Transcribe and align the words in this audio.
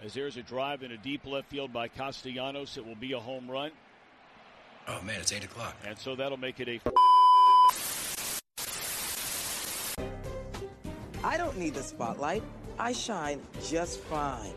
As 0.00 0.14
there's 0.14 0.36
a 0.36 0.42
drive 0.44 0.84
in 0.84 0.92
a 0.92 0.96
deep 0.96 1.26
left 1.26 1.50
field 1.50 1.72
by 1.72 1.88
Castellanos, 1.88 2.76
it 2.76 2.86
will 2.86 2.94
be 2.94 3.14
a 3.14 3.18
home 3.18 3.50
run. 3.50 3.72
Oh 4.86 5.02
man, 5.02 5.20
it's 5.20 5.32
eight 5.32 5.42
o'clock. 5.42 5.74
And 5.84 5.98
so 5.98 6.14
that'll 6.14 6.38
make 6.38 6.60
it 6.60 6.68
a. 6.68 6.80
I 11.24 11.36
don't 11.36 11.58
need 11.58 11.74
the 11.74 11.82
spotlight. 11.82 12.44
I 12.78 12.92
shine 12.92 13.42
just 13.66 13.98
fine. 14.02 14.54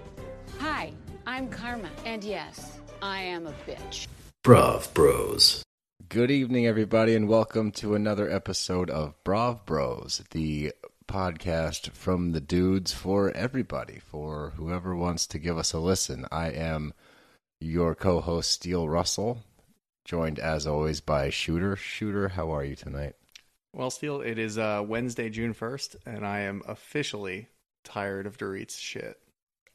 Hi, 0.60 0.94
I'm 1.26 1.50
Karma, 1.50 1.90
and 2.06 2.24
yes, 2.24 2.80
I 3.02 3.22
am 3.24 3.48
a 3.48 3.54
bitch. 3.68 4.06
Brav 4.44 4.94
Bros. 4.94 5.64
Good 6.08 6.30
evening, 6.30 6.68
everybody, 6.68 7.16
and 7.16 7.28
welcome 7.28 7.72
to 7.74 7.96
another 7.96 8.30
episode 8.30 8.92
of 8.92 9.16
Brav 9.24 9.66
Bros, 9.66 10.22
the 10.30 10.72
podcast 11.12 11.92
from 11.92 12.32
the 12.32 12.40
dudes 12.40 12.94
for 12.94 13.32
everybody, 13.32 14.00
for 14.00 14.54
whoever 14.56 14.96
wants 14.96 15.28
to 15.28 15.40
give 15.40 15.58
us 15.58 15.74
a 15.74 15.80
listen. 15.80 16.26
I 16.32 16.52
am 16.52 16.94
your 17.60 17.96
co 17.96 18.22
host, 18.22 18.52
Steele 18.52 18.88
Russell, 18.88 19.44
joined 20.06 20.40
as 20.40 20.66
always 20.66 21.02
by 21.02 21.30
Shooter. 21.30 21.76
Shooter, 21.76 22.30
how 22.30 22.56
are 22.56 22.64
you 22.64 22.78
tonight? 22.78 23.16
Well, 23.74 23.90
Steele, 23.90 24.22
it 24.22 24.40
is 24.40 24.58
uh, 24.58 24.86
Wednesday, 24.88 25.30
June 25.30 25.54
1st, 25.54 25.98
and 26.06 26.26
I 26.26 26.42
am 26.42 26.62
officially 26.66 27.50
tired 27.84 28.26
of 28.26 28.38
Dorit's 28.38 28.78
shit. 28.78 29.20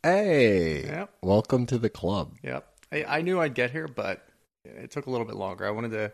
Hey! 0.03 0.85
Yep. 0.85 1.11
Welcome 1.23 1.66
to 1.66 1.77
the 1.77 1.91
club. 1.91 2.35
Yep. 2.43 2.66
I, 2.91 3.05
I 3.05 3.21
knew 3.21 3.41
I'd 3.41 3.55
get 3.55 3.73
here, 3.73 3.89
but 3.89 4.27
it 4.65 4.91
took 4.91 5.05
a 5.05 5.11
little 5.11 5.27
bit 5.27 5.37
longer. 5.37 5.66
I 5.66 5.71
wanted 5.71 5.91
to 5.93 6.13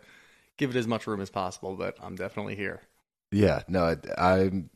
give 0.57 0.71
it 0.71 0.75
as 0.75 0.87
much 0.87 1.07
room 1.07 1.21
as 1.21 1.29
possible, 1.29 1.77
but 1.77 1.97
I'm 2.03 2.15
definitely 2.15 2.55
here. 2.55 2.81
Yeah, 3.31 3.63
no, 3.69 3.95
I'm 4.17 4.69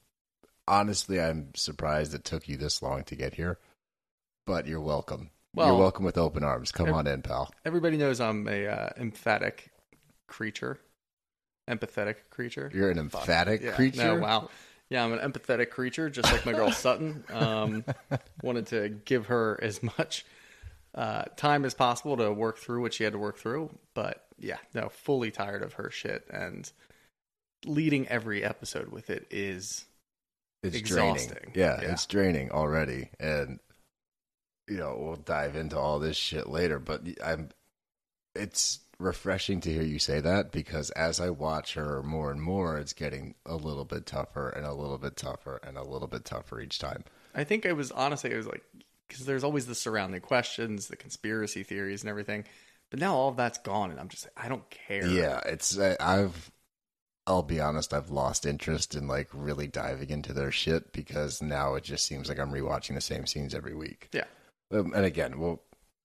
honestly, 0.67 1.19
I'm 1.19 1.53
surprised 1.55 2.13
it 2.13 2.23
took 2.23 2.47
you 2.47 2.57
this 2.57 2.81
long 2.81 3.03
to 3.05 3.15
get 3.15 3.33
here, 3.33 3.57
but 4.45 4.67
you're 4.67 4.81
welcome. 4.81 5.31
Well, 5.53 5.67
you're 5.67 5.77
welcome 5.77 6.05
with 6.05 6.17
open 6.17 6.43
arms. 6.43 6.71
Come 6.71 6.89
ev- 6.89 6.95
on 6.95 7.07
in, 7.07 7.21
pal. 7.21 7.51
Everybody 7.65 7.97
knows 7.97 8.19
I'm 8.21 8.47
a 8.47 8.67
uh, 8.67 8.89
emphatic 8.97 9.71
creature, 10.27 10.79
empathetic 11.69 12.15
creature. 12.29 12.69
You're 12.73 12.91
an 12.91 12.99
emphatic 12.99 13.61
Yeah, 13.61 13.71
creature. 13.71 14.15
No, 14.15 14.21
wow. 14.21 14.49
Yeah, 14.89 15.03
I'm 15.03 15.13
an 15.13 15.19
empathetic 15.19 15.69
creature, 15.71 16.09
just 16.09 16.31
like 16.31 16.45
my 16.45 16.53
girl 16.53 16.71
Sutton. 16.71 17.23
Um, 17.33 17.83
wanted 18.43 18.67
to 18.67 18.89
give 18.89 19.27
her 19.27 19.59
as 19.61 19.81
much 19.81 20.25
uh, 20.95 21.23
time 21.35 21.65
as 21.65 21.73
possible 21.73 22.17
to 22.17 22.31
work 22.31 22.57
through 22.57 22.81
what 22.81 22.93
she 22.93 23.03
had 23.03 23.13
to 23.13 23.19
work 23.19 23.37
through. 23.37 23.69
But 23.93 24.23
yeah, 24.39 24.57
no, 24.73 24.89
fully 24.89 25.31
tired 25.31 25.63
of 25.63 25.73
her 25.73 25.89
shit. 25.91 26.25
And 26.29 26.71
leading 27.65 28.07
every 28.07 28.43
episode 28.43 28.89
with 28.89 29.09
it 29.09 29.27
is 29.29 29.85
It's 30.63 30.75
exhausting. 30.75 31.29
draining. 31.29 31.51
Yeah, 31.55 31.81
Yeah. 31.81 31.91
it's 31.91 32.05
draining 32.05 32.51
already, 32.51 33.09
and 33.19 33.59
you 34.67 34.77
know 34.77 34.97
we'll 34.99 35.15
dive 35.15 35.55
into 35.55 35.77
all 35.77 35.99
this 35.99 36.17
shit 36.17 36.47
later. 36.47 36.79
But 36.79 37.03
I'm, 37.23 37.49
it's 38.35 38.79
refreshing 38.99 39.61
to 39.61 39.71
hear 39.71 39.83
you 39.83 39.99
say 39.99 40.19
that 40.19 40.51
because 40.51 40.89
as 40.91 41.19
I 41.19 41.29
watch 41.29 41.75
her 41.75 42.01
more 42.01 42.31
and 42.31 42.41
more, 42.41 42.77
it's 42.77 42.93
getting 42.93 43.35
a 43.45 43.55
little 43.55 43.85
bit 43.85 44.05
tougher 44.07 44.49
and 44.49 44.65
a 44.65 44.73
little 44.73 44.97
bit 44.97 45.15
tougher 45.15 45.59
and 45.63 45.77
a 45.77 45.83
little 45.83 46.07
bit 46.07 46.25
tougher 46.25 46.59
each 46.59 46.79
time. 46.79 47.03
I 47.35 47.43
think 47.43 47.65
I 47.67 47.73
was 47.73 47.91
honestly, 47.91 48.31
it 48.31 48.37
was 48.37 48.47
like 48.47 48.63
because 49.07 49.25
there's 49.25 49.43
always 49.43 49.67
the 49.67 49.75
surrounding 49.75 50.21
questions, 50.21 50.87
the 50.87 50.95
conspiracy 50.97 51.63
theories, 51.63 52.01
and 52.01 52.09
everything. 52.09 52.43
But 52.89 52.99
now 52.99 53.15
all 53.15 53.29
of 53.29 53.37
that's 53.37 53.59
gone, 53.59 53.91
and 53.91 53.99
I'm 53.99 54.07
just 54.09 54.27
I 54.35 54.47
don't 54.49 54.67
care. 54.69 55.05
Yeah, 55.07 55.39
it's 55.45 55.77
I- 55.77 55.97
I've. 55.99 56.51
I'll 57.27 57.43
be 57.43 57.59
honest, 57.59 57.93
I've 57.93 58.09
lost 58.09 58.45
interest 58.45 58.95
in 58.95 59.07
like 59.07 59.27
really 59.33 59.67
diving 59.67 60.09
into 60.09 60.31
their 60.31 60.51
shit 60.51 60.93
because 60.93 61.41
now 61.41 61.75
it 61.75 61.83
just 61.83 62.05
seems 62.05 62.29
like 62.29 62.39
I'm 62.39 62.51
rewatching 62.51 62.95
the 62.95 63.01
same 63.01 63.27
scenes 63.27 63.53
every 63.53 63.75
week. 63.75 64.09
yeah. 64.13 64.23
Um, 64.71 64.93
and 64.95 65.05
again, 65.05 65.39
we'll 65.39 65.61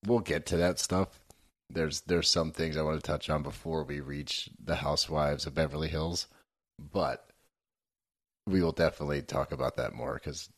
we'll 0.06 0.20
get 0.20 0.46
to 0.46 0.56
that 0.58 0.78
stuff. 0.78 1.20
There's 1.70 2.02
there's 2.02 2.28
some 2.28 2.50
things 2.52 2.76
I 2.76 2.82
want 2.82 3.00
to 3.00 3.06
touch 3.06 3.30
on 3.30 3.42
before 3.42 3.84
we 3.84 4.00
reach 4.00 4.50
the 4.62 4.76
Housewives 4.76 5.46
of 5.46 5.54
Beverly 5.54 5.88
Hills, 5.88 6.26
but 6.78 7.30
we 8.46 8.62
will 8.62 8.72
definitely 8.72 9.22
talk 9.22 9.52
about 9.52 9.76
that 9.76 9.94
more 9.94 10.14
because 10.14 10.48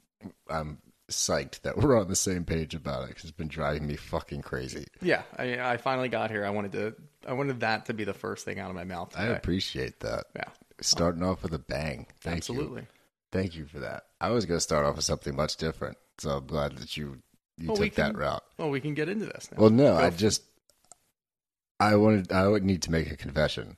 I'm 0.49 0.79
psyched 1.11 1.61
that 1.63 1.77
we're 1.77 1.99
on 2.01 2.09
the 2.09 2.17
same 2.17 2.45
page 2.45 2.75
about 2.75 3.05
it 3.05 3.09
because 3.09 3.25
it's 3.25 3.37
been 3.37 3.49
driving 3.49 3.87
me 3.87 3.97
fucking 3.97 4.43
crazy. 4.43 4.87
Yeah, 5.03 5.23
I, 5.37 5.59
I 5.61 5.77
finally 5.77 6.09
got 6.09 6.31
here. 6.31 6.45
I 6.45 6.51
wanted 6.51 6.73
to. 6.73 6.95
I 7.27 7.33
wanted 7.33 7.61
that 7.61 7.87
to 7.87 7.95
be 7.95 8.05
the 8.05 8.15
first 8.15 8.45
thing 8.45 8.59
out 8.59 8.71
of 8.71 8.77
my 8.77 8.85
mouth. 8.85 9.13
I 9.17 9.27
appreciate 9.27 10.01
that. 10.01 10.25
Yeah, 10.37 10.45
Starting 10.81 11.23
off 11.23 11.43
with 11.43 11.55
a 11.55 11.59
bang. 11.59 12.07
Thank 12.21 12.39
absolutely. 12.39 12.83
you. 12.83 12.87
Thank 13.33 13.57
you 13.57 13.67
for 13.67 13.81
that. 13.81 14.05
I 14.21 14.31
was 14.31 14.45
going 14.47 14.59
to 14.59 14.63
start 14.63 14.87
off 14.87 14.97
with 14.97 15.05
something 15.05 15.35
much 15.35 15.57
different, 15.57 15.97
so 16.19 16.31
I'm 16.31 16.47
glad 16.47 16.77
that 16.79 16.97
you 16.97 17.19
you 17.57 17.69
Well, 17.69 17.77
we 17.77 17.89
took 17.89 17.97
that 17.97 18.17
route. 18.17 18.43
Well, 18.59 18.71
we 18.71 18.81
can 18.81 18.95
get 18.95 19.09
into 19.09 19.27
this. 19.27 19.49
Now. 19.51 19.61
Well, 19.61 19.71
no, 19.71 19.93
Go 19.93 19.99
I 19.99 20.07
f- 20.07 20.17
just 20.17 20.43
I 21.81 21.97
wanted 21.97 22.33
I 22.33 22.47
would 22.47 22.65
need 22.65 22.83
to 22.83 22.91
make 22.93 23.11
a 23.11 23.17
confession 23.17 23.77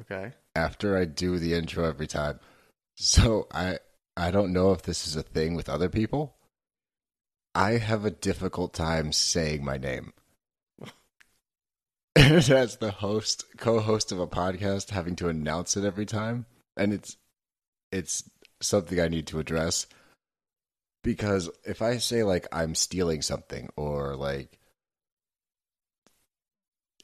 okay. 0.00 0.32
after 0.54 0.96
I 0.96 1.04
do 1.04 1.38
the 1.38 1.54
intro 1.54 1.84
every 1.84 2.06
time. 2.06 2.40
So 2.96 3.48
I 3.52 3.78
I 4.16 4.30
don't 4.30 4.52
know 4.52 4.72
if 4.72 4.82
this 4.82 5.06
is 5.06 5.16
a 5.16 5.22
thing 5.22 5.54
with 5.54 5.68
other 5.68 5.88
people. 5.88 6.36
I 7.54 7.72
have 7.72 8.04
a 8.04 8.10
difficult 8.10 8.72
time 8.72 9.12
saying 9.12 9.64
my 9.64 9.76
name. 9.76 10.12
As 12.16 12.76
the 12.76 12.90
host, 12.90 13.44
co-host 13.56 14.12
of 14.12 14.20
a 14.20 14.26
podcast, 14.26 14.90
having 14.90 15.16
to 15.16 15.28
announce 15.28 15.76
it 15.76 15.84
every 15.84 16.06
time, 16.06 16.46
and 16.76 16.92
it's 16.92 17.16
it's 17.90 18.28
something 18.60 19.00
I 19.00 19.08
need 19.08 19.26
to 19.28 19.38
address 19.38 19.86
because 21.02 21.50
if 21.64 21.82
I 21.82 21.98
say 21.98 22.22
like 22.22 22.46
I'm 22.52 22.74
stealing 22.74 23.22
something 23.22 23.70
or 23.76 24.16
like 24.16 24.58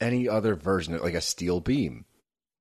any 0.01 0.29
other 0.29 0.55
version 0.55 0.95
of 0.95 1.01
like 1.01 1.13
a 1.13 1.21
steel 1.21 1.59
beam, 1.59 2.05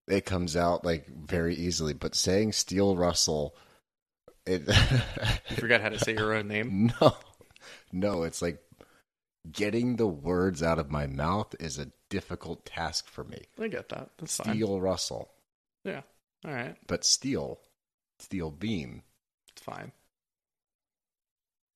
it 0.09 0.25
comes 0.25 0.56
out 0.56 0.84
like 0.84 1.06
very 1.06 1.54
easily. 1.54 1.94
But 1.94 2.15
saying 2.15 2.53
Steele 2.53 2.97
Russell, 2.97 3.54
it 4.47 4.66
You 5.50 5.56
forgot 5.56 5.80
how 5.80 5.91
to 5.91 5.98
say 5.98 6.15
your 6.15 6.34
own 6.34 6.48
name. 6.48 6.92
no, 7.00 7.16
no, 7.92 8.22
it's 8.25 8.42
like 8.42 8.60
getting 9.53 9.97
the 9.97 10.06
words 10.06 10.62
out 10.62 10.78
of 10.78 10.91
my 10.91 11.06
mouth 11.06 11.54
is 11.60 11.78
a 11.78 11.91
difficult 12.10 12.64
task 12.64 13.06
for 13.09 13.25
me. 13.25 13.42
I 13.60 13.69
get 13.69 13.88
that. 13.91 14.10
That's 14.19 14.36
fine. 14.36 14.54
Steele 14.54 14.81
Russell, 14.81 15.31
Yeah. 15.84 16.03
All 16.44 16.53
right. 16.53 16.76
but 16.86 17.04
steel, 17.04 17.60
steel 18.19 18.50
beam. 18.50 19.03
It's 19.53 19.62
fine. 19.62 19.92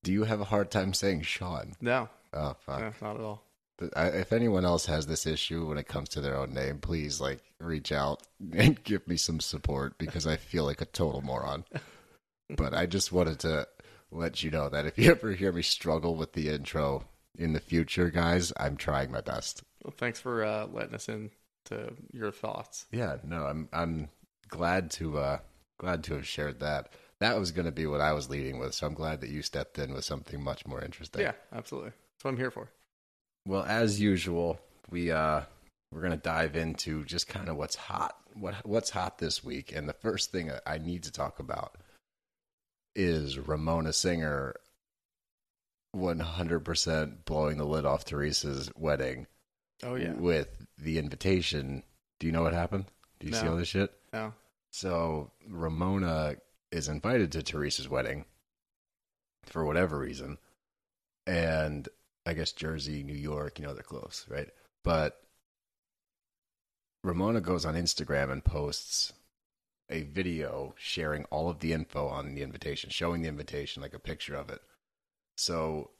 Do 0.03 0.11
you 0.11 0.23
have 0.25 0.41
a 0.41 0.45
hard 0.45 0.69
time 0.71 0.93
saying 0.93 1.21
Sean? 1.23 1.75
No, 1.81 2.09
Oh 2.33 2.55
fuck. 2.65 2.79
no, 2.79 2.93
not 3.01 3.15
at 3.17 3.21
all. 3.21 3.43
I, 3.95 4.07
if 4.07 4.31
anyone 4.31 4.65
else 4.65 4.85
has 4.85 5.07
this 5.07 5.25
issue 5.25 5.67
when 5.67 5.77
it 5.77 5.87
comes 5.87 6.09
to 6.09 6.21
their 6.21 6.37
own 6.37 6.53
name, 6.53 6.79
please 6.79 7.19
like 7.19 7.41
reach 7.59 7.91
out 7.91 8.21
and 8.55 8.81
give 8.83 9.07
me 9.07 9.17
some 9.17 9.39
support 9.39 9.97
because 9.97 10.27
I 10.27 10.35
feel 10.37 10.63
like 10.63 10.81
a 10.81 10.85
total 10.85 11.21
moron. 11.21 11.65
but 12.55 12.73
I 12.73 12.85
just 12.85 13.11
wanted 13.11 13.39
to 13.39 13.67
let 14.11 14.43
you 14.43 14.51
know 14.51 14.69
that 14.69 14.85
if 14.85 14.97
you 14.97 15.09
ever 15.11 15.31
hear 15.31 15.51
me 15.51 15.63
struggle 15.63 16.15
with 16.15 16.33
the 16.33 16.49
intro 16.49 17.03
in 17.37 17.53
the 17.53 17.59
future, 17.59 18.09
guys, 18.09 18.53
I'm 18.57 18.77
trying 18.77 19.11
my 19.11 19.21
best. 19.21 19.63
Well, 19.83 19.93
thanks 19.97 20.19
for 20.19 20.43
uh, 20.43 20.67
letting 20.67 20.95
us 20.95 21.09
in 21.09 21.31
to 21.65 21.93
your 22.11 22.31
thoughts. 22.31 22.85
Yeah, 22.91 23.17
no, 23.23 23.45
I'm 23.45 23.69
I'm 23.73 24.09
glad 24.49 24.91
to 24.91 25.17
uh 25.17 25.37
glad 25.79 26.03
to 26.05 26.15
have 26.15 26.27
shared 26.27 26.59
that. 26.59 26.93
That 27.19 27.39
was 27.39 27.51
going 27.51 27.65
to 27.65 27.71
be 27.71 27.87
what 27.87 28.01
I 28.01 28.11
was 28.11 28.29
leading 28.29 28.59
with, 28.59 28.73
so 28.73 28.85
I'm 28.85 28.93
glad 28.93 29.21
that 29.21 29.29
you 29.29 29.41
stepped 29.41 29.79
in 29.79 29.93
with 29.93 30.03
something 30.03 30.43
much 30.43 30.65
more 30.65 30.83
interesting. 30.83 31.21
Yeah, 31.21 31.33
absolutely. 31.53 31.91
That's 31.91 32.25
what 32.25 32.31
I'm 32.31 32.37
here 32.37 32.51
for. 32.51 32.69
Well, 33.45 33.63
as 33.63 33.99
usual, 33.99 34.59
we 34.89 35.11
uh 35.11 35.41
we're 35.91 36.01
gonna 36.01 36.17
dive 36.17 36.55
into 36.55 37.03
just 37.05 37.27
kind 37.27 37.49
of 37.49 37.57
what's 37.57 37.75
hot, 37.75 38.17
what 38.33 38.55
what's 38.65 38.89
hot 38.89 39.17
this 39.17 39.43
week, 39.43 39.73
and 39.75 39.87
the 39.87 39.93
first 39.93 40.31
thing 40.31 40.51
I 40.65 40.77
need 40.77 41.03
to 41.03 41.11
talk 41.11 41.39
about 41.39 41.77
is 42.95 43.39
Ramona 43.39 43.91
Singer, 43.91 44.55
one 45.93 46.19
hundred 46.19 46.61
percent 46.65 47.23
blowing 47.23 47.57
the 47.57 47.65
lid 47.65 47.85
off 47.85 48.03
Teresa's 48.03 48.69
wedding 48.75 49.27
Oh 49.83 49.95
yeah. 49.95 50.13
with 50.13 50.65
the 50.77 50.97
invitation. 50.99 51.83
Do 52.19 52.27
you 52.27 52.33
know 52.33 52.43
what 52.43 52.53
happened? 52.53 52.85
Do 53.19 53.27
you 53.27 53.33
see 53.33 53.47
all 53.47 53.55
this 53.55 53.67
shit? 53.69 53.93
No. 54.11 54.33
So 54.71 55.31
Ramona 55.47 56.35
is 56.71 56.89
invited 56.89 57.31
to 57.33 57.43
Teresa's 57.43 57.87
wedding 57.87 58.25
for 59.43 59.63
whatever 59.65 59.97
reason, 59.99 60.37
and 61.27 61.87
I 62.25 62.33
guess 62.33 62.51
Jersey, 62.53 63.03
New 63.03 63.13
York, 63.13 63.59
you 63.59 63.65
know 63.65 63.73
they're 63.73 63.83
close, 63.83 64.25
right? 64.29 64.49
But 64.83 65.21
Ramona 67.03 67.41
goes 67.41 67.65
on 67.65 67.75
Instagram 67.75 68.31
and 68.31 68.43
posts 68.43 69.13
a 69.89 70.03
video 70.03 70.73
sharing 70.77 71.25
all 71.25 71.49
of 71.49 71.59
the 71.59 71.73
info 71.73 72.07
on 72.07 72.33
the 72.33 72.41
invitation, 72.41 72.89
showing 72.89 73.21
the 73.21 73.27
invitation, 73.27 73.81
like 73.81 73.93
a 73.93 73.99
picture 73.99 74.35
of 74.35 74.49
it. 74.49 74.61
So 75.35 75.91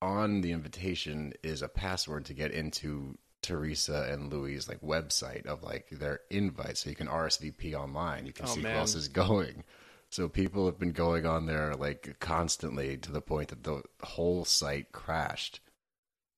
on 0.00 0.40
the 0.40 0.52
invitation 0.52 1.32
is 1.42 1.62
a 1.62 1.68
password 1.68 2.24
to 2.26 2.34
get 2.34 2.50
into 2.50 3.16
Teresa 3.42 4.08
and 4.10 4.32
Louis' 4.32 4.68
like 4.68 4.80
website 4.80 5.46
of 5.46 5.62
like 5.62 5.88
their 5.90 6.20
invite, 6.30 6.78
so 6.78 6.90
you 6.90 6.96
can 6.96 7.08
RSVP 7.08 7.74
online. 7.74 8.26
You 8.26 8.32
can 8.32 8.46
Oh, 8.46 8.54
see 8.54 8.62
who 8.62 8.76
else 8.76 8.94
is 8.94 9.08
going. 9.08 9.64
So 10.10 10.28
people 10.28 10.66
have 10.66 10.78
been 10.78 10.92
going 10.92 11.24
on 11.26 11.46
there 11.46 11.74
like 11.74 12.16
constantly 12.20 12.96
to 12.98 13.10
the 13.12 13.20
point 13.22 13.48
that 13.48 13.64
the 13.64 13.82
whole 14.02 14.44
site 14.44 14.92
crashed 14.92 15.60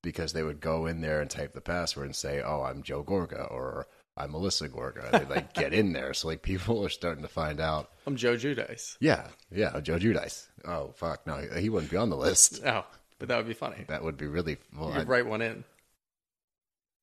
because 0.03 0.33
they 0.33 0.43
would 0.43 0.61
go 0.61 0.85
in 0.85 1.01
there 1.01 1.21
and 1.21 1.29
type 1.29 1.53
the 1.53 1.61
password 1.61 2.05
and 2.07 2.15
say, 2.15 2.41
"Oh, 2.41 2.63
I'm 2.63 2.83
Joe 2.83 3.03
Gorga" 3.03 3.51
or 3.51 3.87
"I'm 4.17 4.31
Melissa 4.31 4.69
Gorga." 4.69 5.11
They 5.11 5.25
like 5.25 5.53
get 5.53 5.73
in 5.73 5.93
there, 5.93 6.13
so 6.13 6.27
like 6.27 6.41
people 6.41 6.83
are 6.85 6.89
starting 6.89 7.23
to 7.23 7.27
find 7.29 7.59
out. 7.59 7.91
I'm 8.07 8.15
Joe 8.15 8.35
Giudice. 8.35 8.97
Yeah, 8.99 9.27
yeah, 9.51 9.79
Joe 9.81 9.97
Giudice. 9.97 10.47
Oh 10.65 10.91
fuck, 10.95 11.25
no, 11.27 11.37
he 11.37 11.69
wouldn't 11.69 11.91
be 11.91 11.97
on 11.97 12.09
the 12.09 12.17
list. 12.17 12.61
Oh, 12.65 12.85
but 13.19 13.27
that 13.29 13.37
would 13.37 13.47
be 13.47 13.53
funny. 13.53 13.85
That 13.87 14.03
would 14.03 14.17
be 14.17 14.27
really. 14.27 14.57
Well, 14.77 14.89
you 14.89 14.95
I- 14.95 14.99
could 14.99 15.07
write 15.07 15.25
one 15.25 15.41
in. 15.41 15.63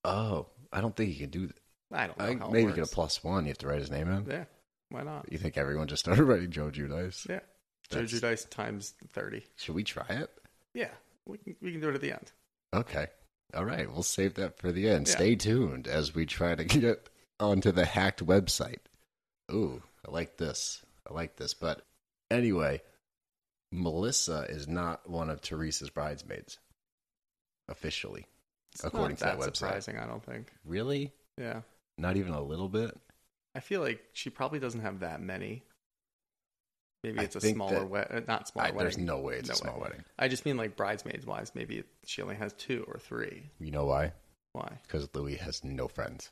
oh, 0.05 0.47
I 0.73 0.81
don't 0.81 0.94
think 0.97 1.11
he 1.12 1.19
can 1.19 1.31
do 1.31 1.47
that. 1.49 1.56
I 1.93 2.06
don't 2.06 2.38
know. 2.41 2.47
I, 2.47 2.50
maybe 2.50 2.64
works. 2.67 2.76
get 2.76 2.87
a 2.87 2.91
plus 2.94 3.23
one. 3.23 3.44
You 3.44 3.50
have 3.50 3.59
to 3.59 3.67
write 3.69 3.81
his 3.81 3.91
name 3.91 4.11
in. 4.11 4.26
Yeah, 4.29 4.44
why 4.88 5.03
not? 5.03 5.31
You 5.31 5.38
think 5.38 5.56
everyone 5.59 5.88
just 5.88 6.00
started 6.00 6.25
writing 6.25 6.50
Joe 6.50 6.70
Giudice? 6.70 7.29
Yeah, 7.29 7.41
Joe 7.91 8.03
That's- 8.03 8.12
Giudice 8.12 8.49
times 8.49 8.94
thirty. 9.12 9.44
Should 9.56 9.75
we 9.75 9.85
try 9.85 10.06
it? 10.09 10.31
Yeah, 10.75 10.88
we 11.26 11.38
can 11.38 11.56
we 11.61 11.73
can 11.73 11.81
do 11.81 11.88
it 11.91 11.94
at 11.94 12.00
the 12.00 12.12
end. 12.12 12.32
Okay. 12.75 13.09
All 13.54 13.64
right. 13.64 13.90
We'll 13.90 14.02
save 14.02 14.34
that 14.34 14.58
for 14.58 14.72
the 14.72 14.88
end. 14.88 15.06
Yeah. 15.08 15.14
Stay 15.14 15.37
tuned 15.37 15.87
as 15.87 16.14
we 16.14 16.26
try 16.26 16.54
to 16.54 16.64
get 16.64 17.08
onto 17.40 17.72
the 17.72 17.84
hacked 17.84 18.25
website. 18.25 18.78
Ooh, 19.52 19.82
I 20.06 20.10
like 20.10 20.37
this. 20.38 20.84
I 21.08 21.12
like 21.12 21.37
this. 21.37 21.52
But 21.54 21.82
anyway, 22.31 22.81
Melissa 23.70 24.46
is 24.49 24.69
not 24.69 25.08
one 25.08 25.28
of 25.31 25.40
Teresa's 25.40 25.90
bridesmaids 25.90 26.58
officially, 27.69 28.26
It's 28.75 28.84
according 28.84 29.16
to 29.19 29.25
that 29.25 29.38
that 29.38 29.50
website. 29.52 29.56
surprising. 29.56 29.99
I 29.99 30.06
don't 30.06 30.25
think. 30.25 30.52
Really? 30.64 31.12
Yeah, 31.38 31.62
Not 31.96 32.16
even 32.16 32.32
a 32.34 32.43
little 32.43 32.69
bit? 32.69 32.96
I 33.54 33.60
feel 33.60 33.81
like 33.81 34.02
she 34.12 34.28
probably 34.31 34.58
doesn't 34.58 34.81
have 34.81 35.00
that 35.00 35.20
many. 35.22 35.62
Maybe 37.02 37.19
I 37.19 37.22
it's 37.25 37.37
a 37.37 37.40
think 37.40 37.56
smaller 37.56 37.84
wedding. 37.84 38.16
Uh, 38.19 38.20
not 38.28 38.49
smaller 38.49 38.69
I, 38.69 38.70
wedding. 38.70 38.82
there's 38.84 38.99
no 38.99 39.19
way 39.19 39.34
it's 39.34 39.49
a 39.49 39.52
No 39.52 39.56
small 39.56 39.75
way. 39.76 39.81
wedding. 39.82 40.04
I 40.19 40.28
just 40.28 40.44
mean 40.44 40.56
like 40.56 40.76
bridesmaids 40.76 41.26
wise. 41.26 41.52
Maybe 41.54 41.82
she 42.06 42.22
only 42.22 42.37
has 42.37 42.52
two 42.52 42.84
or 42.87 42.99
three. 42.99 43.50
You 43.58 43.70
know 43.72 43.87
why? 43.87 44.12
Why? 44.52 44.78
Because 44.82 45.08
Louis 45.14 45.37
has 45.37 45.64
no 45.64 45.88
friends. 45.88 46.31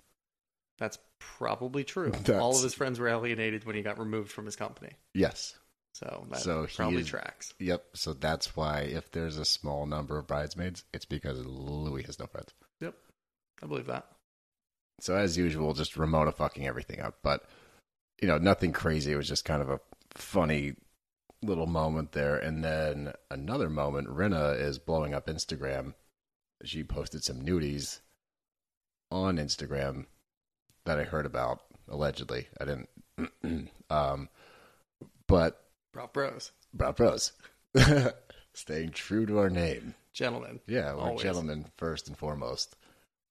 That's 0.78 0.98
probably 1.18 1.84
true. 1.84 2.10
That's- 2.24 2.40
All 2.40 2.56
of 2.56 2.62
his 2.62 2.74
friends 2.74 2.98
were 3.00 3.08
alienated 3.08 3.64
when 3.64 3.74
he 3.76 3.82
got 3.82 3.98
removed 3.98 4.30
from 4.30 4.44
his 4.46 4.56
company. 4.56 4.92
Yes. 5.14 5.58
So 5.94 6.26
that 6.30 6.38
So 6.40 6.66
probably 6.76 7.00
is- 7.00 7.08
tracks. 7.08 7.52
Yep. 7.58 7.84
So 7.94 8.12
that's 8.14 8.54
why 8.54 8.82
if 8.82 9.10
there's 9.10 9.38
a 9.38 9.44
small 9.44 9.86
number 9.86 10.18
of 10.18 10.26
bridesmaids, 10.28 10.84
it's 10.94 11.04
because 11.04 11.44
Louis 11.44 12.04
has 12.04 12.18
no 12.18 12.26
friends. 12.26 12.50
Yep, 12.80 12.94
I 13.62 13.66
believe 13.66 13.86
that. 13.86 14.06
So 15.00 15.16
as 15.16 15.36
usual, 15.36 15.74
just 15.74 15.96
Ramona 15.96 16.30
fucking 16.32 16.66
everything 16.66 17.00
up. 17.00 17.16
But 17.22 17.44
you 18.22 18.28
know, 18.28 18.38
nothing 18.38 18.72
crazy. 18.72 19.12
It 19.12 19.16
was 19.16 19.28
just 19.28 19.44
kind 19.44 19.60
of 19.62 19.68
a 19.70 19.80
funny 20.14 20.74
little 21.42 21.66
moment 21.66 22.12
there. 22.12 22.36
And 22.36 22.62
then 22.64 23.12
another 23.30 23.70
moment, 23.70 24.08
Rinna 24.08 24.60
is 24.60 24.78
blowing 24.78 25.14
up 25.14 25.26
Instagram. 25.26 25.94
She 26.64 26.84
posted 26.84 27.24
some 27.24 27.40
nudies 27.42 28.00
on 29.10 29.36
Instagram 29.36 30.06
that 30.84 30.98
I 30.98 31.04
heard 31.04 31.26
about 31.26 31.62
allegedly. 31.88 32.48
I 32.60 32.64
didn't. 32.64 33.68
um, 33.90 34.28
but 35.26 35.64
Rob 35.94 36.12
Bros, 36.12 36.52
Brown 36.72 36.94
Bros, 36.94 37.32
staying 38.52 38.90
true 38.90 39.26
to 39.26 39.38
our 39.38 39.50
name. 39.50 39.94
gentlemen. 40.12 40.60
Yeah, 40.66 40.94
we're 40.94 41.00
Always. 41.00 41.22
gentlemen 41.22 41.66
first 41.76 42.08
and 42.08 42.16
foremost. 42.16 42.76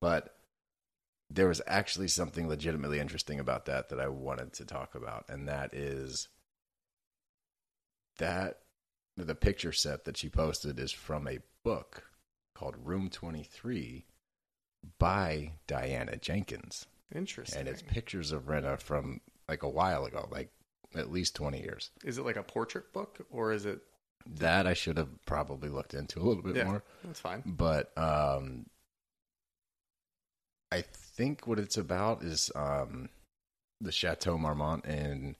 But 0.02 0.36
there 1.30 1.48
was 1.48 1.62
actually 1.68 2.08
something 2.08 2.48
legitimately 2.48 3.00
interesting 3.00 3.40
about 3.40 3.66
that 3.66 3.90
that 3.90 4.00
I 4.00 4.08
wanted 4.08 4.54
to 4.54 4.66
talk 4.66 4.96
about, 4.96 5.25
and 5.30 5.48
that 5.48 5.74
is 5.74 6.28
that 8.19 8.60
the 9.18 9.36
picture 9.36 9.74
set 9.74 10.06
that 10.06 10.16
she 10.16 10.30
posted 10.30 10.80
is 10.80 10.92
from 10.92 11.27
a 11.27 11.39
book 11.63 12.04
called 12.56 12.75
Room 12.83 13.10
23 13.10 14.06
by 14.98 15.54
Diana 15.68 16.16
Jenkins. 16.18 16.86
Interesting. 17.13 17.60
And 17.60 17.68
it's 17.68 17.81
pictures 17.81 18.31
of 18.31 18.44
Rinna 18.44 18.80
from 18.80 19.19
like 19.50 19.63
a 19.63 19.69
while 19.69 20.06
ago, 20.06 20.27
like 20.31 20.51
at 20.95 21.12
least 21.12 21.36
20 21.36 21.60
years. 21.62 21.89
Is 22.06 22.18
it 22.18 22.25
like 22.25 22.38
a 22.38 22.44
portrait 22.44 22.94
book 22.94 23.25
or 23.30 23.51
is 23.51 23.66
it? 23.66 23.81
That 24.25 24.68
I 24.68 24.74
should 24.74 24.98
have 24.98 25.10
probably 25.25 25.69
looked 25.69 25.94
into 25.94 26.19
a 26.19 26.24
little 26.24 26.44
bit 26.44 26.56
Yeah, 26.56 26.65
more. 26.65 26.83
that's 27.04 27.19
fine. 27.19 27.42
but 27.45 27.92
um 27.98 28.68
I 30.72 30.81
think 30.81 31.48
what 31.48 31.60
it's 31.60 31.77
about 31.77 32.24
is 32.24 32.51
um 32.56 33.10
the 33.81 33.92
Chateau 33.92 34.38
Marmont 34.38 34.86
in 34.86 35.36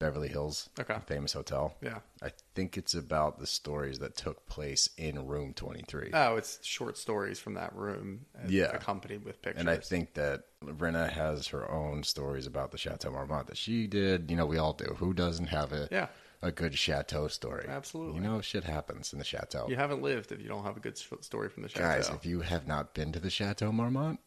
Beverly 0.00 0.28
Hills, 0.28 0.68
Okay. 0.78 0.96
famous 1.06 1.32
hotel. 1.32 1.76
Yeah. 1.80 2.00
I 2.22 2.30
think 2.54 2.76
it's 2.76 2.94
about 2.94 3.38
the 3.38 3.46
stories 3.46 4.00
that 4.00 4.16
took 4.16 4.46
place 4.46 4.88
in 4.96 5.26
room 5.26 5.54
23. 5.54 6.10
Oh, 6.12 6.36
it's 6.36 6.58
short 6.64 6.98
stories 6.98 7.38
from 7.38 7.54
that 7.54 7.74
room. 7.74 8.26
Yeah. 8.48 8.72
accompanied 8.72 9.24
with 9.24 9.40
pictures. 9.40 9.60
and 9.60 9.70
I 9.70 9.76
think 9.76 10.14
that 10.14 10.44
Rinna 10.64 11.08
has 11.10 11.48
her 11.48 11.70
own 11.70 12.02
stories 12.02 12.46
about 12.46 12.72
the 12.72 12.78
Chateau 12.78 13.10
Marmont 13.12 13.46
that 13.46 13.56
she 13.56 13.86
did. 13.86 14.30
You 14.30 14.36
know, 14.36 14.46
we 14.46 14.58
all 14.58 14.72
do. 14.72 14.94
Who 14.98 15.14
doesn't 15.14 15.46
have 15.46 15.72
a 15.72 15.88
yeah, 15.90 16.08
a 16.42 16.50
good 16.50 16.76
chateau 16.76 17.28
story? 17.28 17.66
Absolutely. 17.68 18.16
You 18.16 18.20
know, 18.20 18.40
shit 18.40 18.64
happens 18.64 19.12
in 19.12 19.18
the 19.18 19.24
chateau. 19.24 19.66
you 19.68 19.76
haven't 19.76 20.02
lived 20.02 20.32
if 20.32 20.40
you 20.40 20.48
don't 20.48 20.64
have 20.64 20.76
a 20.76 20.80
good 20.80 20.98
story 20.98 21.48
from 21.48 21.62
the 21.62 21.68
chateau. 21.68 21.84
Guys, 21.84 22.08
if 22.08 22.26
you 22.26 22.40
have 22.40 22.66
not 22.66 22.94
been 22.94 23.12
to 23.12 23.20
the 23.20 23.30
Chateau 23.30 23.70
Marmont, 23.72 24.18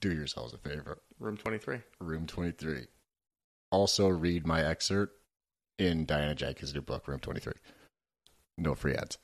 do 0.00 0.12
yourselves 0.12 0.54
a 0.54 0.58
favor. 0.58 0.98
Room 1.18 1.36
twenty 1.36 1.58
three. 1.58 1.78
Room 2.00 2.26
23. 2.26 2.86
Also, 3.70 4.08
read 4.08 4.46
my 4.46 4.64
excerpt 4.64 5.20
in 5.78 6.06
Diana 6.06 6.34
Jenkins' 6.34 6.74
new 6.74 6.80
book, 6.80 7.08
Room 7.08 7.20
23. 7.20 7.52
No 8.58 8.74
free 8.74 8.94
ads. 8.94 9.18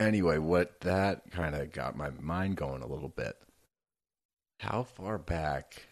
Anyway, 0.00 0.38
what 0.38 0.80
that 0.80 1.30
kind 1.30 1.54
of 1.54 1.72
got 1.72 1.96
my 1.96 2.10
mind 2.10 2.56
going 2.56 2.82
a 2.82 2.86
little 2.86 3.08
bit. 3.08 3.36
How 4.60 4.82
far 4.82 5.18
back 5.18 5.86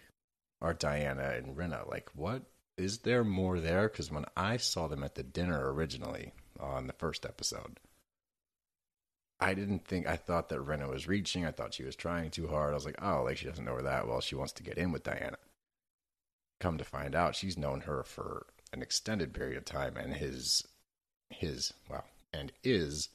are 0.60 0.74
Diana 0.74 1.34
and 1.36 1.56
Rinna? 1.56 1.88
Like, 1.88 2.10
what 2.14 2.42
is 2.76 2.98
there 2.98 3.24
more 3.24 3.60
there? 3.60 3.88
Because 3.88 4.10
when 4.10 4.26
I 4.36 4.58
saw 4.58 4.88
them 4.88 5.02
at 5.02 5.14
the 5.14 5.22
dinner 5.22 5.72
originally 5.72 6.32
on 6.60 6.86
the 6.86 6.92
first 6.92 7.24
episode, 7.24 7.78
I 9.40 9.54
didn't 9.54 9.86
think 9.86 10.06
I 10.06 10.16
thought 10.16 10.48
that 10.48 10.64
Rinna 10.64 10.88
was 10.88 11.08
reaching. 11.08 11.44
I 11.44 11.50
thought 11.50 11.74
she 11.74 11.84
was 11.84 11.96
trying 11.96 12.30
too 12.30 12.48
hard. 12.48 12.72
I 12.72 12.74
was 12.74 12.86
like, 12.86 13.02
oh, 13.02 13.22
like 13.22 13.36
she 13.36 13.46
doesn't 13.46 13.64
know 13.64 13.74
her 13.74 13.82
that 13.82 14.06
well. 14.06 14.20
She 14.20 14.34
wants 14.34 14.52
to 14.54 14.62
get 14.62 14.78
in 14.78 14.92
with 14.92 15.02
Diana. 15.04 15.36
Come 16.60 16.78
to 16.78 16.84
find 16.84 17.14
out, 17.14 17.36
she's 17.36 17.58
known 17.58 17.82
her 17.82 18.02
for 18.02 18.46
an 18.72 18.82
extended 18.82 19.34
period 19.34 19.56
of 19.56 19.64
time, 19.64 19.96
and 19.96 20.14
his 20.14 20.62
his 21.30 21.72
well, 21.88 22.04
and 22.32 22.52
is 22.62 23.08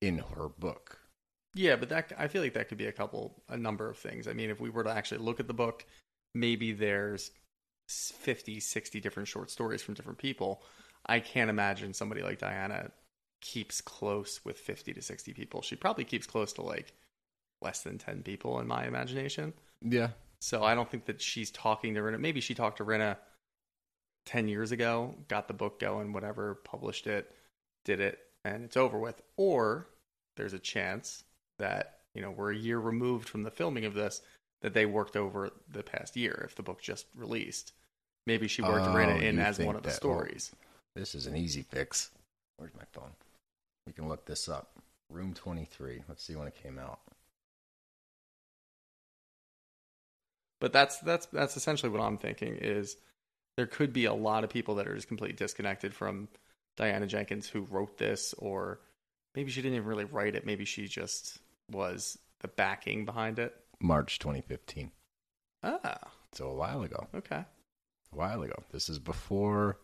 in 0.00 0.18
her 0.18 0.48
book. 0.48 1.00
Yeah, 1.54 1.76
but 1.76 1.88
that 1.88 2.12
I 2.18 2.28
feel 2.28 2.42
like 2.42 2.54
that 2.54 2.68
could 2.68 2.78
be 2.78 2.86
a 2.86 2.92
couple, 2.92 3.42
a 3.48 3.56
number 3.56 3.88
of 3.88 3.96
things. 3.96 4.28
I 4.28 4.34
mean, 4.34 4.50
if 4.50 4.60
we 4.60 4.70
were 4.70 4.84
to 4.84 4.90
actually 4.90 5.18
look 5.18 5.40
at 5.40 5.46
the 5.46 5.54
book, 5.54 5.86
maybe 6.34 6.72
there's 6.72 7.30
50, 7.88 8.60
60 8.60 9.00
different 9.00 9.28
short 9.28 9.50
stories 9.50 9.82
from 9.82 9.94
different 9.94 10.18
people. 10.18 10.62
I 11.06 11.20
can't 11.20 11.50
imagine 11.50 11.94
somebody 11.94 12.22
like 12.22 12.38
Diana 12.38 12.90
keeps 13.40 13.80
close 13.80 14.44
with 14.44 14.58
50 14.58 14.92
to 14.94 15.02
60 15.02 15.32
people. 15.32 15.62
She 15.62 15.76
probably 15.76 16.04
keeps 16.04 16.26
close 16.26 16.52
to 16.54 16.62
like 16.62 16.92
less 17.62 17.82
than 17.82 17.98
10 17.98 18.22
people 18.22 18.60
in 18.60 18.66
my 18.66 18.86
imagination. 18.86 19.54
Yeah, 19.82 20.10
So 20.40 20.62
I 20.62 20.74
don't 20.74 20.90
think 20.90 21.06
that 21.06 21.20
she's 21.20 21.50
talking 21.50 21.94
to 21.94 22.00
Rinna. 22.00 22.20
Maybe 22.20 22.40
she 22.40 22.54
talked 22.54 22.78
to 22.78 22.84
Rinna 22.84 23.16
10 24.26 24.48
years 24.48 24.72
ago, 24.72 25.14
got 25.28 25.48
the 25.48 25.54
book 25.54 25.78
going, 25.80 26.12
whatever, 26.12 26.56
published 26.56 27.06
it, 27.06 27.32
did 27.84 28.00
it, 28.00 28.18
and 28.44 28.64
it's 28.64 28.76
over 28.76 28.98
with. 28.98 29.20
Or 29.36 29.88
there's 30.36 30.52
a 30.52 30.58
chance 30.58 31.24
that, 31.58 32.00
you 32.14 32.22
know, 32.22 32.30
we're 32.30 32.52
a 32.52 32.56
year 32.56 32.78
removed 32.78 33.28
from 33.28 33.42
the 33.44 33.50
filming 33.50 33.84
of 33.84 33.94
this, 33.94 34.20
that 34.62 34.74
they 34.74 34.86
worked 34.86 35.16
over 35.16 35.50
the 35.70 35.82
past 35.82 36.16
year 36.16 36.42
if 36.44 36.54
the 36.54 36.62
book 36.62 36.80
just 36.80 37.06
released. 37.14 37.72
Maybe 38.26 38.48
she 38.48 38.62
worked 38.62 38.86
Oh, 38.86 38.94
Rinna 38.94 39.22
in 39.22 39.38
as 39.38 39.58
one 39.58 39.76
of 39.76 39.82
the 39.82 39.90
stories. 39.90 40.50
this 40.96 41.14
is 41.14 41.26
an 41.26 41.36
easy 41.36 41.62
fix. 41.62 42.10
Where's 42.56 42.74
my 42.74 42.84
phone? 42.92 43.10
We 43.86 43.92
can 43.92 44.08
look 44.08 44.24
this 44.26 44.48
up. 44.48 44.70
Room 45.10 45.34
twenty 45.34 45.64
three. 45.66 46.02
Let's 46.08 46.24
see 46.24 46.34
when 46.34 46.48
it 46.48 46.60
came 46.60 46.78
out. 46.78 46.98
But 50.60 50.72
that's 50.72 50.98
that's 51.00 51.26
that's 51.26 51.56
essentially 51.56 51.90
what 51.90 52.00
I'm 52.00 52.18
thinking 52.18 52.56
is 52.56 52.96
there 53.56 53.66
could 53.66 53.92
be 53.92 54.04
a 54.06 54.14
lot 54.14 54.44
of 54.44 54.50
people 54.50 54.74
that 54.76 54.86
are 54.88 54.94
just 54.94 55.08
completely 55.08 55.36
disconnected 55.36 55.94
from 55.94 56.28
Diana 56.76 57.06
Jenkins 57.06 57.48
who 57.48 57.62
wrote 57.62 57.98
this 57.98 58.34
or 58.38 58.80
maybe 59.34 59.50
she 59.50 59.62
didn't 59.62 59.76
even 59.76 59.88
really 59.88 60.04
write 60.04 60.34
it, 60.34 60.46
maybe 60.46 60.64
she 60.64 60.88
just 60.88 61.38
was 61.70 62.18
the 62.40 62.48
backing 62.48 63.04
behind 63.04 63.38
it. 63.38 63.54
March 63.80 64.18
2015. 64.18 64.90
Ah, 65.62 65.98
So 66.32 66.48
a 66.48 66.54
while 66.54 66.82
ago. 66.82 67.06
okay. 67.14 67.44
A 68.12 68.16
while 68.16 68.42
ago. 68.42 68.62
This 68.72 68.88
is 68.88 68.98
before 68.98 69.78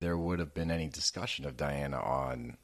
there 0.00 0.16
would 0.16 0.38
have 0.38 0.54
been 0.54 0.70
any 0.70 0.88
discussion 0.88 1.44
of 1.44 1.56
Diana 1.56 2.00
on 2.00 2.56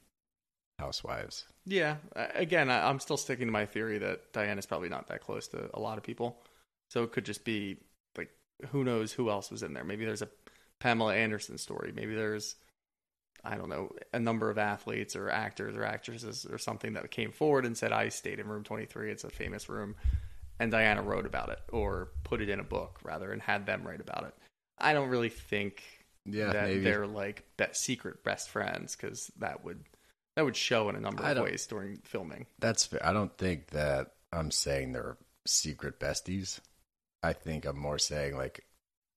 Housewives. 0.79 1.47
Yeah, 1.65 1.97
again, 2.15 2.71
I'm 2.71 3.01
still 3.01 3.17
sticking 3.17 3.47
to 3.47 3.53
my 3.53 3.67
theory 3.67 3.99
that 3.99 4.33
Diana's 4.33 4.67
probably 4.67 4.89
not 4.89 5.09
that 5.09 5.21
close 5.21 5.49
to 5.49 5.69
a 5.75 5.81
lot 5.81 5.99
of 5.99 6.05
people. 6.05 6.39
So 6.91 7.03
it 7.03 7.13
could 7.13 7.25
just 7.25 7.45
be 7.45 7.77
like 8.17 8.31
who 8.71 8.85
knows 8.85 9.13
who 9.13 9.31
else 9.31 9.51
was 9.51 9.63
in 9.63 9.75
there. 9.75 9.85
Maybe 9.85 10.05
there's 10.05 10.23
a 10.23 10.29
Pamela 10.79 11.15
Anderson 11.15 11.59
story. 11.59 11.93
Maybe 11.95 12.15
there's, 12.15 12.55
I 13.45 13.57
don't 13.57 13.69
know, 13.69 13.91
a 14.13 14.21
number 14.21 14.51
of 14.51 14.59
athletes 14.59 15.17
or 15.17 15.31
actors 15.31 15.77
or 15.77 15.85
actresses 15.85 16.47
or 16.51 16.59
something 16.59 16.93
that 16.95 17.11
came 17.11 17.33
forward 17.33 17.65
and 17.65 17.77
said, 17.77 17.93
I 17.93 18.09
stayed 18.11 18.39
in 18.41 18.47
room 18.49 18.63
23. 18.65 19.11
It's 19.11 19.25
a 19.25 19.31
famous 19.31 19.69
room. 19.69 19.95
And 20.59 20.71
Diana 20.71 21.03
wrote 21.03 21.27
about 21.27 21.51
it 21.51 21.59
or 21.71 22.09
put 22.25 22.41
it 22.41 22.49
in 22.49 22.61
a 22.61 22.65
book 22.65 23.01
rather 23.03 23.33
and 23.33 23.43
had 23.43 23.67
them 23.67 23.87
write 23.87 24.01
about 24.01 24.25
it. 24.25 24.35
I 24.79 24.93
don't 24.93 25.09
really 25.09 25.29
think 25.29 25.83
Yeah, 26.25 26.53
that 26.53 26.69
maybe. 26.69 26.81
they're 26.81 27.07
like 27.07 27.45
secret 27.73 28.25
best 28.25 28.49
friends 28.51 28.97
because 28.97 29.31
that 29.39 29.65
would 29.65 29.83
that 30.37 30.45
would 30.45 30.57
show 30.57 30.89
in 30.91 30.97
a 30.97 31.01
number 31.01 31.23
of 31.23 31.39
ways 31.39 31.67
during 31.67 31.99
filming. 32.05 32.47
That's 32.59 32.85
fair. 32.85 33.05
I 33.05 33.13
don't 33.15 33.37
think 33.39 33.69
that 33.69 34.13
I'm 34.33 34.51
saying 34.51 34.93
they're 34.93 35.17
secret 35.47 35.99
besties. 35.99 36.61
I 37.27 37.33
think 37.33 37.65
I'm 37.65 37.79
more 37.79 37.99
saying 37.99 38.37
like, 38.37 38.65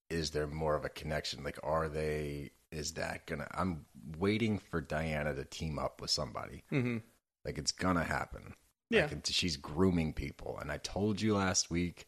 is 0.10 0.32
there 0.32 0.48
more 0.48 0.76
of 0.76 0.86
a 0.86 0.90
connection? 0.90 1.44
Like, 1.44 1.60
are 1.64 1.88
they? 1.88 2.52
Is 2.72 2.94
that 2.94 3.26
gonna? 3.28 3.48
I'm 3.52 3.86
waiting 4.18 4.60
for 4.60 4.82
Diana 4.82 5.34
to 5.34 5.46
team 5.46 5.80
up 5.80 6.02
with 6.02 6.10
somebody. 6.10 6.64
Mm-hmm. 6.72 6.98
Like, 7.46 7.58
it's 7.58 7.72
gonna 7.72 8.04
happen. 8.04 8.56
Yeah. 8.90 9.08
She's 9.26 9.58
grooming 9.58 10.14
people, 10.14 10.58
and 10.60 10.72
I 10.72 10.78
told 10.78 11.22
you 11.22 11.36
last 11.36 11.70
week. 11.70 12.08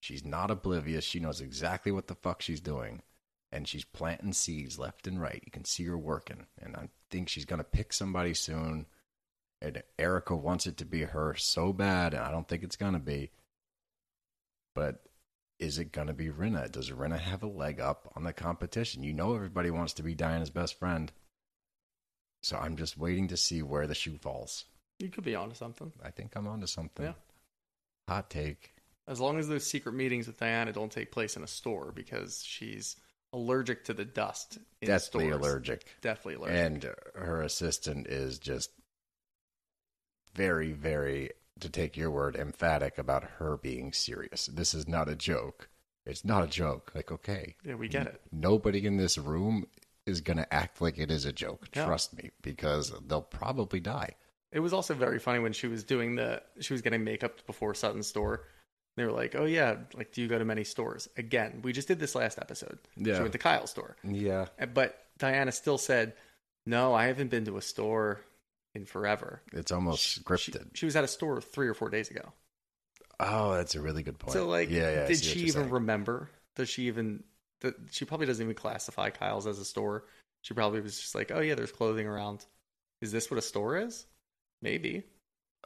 She's 0.00 0.24
not 0.24 0.50
oblivious. 0.50 1.04
She 1.04 1.18
knows 1.18 1.40
exactly 1.40 1.90
what 1.90 2.06
the 2.06 2.14
fuck 2.14 2.40
she's 2.40 2.60
doing. 2.60 3.02
And 3.50 3.66
she's 3.66 3.84
planting 3.84 4.32
seeds 4.32 4.78
left 4.78 5.06
and 5.06 5.20
right. 5.20 5.42
You 5.44 5.50
can 5.50 5.64
see 5.64 5.84
her 5.86 5.98
working. 5.98 6.46
And 6.62 6.76
I 6.76 6.88
think 7.10 7.28
she's 7.28 7.44
to 7.58 7.64
pick 7.64 7.92
somebody 7.92 8.34
soon. 8.34 8.86
And 9.60 9.82
Erica 9.98 10.36
wants 10.36 10.66
it 10.66 10.76
to 10.76 10.84
be 10.84 11.02
her 11.02 11.34
so 11.34 11.72
bad. 11.72 12.14
And 12.14 12.22
I 12.22 12.30
don't 12.30 12.46
think 12.46 12.62
it's 12.62 12.76
to 12.92 13.00
be. 13.00 13.30
But 14.78 15.02
is 15.58 15.80
it 15.80 15.90
going 15.90 16.06
to 16.06 16.12
be 16.14 16.28
Rinna? 16.28 16.70
Does 16.70 16.92
Rinna 16.92 17.18
have 17.18 17.42
a 17.42 17.48
leg 17.48 17.80
up 17.80 18.12
on 18.14 18.22
the 18.22 18.32
competition? 18.32 19.02
You 19.02 19.12
know, 19.12 19.34
everybody 19.34 19.72
wants 19.72 19.94
to 19.94 20.04
be 20.04 20.14
Diana's 20.14 20.50
best 20.50 20.78
friend. 20.78 21.10
So 22.44 22.56
I'm 22.56 22.76
just 22.76 22.96
waiting 22.96 23.26
to 23.28 23.36
see 23.36 23.60
where 23.60 23.88
the 23.88 23.96
shoe 23.96 24.18
falls. 24.18 24.66
You 25.00 25.08
could 25.08 25.24
be 25.24 25.34
onto 25.34 25.56
something. 25.56 25.90
I 26.00 26.12
think 26.12 26.36
I'm 26.36 26.46
onto 26.46 26.68
something. 26.68 27.06
Yeah. 27.06 27.14
Hot 28.06 28.30
take. 28.30 28.72
As 29.08 29.18
long 29.18 29.40
as 29.40 29.48
those 29.48 29.66
secret 29.66 29.94
meetings 29.96 30.28
with 30.28 30.38
Diana 30.38 30.72
don't 30.72 30.92
take 30.92 31.10
place 31.10 31.36
in 31.36 31.42
a 31.42 31.48
store 31.48 31.90
because 31.92 32.44
she's 32.44 32.94
allergic 33.32 33.84
to 33.86 33.94
the 33.94 34.04
dust 34.04 34.58
in 34.80 34.86
Deathly 34.86 35.26
stores. 35.26 35.44
allergic. 35.44 35.86
Deathly 36.02 36.34
allergic. 36.34 36.56
And 36.56 36.84
her 37.16 37.42
assistant 37.42 38.06
is 38.06 38.38
just 38.38 38.70
very, 40.36 40.70
very, 40.70 41.30
to 41.60 41.68
take 41.68 41.96
your 41.96 42.10
word, 42.10 42.36
emphatic 42.36 42.98
about 42.98 43.24
her 43.38 43.56
being 43.56 43.92
serious. 43.92 44.46
This 44.46 44.74
is 44.74 44.88
not 44.88 45.08
a 45.08 45.14
joke. 45.14 45.68
It's 46.06 46.24
not 46.24 46.44
a 46.44 46.48
joke. 46.48 46.92
Like, 46.94 47.12
okay. 47.12 47.56
yeah, 47.64 47.74
we 47.74 47.88
get 47.88 48.06
it. 48.06 48.20
Nobody 48.32 48.86
in 48.86 48.96
this 48.96 49.18
room 49.18 49.66
is 50.06 50.20
going 50.20 50.38
to 50.38 50.54
act 50.54 50.80
like 50.80 50.98
it 50.98 51.10
is 51.10 51.26
a 51.26 51.32
joke. 51.32 51.68
No. 51.76 51.84
Trust 51.84 52.16
me, 52.16 52.30
because 52.42 52.92
they'll 53.06 53.20
probably 53.20 53.80
die. 53.80 54.14
It 54.50 54.60
was 54.60 54.72
also 54.72 54.94
very 54.94 55.18
funny 55.18 55.38
when 55.40 55.52
she 55.52 55.66
was 55.66 55.84
doing 55.84 56.16
the 56.16 56.42
she 56.60 56.72
was 56.72 56.80
getting 56.80 57.04
makeup 57.04 57.46
before 57.46 57.74
Sutton's 57.74 58.06
store. 58.06 58.44
They 58.96 59.04
were 59.04 59.12
like, 59.12 59.34
"Oh 59.36 59.44
yeah, 59.44 59.76
like 59.94 60.12
do 60.12 60.22
you 60.22 60.28
go 60.28 60.38
to 60.38 60.44
many 60.46 60.64
stores?" 60.64 61.06
Again, 61.18 61.60
we 61.62 61.72
just 61.72 61.86
did 61.86 62.00
this 62.00 62.14
last 62.14 62.38
episode. 62.38 62.78
Yeah. 62.96 63.16
She 63.16 63.20
went 63.20 63.32
to 63.32 63.38
Kyle's 63.38 63.70
store. 63.70 63.96
Yeah. 64.02 64.46
But 64.72 64.98
Diana 65.18 65.52
still 65.52 65.76
said, 65.76 66.14
"No, 66.64 66.94
I 66.94 67.08
haven't 67.08 67.28
been 67.28 67.44
to 67.44 67.58
a 67.58 67.62
store 67.62 68.20
in 68.74 68.84
forever." 68.84 69.42
It's 69.52 69.72
almost 69.72 70.02
She, 70.02 70.20
scripted. 70.20 70.70
she 70.74 70.86
was 70.86 70.96
at 70.96 71.04
a 71.04 71.08
store 71.08 71.40
3 71.40 71.68
or 71.68 71.74
4 71.74 71.90
days 71.90 72.10
ago. 72.10 72.32
oh, 73.20 73.54
that's 73.54 73.74
a 73.74 73.80
really 73.80 74.02
good 74.02 74.18
point. 74.18 74.32
So 74.32 74.46
like, 74.46 74.70
yeah, 74.70 74.90
yeah, 74.90 75.06
did 75.06 75.22
she 75.22 75.40
even 75.40 75.52
saying. 75.52 75.70
remember? 75.70 76.30
Does 76.56 76.68
she 76.68 76.86
even? 76.86 77.24
That 77.60 77.74
she 77.90 78.04
probably 78.04 78.26
doesn't 78.26 78.42
even 78.42 78.54
classify 78.54 79.10
Kyle's 79.10 79.46
as 79.46 79.58
a 79.58 79.64
store. 79.64 80.04
She 80.42 80.54
probably 80.54 80.80
was 80.80 80.98
just 80.98 81.14
like, 81.14 81.30
"Oh 81.32 81.40
yeah, 81.40 81.54
there's 81.54 81.72
clothing 81.72 82.06
around. 82.06 82.44
Is 83.00 83.12
this 83.12 83.30
what 83.30 83.38
a 83.38 83.42
store 83.42 83.76
is?" 83.76 84.06
Maybe 84.62 85.04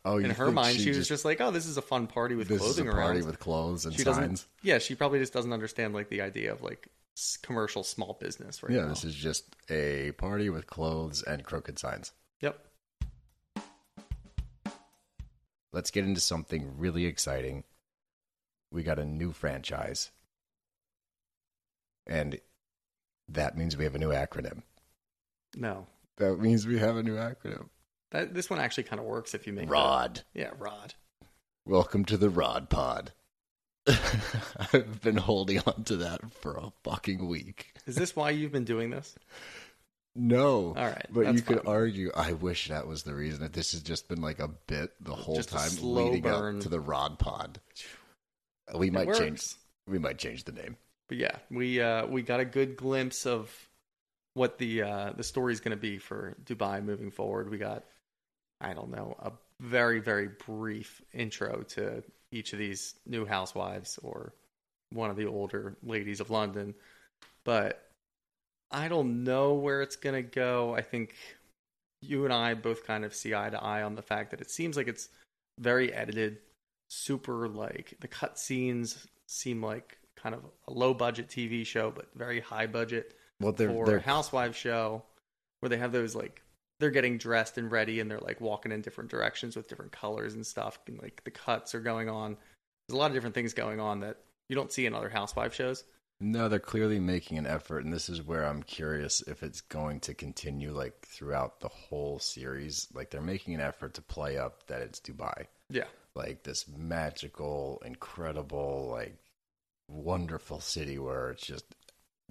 oh, 0.05 0.19
in 0.19 0.31
her 0.31 0.51
mind, 0.51 0.79
she, 0.79 0.91
was 0.91 1.09
just 1.09 1.25
like, 1.25 1.41
"Oh, 1.41 1.51
this 1.51 1.67
is 1.67 1.77
a 1.77 1.83
fun 1.83 2.07
party 2.07 2.35
with 2.35 2.49
this 2.49 2.59
clothing 2.59 2.87
is 2.87 2.93
a 2.93 2.97
party 2.97 3.19
around." 3.19 3.27
with 3.27 3.39
clothes 3.39 3.87
and 3.87 3.95
she 3.95 4.03
signs. 4.03 4.47
Yeah, 4.63 4.79
she 4.79 4.95
probably 4.95 5.19
just 5.19 5.33
doesn't 5.33 5.53
understand 5.53 5.95
like 5.95 6.09
the 6.09 6.21
idea 6.21 6.53
of 6.53 6.63
like 6.63 6.89
commercial 7.43 7.85
small 7.85 8.17
business 8.21 8.63
right 8.63 8.73
yeah, 8.73 8.83
now. 8.83 8.89
this 8.89 9.05
is 9.05 9.15
just 9.15 9.45
a 9.71 10.13
party 10.13 10.51
with 10.51 10.67
clothes 10.67 11.23
and 11.23 11.45
crooked 11.45 11.79
signs. 11.79 12.13
Yep. 12.41 12.59
Let's 15.73 15.91
get 15.91 16.05
into 16.05 16.21
something 16.21 16.75
really 16.77 17.07
exciting. 17.07 17.65
We 18.71 18.83
got 18.83 18.99
a 18.99 19.05
new 19.07 19.33
franchise. 19.33 20.11
And 22.07 22.41
that 23.29 23.57
means 23.57 23.77
we 23.77 23.85
have 23.85 23.95
a 23.95 23.99
new 23.99 24.11
acronym. 24.11 24.63
No, 25.57 25.87
That 26.17 26.39
means 26.39 26.67
we 26.67 26.79
have 26.79 26.97
a 26.97 27.03
new 27.03 27.17
acronym. 27.17 27.69
that 28.11 28.35
this 28.35 28.49
one 28.51 28.59
actually 28.59 28.85
kind 28.85 29.01
of 29.01 29.07
works 29.07 29.35
if 29.35 29.47
you 29.47 29.53
make 29.53 29.71
ROD. 29.71 30.23
yeah, 30.35 30.51
Rod. 30.59 30.95
Welcome 31.67 32.05
to 32.07 32.17
the 32.17 32.31
Rod 32.31 32.69
Pod. 32.71 33.13
I've 33.87 35.01
been 35.03 35.17
holding 35.17 35.61
on 35.67 35.85
to 35.85 35.97
that 35.99 36.21
for 36.41 36.57
a 36.57 36.73
fucking 36.85 37.27
week. 37.29 37.75
Is 37.87 37.97
this 37.97 38.15
why 38.17 38.31
you've 38.31 38.53
been 38.53 38.65
doing 38.65 38.91
this? 38.91 39.15
No. 40.15 40.69
All 40.69 40.75
right, 40.75 41.07
But 41.11 41.35
you 41.35 41.41
could 41.41 41.63
fine. 41.63 41.67
argue, 41.75 42.11
I 42.15 42.35
wish 42.35 42.69
that 42.69 42.87
was 42.87 43.03
the 43.03 43.15
reason 43.15 43.41
that 43.41 43.55
this 43.55 43.73
has 43.73 43.83
just 43.83 44.09
been 44.09 44.21
like 44.21 44.39
a 44.41 44.49
bit 44.49 44.93
the 45.01 45.15
whole 45.15 45.37
Just 45.37 45.49
time 45.49 45.71
leading 45.81 46.23
burn. 46.23 46.57
up 46.57 46.63
to 46.63 46.69
the 46.69 46.81
Rod 46.81 47.19
Pod. 47.19 47.61
We 48.75 48.89
It 48.89 48.93
might 48.93 49.07
works. 49.07 49.19
change. 49.19 49.43
We 49.87 49.99
might 49.99 50.19
change 50.19 50.45
the 50.45 50.53
name. 50.53 50.77
But 51.09 51.17
yeah, 51.19 51.37
we 51.51 51.81
uh, 51.81 52.07
we 52.07 52.23
got 52.23 52.41
a 52.41 52.45
good 52.45 52.77
glimpse 52.77 53.27
of 53.27 53.51
what 54.35 54.59
the 54.59 54.83
uh, 54.83 55.13
the 55.17 55.25
story's 55.25 55.61
going 55.61 55.77
to 55.77 55.81
be 55.81 55.99
for 55.99 56.37
Dubai 56.45 56.83
moving 56.85 57.11
forward. 57.11 57.51
We 57.51 57.59
got 57.59 57.85
I 58.61 58.73
don't 58.75 58.91
know 58.91 59.17
a 59.19 59.33
very 59.61 59.99
very 60.01 60.29
brief 60.47 61.03
intro 61.13 61.63
to 61.71 62.03
each 62.31 62.53
of 62.53 62.59
these 62.59 62.95
new 63.07 63.27
housewives 63.27 63.99
or 64.03 64.33
one 64.91 65.11
of 65.11 65.17
the 65.17 65.27
older 65.27 65.77
ladies 65.83 66.21
of 66.21 66.31
London, 66.31 66.75
but 67.45 67.82
I 68.73 68.89
don't 68.89 69.25
know 69.25 69.55
where 69.55 69.83
it's 69.83 69.97
going 69.97 70.15
to 70.15 70.23
go. 70.23 70.75
I 70.75 70.83
think 70.83 71.15
you 72.01 72.25
and 72.25 72.33
I 72.33 72.55
both 72.55 72.87
kind 72.87 73.05
of 73.05 73.15
see 73.15 73.35
eye 73.35 73.51
to 73.51 73.63
eye 73.63 73.83
on 73.83 73.95
the 73.95 74.03
fact 74.03 74.31
that 74.31 74.41
it 74.41 74.51
seems 74.51 74.77
like 74.77 74.89
it's 74.89 75.09
very 75.59 75.93
edited, 75.93 76.39
super 76.89 77.49
like 77.49 77.95
the 78.01 78.09
cut 78.09 78.39
scenes 78.39 79.07
seem 79.27 79.63
like 79.63 79.99
kind 80.17 80.35
of 80.35 80.43
a 80.67 80.73
low 80.73 80.95
budget 80.95 81.29
TV 81.29 81.65
show, 81.65 81.91
but 81.91 82.09
very 82.15 82.41
high 82.41 82.67
budget 82.67 83.15
Well, 83.41 83.53
they're 83.53 83.71
for 83.71 83.87
they're 83.87 83.97
a 83.99 84.03
housewife 84.03 84.57
show 84.57 85.03
where 85.61 85.69
they 85.69 85.77
have 85.77 85.93
those 85.93 86.15
like 86.15 86.43
they're 86.81 86.91
getting 86.91 87.19
dressed 87.19 87.59
and 87.59 87.71
ready 87.71 88.01
and 88.01 88.11
they're 88.11 88.19
like 88.19 88.41
walking 88.41 88.73
in 88.73 88.83
different 88.83 89.11
directions 89.11 89.55
with 89.55 89.69
different 89.69 89.93
colors 89.93 90.35
and 90.35 90.45
stuff 90.45 90.81
and 90.89 91.01
like 91.01 91.23
the 91.25 91.31
cuts 91.31 91.75
are 91.75 91.81
going 91.81 92.09
on. 92.09 92.37
There's 92.89 92.97
a 92.97 92.99
lot 92.99 93.11
of 93.11 93.15
different 93.15 93.35
things 93.35 93.55
going 93.55 93.79
on 93.79 94.01
that 94.01 94.17
you 94.49 94.57
don't 94.57 94.73
see 94.73 94.87
in 94.87 94.95
other 94.95 95.09
housewife 95.09 95.55
shows. 95.55 95.85
No, 96.23 96.49
they're 96.49 96.59
clearly 96.59 97.01
making 97.01 97.37
an 97.37 97.47
effort, 97.47 97.85
and 97.85 97.93
this 97.93 98.09
is 98.09 98.23
where 98.23 98.45
I'm 98.45 98.63
curious 98.63 99.23
if 99.23 99.43
it's 99.43 99.61
going 99.61 100.01
to 100.01 100.15
continue 100.15 100.73
like 100.73 101.05
throughout 101.05 101.61
the 101.61 101.69
whole 101.69 102.19
series. 102.19 102.87
Like 102.95 103.11
they're 103.11 103.21
making 103.21 103.55
an 103.55 103.61
effort 103.61 103.95
to 103.95 104.03
play 104.03 104.39
up 104.39 104.67
that 104.69 104.81
it's 104.83 105.01
Dubai. 105.01 105.47
Yeah. 105.69 105.85
like 106.15 106.43
this 106.43 106.67
magical, 106.69 107.83
incredible, 107.85 108.89
like 108.91 109.17
wonderful 109.89 110.61
city 110.61 110.99
where 110.99 111.31
it's 111.31 111.47
just 111.47 111.65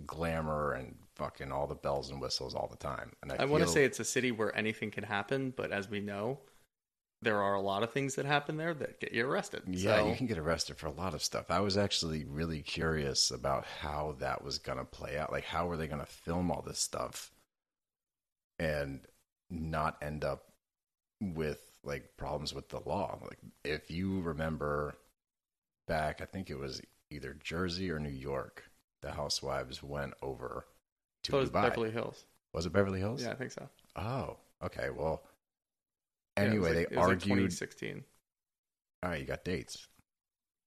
glamour 0.05 0.73
and 0.73 0.95
fucking 1.15 1.51
all 1.51 1.67
the 1.67 1.75
bells 1.75 2.09
and 2.11 2.21
whistles 2.21 2.55
all 2.55 2.67
the 2.67 2.77
time. 2.77 3.11
And 3.21 3.31
I, 3.31 3.37
I 3.39 3.45
want 3.45 3.63
to 3.63 3.69
say 3.69 3.83
it's 3.83 3.99
a 3.99 4.05
city 4.05 4.31
where 4.31 4.55
anything 4.55 4.91
can 4.91 5.03
happen, 5.03 5.53
but 5.55 5.71
as 5.71 5.89
we 5.89 5.99
know, 5.99 6.39
there 7.23 7.41
are 7.41 7.53
a 7.53 7.61
lot 7.61 7.83
of 7.83 7.91
things 7.91 8.15
that 8.15 8.25
happen 8.25 8.57
there 8.57 8.73
that 8.73 8.99
get 8.99 9.11
you 9.11 9.27
arrested. 9.27 9.63
yeah, 9.67 9.97
So- 9.97 10.09
you 10.09 10.15
can 10.15 10.25
get 10.27 10.37
arrested 10.39 10.77
for 10.77 10.87
a 10.87 10.91
lot 10.91 11.13
of 11.13 11.23
stuff. 11.23 11.51
I 11.51 11.59
was 11.59 11.77
actually 11.77 12.25
really 12.25 12.61
curious 12.61 13.29
about 13.31 13.65
how 13.65 14.15
that 14.19 14.43
was 14.43 14.57
going 14.57 14.77
to 14.79 14.85
play 14.85 15.17
out. 15.17 15.31
Like, 15.31 15.45
how 15.45 15.67
were 15.67 15.77
they 15.77 15.87
going 15.87 15.99
to 15.99 16.05
film 16.07 16.49
all 16.51 16.61
this 16.61 16.79
stuff 16.79 17.31
and 18.59 19.01
not 19.49 19.97
end 20.01 20.23
up 20.23 20.45
with 21.21 21.59
like 21.83 22.15
problems 22.17 22.53
with 22.53 22.69
the 22.69 22.79
law? 22.85 23.19
Like, 23.21 23.39
if 23.63 23.91
you 23.91 24.21
remember 24.21 24.97
back, 25.87 26.21
I 26.21 26.25
think 26.25 26.49
it 26.49 26.57
was 26.57 26.81
either 27.09 27.35
Jersey 27.43 27.91
or 27.91 27.99
New 27.99 28.09
York, 28.09 28.63
the 29.01 29.11
housewives 29.11 29.83
went 29.83 30.13
over 30.21 30.65
to 31.23 31.31
So 31.31 31.37
it 31.37 31.41
was 31.41 31.49
Dubai. 31.51 31.69
Beverly 31.69 31.91
Hills. 31.91 32.25
Was 32.53 32.65
it 32.65 32.73
Beverly 32.73 32.99
Hills? 32.99 33.21
Yeah, 33.23 33.31
I 33.31 33.35
think 33.35 33.51
so. 33.51 33.67
Oh, 33.95 34.37
okay. 34.63 34.89
Well, 34.89 35.23
Yeah, 36.37 36.43
anyway, 36.43 36.73
like- 36.75 36.89
they 36.89 36.95
was 36.95 37.07
like 37.07 37.07
argued. 37.07 37.21
2016. 37.23 38.03
all 39.03 39.09
right, 39.09 39.19
you 39.19 39.25
got 39.25 39.43
dates. 39.43 39.87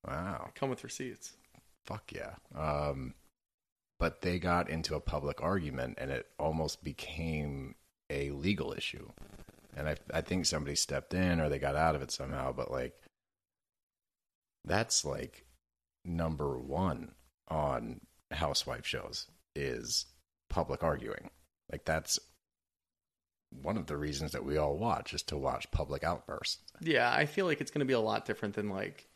Wow. 0.06 0.50
Come 0.54 0.70
with 0.70 0.84
receipts. 0.84 1.36
Fuck 1.86 2.12
yeah. 2.12 2.34
Um, 2.54 3.14
but 3.98 4.20
they 4.20 4.38
got 4.38 4.68
into 4.68 4.94
a 4.94 5.00
public 5.00 5.42
argument 5.42 5.98
and 5.98 6.10
it 6.10 6.26
almost 6.38 6.84
became 6.84 7.74
a 8.10 8.30
legal 8.30 8.72
issue. 8.72 9.08
And 9.76 9.88
I, 9.88 9.96
I 10.12 10.20
think 10.20 10.46
somebody 10.46 10.76
stepped 10.76 11.14
in 11.14 11.40
or 11.40 11.48
they 11.48 11.58
got 11.58 11.76
out 11.76 11.94
of 11.94 12.02
it 12.02 12.10
somehow. 12.10 12.52
But 12.52 12.70
like, 12.70 12.94
that's 14.64 15.04
like 15.04 15.46
number 16.04 16.58
one 16.58 17.12
on 17.48 18.00
housewife 18.30 18.86
shows. 18.86 19.26
is 19.56 20.06
public 20.50 20.82
arguing. 20.82 21.30
Like 21.70 21.84
that's 21.84 22.18
one 23.62 23.76
of 23.76 23.86
the 23.86 23.96
reasons 23.96 24.32
that 24.32 24.44
we 24.44 24.56
all 24.56 24.76
watch 24.76 25.14
is 25.14 25.22
to 25.24 25.36
watch 25.36 25.70
public 25.70 26.04
outbursts. 26.04 26.58
Yeah, 26.80 27.12
I 27.12 27.26
feel 27.26 27.46
like 27.46 27.60
it's 27.60 27.70
going 27.70 27.80
to 27.80 27.86
be 27.86 27.94
a 27.94 28.00
lot 28.00 28.26
different 28.26 28.54
than 28.54 28.68
like 28.68 29.06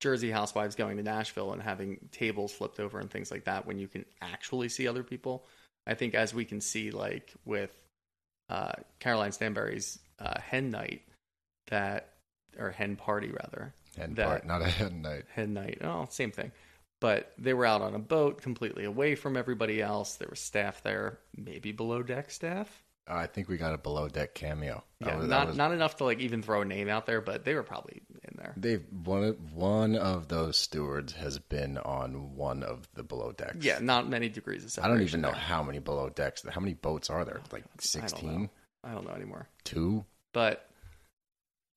Jersey 0.00 0.30
housewives 0.30 0.74
going 0.74 0.96
to 0.96 1.02
Nashville 1.02 1.52
and 1.52 1.62
having 1.62 2.08
tables 2.12 2.52
flipped 2.52 2.80
over 2.80 2.98
and 2.98 3.10
things 3.10 3.30
like 3.30 3.44
that 3.44 3.66
when 3.66 3.78
you 3.78 3.88
can 3.88 4.04
actually 4.20 4.68
see 4.68 4.88
other 4.88 5.02
people. 5.02 5.46
I 5.86 5.94
think 5.94 6.14
as 6.14 6.34
we 6.34 6.44
can 6.44 6.60
see, 6.60 6.90
like 6.90 7.32
with 7.44 7.72
uh, 8.48 8.72
Caroline 8.98 9.32
Stanbury's 9.32 9.98
uh, 10.18 10.40
hen 10.40 10.70
night, 10.70 11.02
that 11.68 12.14
or 12.58 12.70
hen 12.70 12.96
party 12.96 13.30
rather, 13.30 13.72
that 13.96 14.16
part, 14.16 14.46
not 14.46 14.62
a 14.62 14.68
hen 14.68 15.02
night. 15.02 15.24
hen 15.32 15.54
night. 15.54 15.78
Oh, 15.82 16.06
same 16.10 16.30
thing. 16.30 16.52
But 17.00 17.32
they 17.38 17.52
were 17.52 17.66
out 17.66 17.82
on 17.82 17.94
a 17.94 17.98
boat, 17.98 18.40
completely 18.40 18.84
away 18.84 19.14
from 19.14 19.36
everybody 19.36 19.82
else. 19.82 20.16
There 20.16 20.28
was 20.30 20.40
staff 20.40 20.82
there, 20.82 21.18
maybe 21.36 21.72
below 21.72 22.02
deck 22.02 22.30
staff. 22.30 22.82
I 23.08 23.26
think 23.26 23.48
we 23.48 23.56
got 23.56 23.72
a 23.72 23.78
below 23.78 24.08
deck 24.08 24.34
cameo. 24.34 24.82
Yeah, 25.00 25.16
was- 25.16 25.28
not 25.28 25.46
was- 25.48 25.56
not 25.56 25.72
enough 25.72 25.96
to 25.98 26.04
like 26.04 26.18
even 26.20 26.42
throw 26.42 26.62
a 26.62 26.64
name 26.64 26.88
out 26.88 27.06
there, 27.06 27.20
but 27.20 27.44
they 27.44 27.54
were 27.54 27.62
probably 27.62 28.02
in 28.24 28.34
there. 28.36 28.52
They've 28.56 28.84
one 28.90 29.22
of 29.24 29.52
one 29.54 29.94
of 29.96 30.28
those 30.28 30.56
stewards 30.56 31.12
has 31.12 31.38
been 31.38 31.78
on 31.78 32.34
one 32.34 32.62
of 32.62 32.88
the 32.94 33.02
below 33.02 33.32
decks. 33.32 33.64
Yeah, 33.64 33.78
not 33.80 34.08
many 34.08 34.28
degrees 34.28 34.64
of 34.76 34.84
I 34.84 34.88
don't 34.88 35.02
even 35.02 35.20
know 35.20 35.30
there. 35.30 35.38
how 35.38 35.62
many 35.62 35.78
below 35.78 36.08
decks. 36.08 36.42
How 36.48 36.60
many 36.60 36.74
boats 36.74 37.08
are 37.10 37.24
there? 37.24 37.40
Like 37.52 37.64
sixteen. 37.80 38.50
I 38.82 38.92
don't 38.92 39.06
know 39.06 39.14
anymore. 39.14 39.48
two. 39.64 40.04
But 40.32 40.68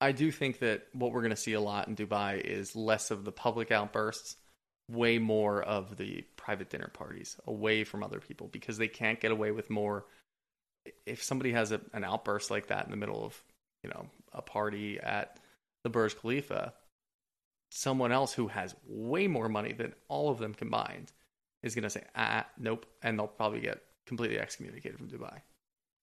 I 0.01 0.11
do 0.11 0.31
think 0.31 0.59
that 0.59 0.87
what 0.93 1.11
we're 1.11 1.21
going 1.21 1.31
to 1.31 1.35
see 1.35 1.53
a 1.53 1.61
lot 1.61 1.87
in 1.87 1.95
Dubai 1.95 2.39
is 2.39 2.75
less 2.75 3.11
of 3.11 3.25
the 3.25 3.31
public 3.31 3.71
outbursts, 3.71 4.37
way 4.89 5.17
more 5.19 5.61
of 5.61 5.97
the 5.97 6.23
private 6.37 6.69
dinner 6.69 6.89
parties 6.93 7.35
away 7.45 7.83
from 7.83 8.03
other 8.03 8.19
people 8.19 8.47
because 8.47 8.77
they 8.77 8.87
can't 8.87 9.19
get 9.19 9.31
away 9.31 9.51
with 9.51 9.69
more. 9.69 10.05
If 11.05 11.23
somebody 11.23 11.51
has 11.51 11.71
a, 11.71 11.81
an 11.93 12.03
outburst 12.03 12.51
like 12.51 12.67
that 12.67 12.85
in 12.85 12.91
the 12.91 12.97
middle 12.97 13.25
of, 13.25 13.41
you 13.83 13.89
know, 13.89 14.07
a 14.33 14.41
party 14.41 14.99
at 14.99 15.37
the 15.83 15.89
Burj 15.89 16.17
Khalifa, 16.19 16.73
someone 17.71 18.11
else 18.11 18.33
who 18.33 18.47
has 18.47 18.75
way 18.87 19.27
more 19.27 19.49
money 19.49 19.73
than 19.73 19.93
all 20.07 20.29
of 20.29 20.39
them 20.39 20.53
combined 20.53 21.11
is 21.63 21.75
going 21.75 21.83
to 21.83 21.89
say, 21.89 22.03
ah, 22.15 22.45
nope. 22.57 22.85
And 23.03 23.17
they'll 23.17 23.27
probably 23.27 23.61
get 23.61 23.81
completely 24.07 24.39
excommunicated 24.39 24.97
from 24.97 25.09
Dubai. 25.09 25.41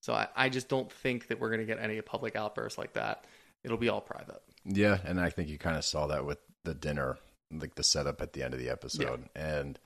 So 0.01 0.13
I, 0.13 0.27
I 0.35 0.49
just 0.49 0.69
don't 0.69 0.91
think 0.91 1.27
that 1.27 1.39
we're 1.39 1.49
going 1.49 1.59
to 1.59 1.65
get 1.65 1.79
any 1.79 1.99
public 2.01 2.35
outbursts 2.35 2.77
like 2.77 2.93
that. 2.93 3.25
It'll 3.63 3.77
be 3.77 3.89
all 3.89 4.01
private. 4.01 4.41
Yeah, 4.63 4.99
and 5.03 5.19
I 5.19 5.29
think 5.29 5.49
you 5.49 5.57
kind 5.57 5.75
of 5.75 5.83
saw 5.83 6.07
that 6.07 6.25
with 6.25 6.37
the 6.63 6.73
dinner, 6.73 7.17
like 7.51 7.75
the 7.75 7.83
setup 7.83 8.21
at 8.21 8.33
the 8.33 8.43
end 8.43 8.53
of 8.53 8.59
the 8.59 8.69
episode. 8.69 9.27
And 9.35 9.79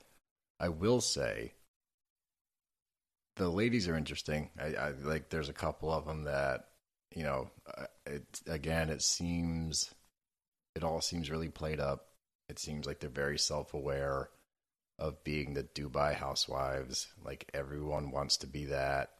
I 0.60 0.68
will 0.68 1.00
say, 1.00 1.54
the 3.36 3.48
ladies 3.48 3.88
are 3.88 3.96
interesting. 3.96 4.50
I, 4.58 4.74
I 4.74 4.90
like. 5.02 5.28
There's 5.30 5.48
a 5.48 5.54
couple 5.54 5.90
of 5.92 6.06
them 6.06 6.24
that 6.24 6.68
you 7.14 7.24
know. 7.24 7.50
uh, 7.76 7.86
It 8.06 8.40
again, 8.46 8.90
it 8.90 9.02
seems, 9.02 9.92
it 10.74 10.84
all 10.84 11.00
seems 11.00 11.30
really 11.30 11.48
played 11.48 11.80
up. 11.80 12.06
It 12.48 12.58
seems 12.58 12.86
like 12.86 13.00
they're 13.00 13.08
very 13.10 13.38
self-aware 13.38 14.28
of 14.98 15.24
being 15.24 15.54
the 15.54 15.62
Dubai 15.64 16.14
housewives. 16.14 17.06
Like 17.24 17.50
everyone 17.54 18.10
wants 18.10 18.38
to 18.38 18.46
be 18.46 18.66
that 18.66 19.10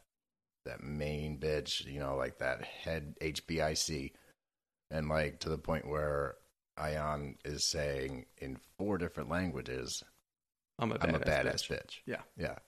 that 0.64 0.83
main 0.83 1.38
bitch, 1.40 1.85
you 1.87 1.99
know, 1.99 2.16
like 2.16 2.38
that 2.38 2.62
head 2.62 3.14
HBIC 3.21 4.12
and 4.90 5.09
like 5.09 5.40
to 5.40 5.49
the 5.49 5.59
point 5.59 5.88
where 5.88 6.37
Ayan 6.78 7.35
is 7.45 7.64
saying 7.69 8.26
in 8.38 8.59
four 8.78 8.99
different 8.99 9.28
languages, 9.31 10.02
I'm 10.78 10.92
a 10.92 10.99
badass, 10.99 11.02
"I'm 11.09 11.14
a 11.14 11.21
badass 11.21 11.66
bitch. 11.66 11.69
bitch." 11.69 11.95
Yeah. 12.07 12.23
Yeah, 12.37 12.59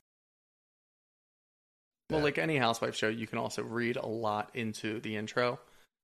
Well, 2.10 2.20
like 2.20 2.38
any 2.38 2.56
housewife 2.58 2.94
show, 2.94 3.08
you 3.08 3.26
can 3.26 3.38
also 3.38 3.62
read 3.62 3.96
a 3.96 4.06
lot 4.06 4.50
into 4.54 5.00
the 5.00 5.16
intro. 5.16 5.58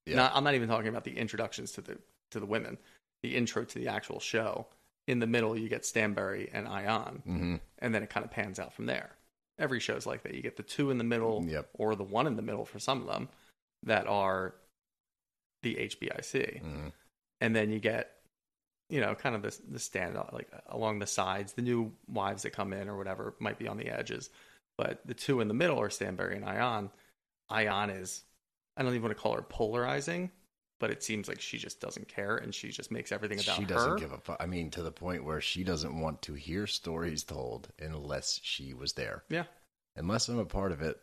Yeah. 0.07 0.17
Not, 0.17 0.33
I'm 0.35 0.45
not 0.45 0.55
even 0.55 0.69
talking 0.69 0.89
about 0.89 1.05
the 1.05 1.17
introductions 1.17 1.73
to 1.73 1.81
the 1.83 1.99
to 2.31 2.41
the 2.41 2.47
women. 2.47 2.79
The 3.23 3.37
intro 3.37 3.65
to 3.65 3.79
the 3.79 3.89
actual 3.89 4.19
show. 4.21 4.67
In 5.07 5.19
the 5.19 5.27
middle, 5.27 5.59
you 5.59 5.69
get 5.69 5.85
Stanbury 5.85 6.49
and 6.53 6.67
Ayan, 6.69 7.23
hmm 7.25 7.57
and 7.81 7.95
then 7.95 8.03
it 8.03 8.11
kind 8.11 8.25
of 8.25 8.31
pans 8.31 8.59
out 8.59 8.73
from 8.73 8.87
there. 8.87 9.11
Every 9.59 9.81
show's 9.81 10.07
like 10.07 10.23
that. 10.23 10.35
You 10.35 10.41
get 10.43 10.57
the 10.57 10.63
two 10.63 10.91
in 10.91 10.99
the 10.99 11.05
middle, 11.05 11.45
Yep. 11.47 11.69
or 11.75 11.95
the 11.97 12.05
one 12.05 12.27
in 12.27 12.37
the 12.37 12.43
middle 12.43 12.65
for 12.65 12.79
some 12.79 13.01
of 13.03 13.07
them 13.09 13.29
that 13.83 14.07
are 14.07 14.55
the 15.63 15.75
HBIC. 15.77 16.61
hmm 16.61 16.89
and 17.43 17.57
then 17.57 17.71
you 17.71 17.79
get 17.81 18.17
you 18.91 19.01
know 19.01 19.15
kind 19.15 19.35
of 19.35 19.41
the 19.43 19.59
the 19.71 19.79
stand 19.79 20.19
like 20.33 20.49
along 20.69 20.99
the 20.99 21.07
sides 21.07 21.55
the 21.55 21.63
new 21.63 21.91
wives 22.07 22.43
that 22.43 22.51
come 22.51 22.73
in 22.75 22.87
or 22.89 22.97
whatever 22.99 23.35
might 23.39 23.59
be 23.59 23.67
on 23.67 23.77
the 23.79 23.89
edges 23.89 24.29
but 24.81 25.01
the 25.07 25.13
two 25.15 25.41
in 25.43 25.49
the 25.49 25.55
middle 25.55 25.79
are 25.79 25.91
stanbury 25.91 26.37
and 26.37 26.45
ayan 26.47 26.89
ayan 27.51 28.01
is 28.01 28.25
i 28.77 28.83
don't 28.83 28.93
even 28.93 29.03
want 29.03 29.15
to 29.17 29.23
call 29.23 29.35
her 29.35 29.43
polarizing 29.43 30.31
but 30.79 30.91
it 30.91 31.03
seems 31.03 31.29
like 31.29 31.39
she 31.43 31.59
just 31.59 31.79
doesn't 31.81 32.09
care 32.09 32.37
and 32.39 32.55
she 32.55 32.71
just 32.71 32.91
makes 32.91 33.13
everything 33.13 33.39
about 33.39 33.57
her. 33.57 33.61
She 33.63 33.67
doesn't 33.67 33.91
her 33.91 33.97
give 33.99 34.13
a 34.13 34.17
fuck. 34.19 34.39
I 34.41 34.47
mean, 34.47 34.71
to 34.71 34.83
the 34.83 34.91
point 34.91 35.25
where 35.27 35.39
she 35.43 35.63
doesn't 35.63 36.01
want 36.01 36.23
to 36.23 36.33
hear 36.33 36.67
stories 36.67 37.23
told 37.23 37.69
unless 37.79 38.41
she 38.43 38.73
was 38.73 38.95
there. 38.95 39.23
yeah 39.29 39.45
Unless 39.97 40.29
I'm 40.29 40.39
a 40.39 40.47
part 40.47 40.73
of 40.73 40.81
it, 40.81 40.99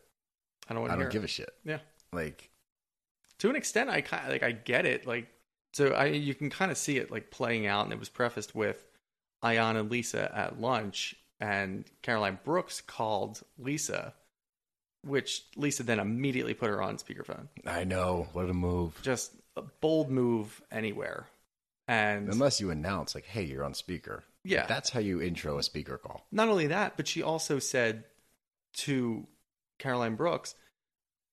i 0.68 0.74
don't 0.74 0.80
want 0.82 0.92
I 0.92 0.96
don't 0.96 1.12
give 1.12 1.22
it. 1.22 1.26
a 1.26 1.28
shit. 1.28 1.50
yeah 1.64 1.78
Like, 2.12 2.50
to 3.38 3.48
an 3.50 3.54
extent 3.54 3.88
i 3.88 4.00
kind 4.00 4.28
like 4.28 4.42
i 4.42 4.50
get 4.50 4.84
it 4.84 5.06
like 5.06 5.28
so 5.72 5.92
i 5.92 6.06
you 6.06 6.34
can 6.34 6.50
kind 6.50 6.72
of 6.72 6.76
see 6.76 6.96
it 6.98 7.12
like 7.12 7.30
playing 7.30 7.68
out 7.68 7.84
and 7.84 7.92
it 7.92 8.00
was 8.00 8.08
prefaced 8.08 8.56
with 8.56 8.84
ayan 9.44 9.76
and 9.78 9.92
lisa 9.92 10.28
at 10.36 10.60
lunch 10.60 11.14
and 11.40 11.84
caroline 12.02 12.38
brooks 12.44 12.80
called 12.80 13.42
lisa 13.58 14.12
which 15.04 15.44
lisa 15.56 15.82
then 15.82 16.00
immediately 16.00 16.54
put 16.54 16.68
her 16.68 16.82
on 16.82 16.96
speakerphone 16.96 17.46
I 17.66 17.84
know 17.84 18.26
what 18.32 18.50
a 18.50 18.54
move. 18.54 18.98
just 19.02 19.32
a 19.56 19.62
bold 19.80 20.10
move 20.10 20.60
anywhere 20.70 21.26
and 21.86 22.28
Unless 22.28 22.60
you 22.60 22.68
announce, 22.70 23.14
like, 23.14 23.24
"Hey, 23.24 23.44
you're 23.44 23.64
on 23.64 23.72
speaker." 23.72 24.22
Yeah. 24.44 24.66
that's 24.66 24.90
how 24.90 25.00
you 25.00 25.22
intro 25.22 25.58
a 25.58 25.62
speaker 25.62 25.96
call. 25.98 26.26
not 26.32 26.48
only 26.48 26.66
that 26.68 26.96
but 26.96 27.06
she 27.08 27.22
also 27.22 27.58
said 27.58 28.04
to 28.74 29.26
caroline 29.78 30.14
brooks 30.16 30.54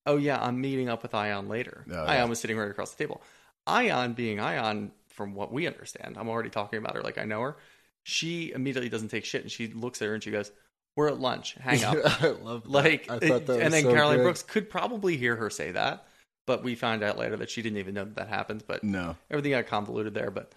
oh 0.06 0.18
yeah 0.18 0.42
i'm 0.44 0.60
meeting 0.62 0.90
up 0.90 1.02
with 1.02 1.12
ayan 1.14 1.48
later 1.50 1.86
Oh, 1.90 1.94
ayan 1.94 2.08
yeah. 2.08 2.26
was 2.26 2.40
sitting 2.40 2.58
right 2.58 2.70
across 2.70 2.92
the 2.94 3.04
table 3.04 3.22
ayan 3.68 4.16
being 4.16 4.38
ayan 4.38 4.92
from 5.10 5.34
what 5.34 5.52
we 5.52 5.66
understand 5.68 6.18
i'm 6.20 6.30
already 6.30 6.50
talking 6.50 6.78
about 6.80 6.96
her 6.96 7.02
like 7.02 7.18
i 7.18 7.24
know 7.26 7.42
her 7.42 7.58
she 8.06 8.52
immediately 8.54 8.90
doesn't 8.90 9.10
take 9.10 9.26
shit 9.26 9.42
and 9.42 9.52
she 9.52 9.68
looks 9.68 10.02
at 10.02 10.08
her 10.08 10.14
and 10.14 10.24
she 10.24 10.32
goes 10.32 10.52
we're 10.96 11.10
at 11.10 11.20
lunch 11.20 11.56
hang 11.56 11.84
up 11.84 11.98
I 12.22 12.28
love 12.30 12.64
that. 12.64 12.70
like 12.72 13.10
I 13.12 13.20
thought 13.20 13.46
that 13.48 13.62
and 13.62 13.74
then 13.74 13.84
so 13.84 13.92
caroline 13.94 14.18
good. 14.18 14.24
brooks 14.24 14.44
could 14.44 14.70
probably 14.70 15.18
hear 15.18 15.36
her 15.36 15.50
say 15.50 15.72
that 15.72 16.06
but 16.48 16.64
we 16.64 16.76
found 16.76 17.04
out 17.04 17.18
later 17.18 17.36
that 17.38 17.50
she 17.50 17.62
didn't 17.62 17.80
even 17.80 17.96
know 17.96 18.06
that 18.06 18.16
that 18.16 18.28
happened 18.30 18.64
but 18.68 18.84
No, 18.84 19.16
everything 19.32 19.52
got 19.52 19.66
convoluted 19.68 20.14
there, 20.14 20.30
but 20.30 20.54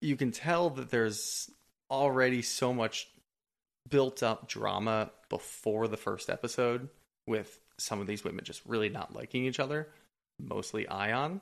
you 0.00 0.14
can 0.16 0.30
tell 0.30 0.70
that 0.70 0.90
there's 0.90 1.50
already 1.90 2.42
so 2.42 2.72
much 2.72 3.08
built 3.88 4.22
up 4.22 4.46
drama 4.48 5.10
before 5.28 5.88
the 5.88 5.96
first 5.96 6.30
episode 6.30 6.88
with 7.26 7.58
some 7.78 8.00
of 8.00 8.06
these 8.06 8.22
women 8.22 8.44
just 8.44 8.62
really 8.66 8.88
not 8.88 9.14
liking 9.16 9.46
each 9.46 9.58
other, 9.58 9.88
mostly 10.38 10.84
Ayan. 10.84 11.40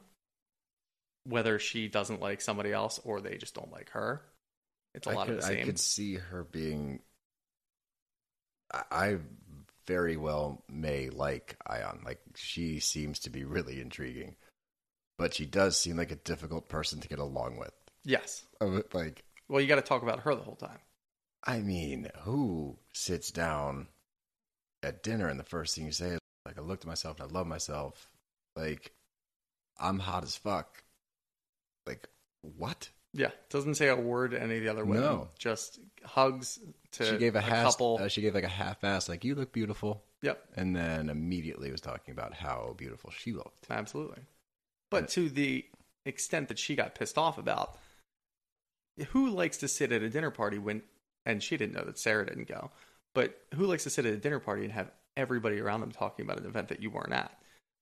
Whether 1.24 1.58
she 1.58 1.88
doesn't 1.88 2.20
like 2.20 2.40
somebody 2.40 2.72
else 2.72 3.00
or 3.04 3.20
they 3.20 3.36
just 3.36 3.54
don't 3.54 3.72
like 3.72 3.90
her. 3.90 4.22
It's 4.94 5.06
a 5.06 5.10
I 5.10 5.14
lot 5.14 5.26
could, 5.26 5.36
of 5.38 5.42
the 5.42 5.60
I 5.60 5.64
could 5.64 5.78
see 5.78 6.14
her 6.14 6.44
being. 6.44 7.00
I, 8.72 8.82
I 8.90 9.18
very 9.86 10.16
well 10.16 10.62
may 10.68 11.10
like 11.10 11.56
Ayan. 11.68 12.04
Like 12.04 12.20
she 12.36 12.80
seems 12.80 13.20
to 13.20 13.30
be 13.30 13.44
really 13.44 13.80
intriguing, 13.80 14.36
but 15.18 15.34
she 15.34 15.46
does 15.46 15.76
seem 15.76 15.96
like 15.96 16.12
a 16.12 16.16
difficult 16.16 16.68
person 16.68 17.00
to 17.00 17.08
get 17.08 17.18
along 17.18 17.58
with. 17.58 17.72
Yes. 18.04 18.44
Like, 18.60 19.24
Well, 19.48 19.60
you 19.60 19.66
got 19.66 19.76
to 19.76 19.82
talk 19.82 20.02
about 20.02 20.20
her 20.20 20.34
the 20.34 20.42
whole 20.42 20.56
time. 20.56 20.78
I 21.42 21.60
mean, 21.60 22.08
who 22.22 22.78
sits 22.92 23.30
down 23.30 23.88
at 24.82 25.02
dinner 25.02 25.28
and 25.28 25.38
the 25.38 25.44
first 25.44 25.74
thing 25.74 25.86
you 25.86 25.92
say 25.92 26.10
is 26.10 26.18
like, 26.46 26.58
"I 26.58 26.62
looked 26.62 26.84
at 26.84 26.88
myself 26.88 27.20
and 27.20 27.30
I 27.30 27.34
love 27.34 27.46
myself." 27.46 28.08
Like, 28.56 28.92
I'm 29.78 29.98
hot 29.98 30.22
as 30.22 30.36
fuck. 30.36 30.82
Like, 31.86 32.08
what? 32.40 32.88
Yeah, 33.14 33.30
doesn't 33.48 33.76
say 33.76 33.88
a 33.88 33.96
word 33.96 34.32
to 34.32 34.42
any 34.42 34.56
of 34.56 34.62
the 34.62 34.68
other 34.68 34.84
women. 34.84 35.04
No. 35.04 35.28
Just 35.38 35.78
hugs 36.04 36.58
to 36.92 37.04
she 37.04 37.16
gave 37.16 37.36
a, 37.36 37.40
half. 37.40 37.72
couple. 37.72 37.98
Uh, 38.00 38.08
she 38.08 38.20
gave 38.20 38.34
like 38.34 38.44
a 38.44 38.48
half-ass, 38.48 39.08
like, 39.08 39.24
"You 39.24 39.36
look 39.36 39.52
beautiful." 39.52 40.02
yep. 40.24 40.42
and 40.56 40.74
then 40.74 41.10
immediately 41.10 41.70
was 41.70 41.80
talking 41.80 42.12
about 42.12 42.34
how 42.34 42.74
beautiful 42.76 43.10
she 43.10 43.32
looked. 43.32 43.66
Absolutely. 43.70 44.22
But 44.90 45.08
to 45.10 45.28
the 45.28 45.66
extent 46.06 46.48
that 46.48 46.58
she 46.58 46.74
got 46.74 46.94
pissed 46.94 47.18
off 47.18 47.38
about, 47.38 47.76
who 49.08 49.28
likes 49.28 49.58
to 49.58 49.68
sit 49.68 49.92
at 49.92 50.02
a 50.02 50.08
dinner 50.08 50.30
party 50.30 50.58
when, 50.58 50.82
and 51.26 51.42
she 51.42 51.56
didn't 51.56 51.74
know 51.74 51.84
that 51.84 51.98
Sarah 51.98 52.26
didn't 52.26 52.48
go, 52.48 52.70
but 53.14 53.38
who 53.54 53.66
likes 53.66 53.84
to 53.84 53.90
sit 53.90 54.06
at 54.06 54.14
a 54.14 54.18
dinner 54.18 54.40
party 54.40 54.64
and 54.64 54.72
have 54.72 54.90
everybody 55.16 55.60
around 55.60 55.80
them 55.80 55.92
talking 55.92 56.24
about 56.24 56.40
an 56.40 56.46
event 56.46 56.68
that 56.68 56.82
you 56.82 56.90
weren't 56.90 57.12
at? 57.12 57.38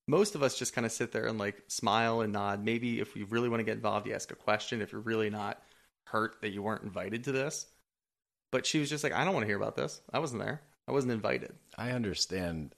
Most 0.08 0.34
of 0.34 0.42
us 0.42 0.58
just 0.58 0.74
kind 0.74 0.84
of 0.84 0.92
sit 0.92 1.12
there 1.12 1.26
and 1.26 1.38
like 1.38 1.62
smile 1.68 2.20
and 2.22 2.32
nod. 2.32 2.64
Maybe 2.64 3.00
if 3.00 3.14
you 3.16 3.26
really 3.26 3.48
want 3.48 3.60
to 3.60 3.64
get 3.64 3.76
involved, 3.76 4.06
you 4.06 4.14
ask 4.14 4.30
a 4.32 4.36
question. 4.36 4.82
If 4.82 4.92
you're 4.92 5.00
really 5.00 5.30
not 5.30 5.62
hurt 6.06 6.36
that 6.42 6.50
you 6.50 6.62
weren't 6.62 6.82
invited 6.82 7.24
to 7.24 7.32
this. 7.32 7.66
But 8.50 8.66
she 8.66 8.78
was 8.80 8.90
just 8.90 9.02
like, 9.02 9.14
I 9.14 9.24
don't 9.24 9.32
want 9.32 9.44
to 9.44 9.48
hear 9.48 9.56
about 9.56 9.76
this. 9.76 10.02
I 10.12 10.18
wasn't 10.18 10.42
there. 10.42 10.60
I 10.86 10.92
wasn't 10.92 11.12
invited. 11.14 11.54
I 11.78 11.92
understand, 11.92 12.74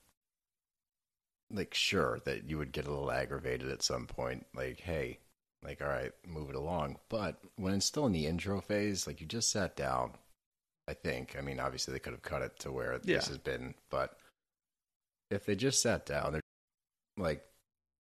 like, 1.51 1.75
sure, 1.75 2.21
that 2.27 2.49
you 2.49 2.59
would 2.59 2.71
get 2.71 2.87
a 2.87 2.91
little 2.91 3.11
aggravated 3.11 3.71
at 3.71 3.83
some 3.83 4.07
point. 4.07 4.47
Like, 4.55 4.79
hey, 4.79 5.19
like, 5.65 5.83
all 5.83 5.89
right, 5.89 6.13
move 6.25 6.51
it 6.51 6.55
along. 6.55 6.99
But 7.09 7.41
when 7.57 7.75
it's 7.75 7.87
still 7.87 8.07
in 8.07 8.13
the 8.13 8.27
intro 8.27 8.61
phase, 8.61 9.07
like, 9.09 9.21
you 9.21 9.27
just 9.27 9.51
sat 9.51 9.75
down, 9.75 10.13
I 10.87 10.95
think. 10.95 11.35
I 11.37 11.41
mean, 11.41 11.59
obviously, 11.59 11.93
they 11.93 11.99
could 11.99 12.13
have 12.13 12.23
cut 12.23 12.43
it 12.43 12.57
to 12.61 12.71
where 12.71 12.93
Yeah. 13.03 13.17
this 13.17 13.27
has 13.29 13.39
been, 13.39 13.75
but 13.91 14.17
if 15.31 15.45
they 15.45 15.57
just 15.57 15.83
sat 15.83 16.07
down, 16.07 16.33
they're 16.33 16.43
like, 17.17 17.45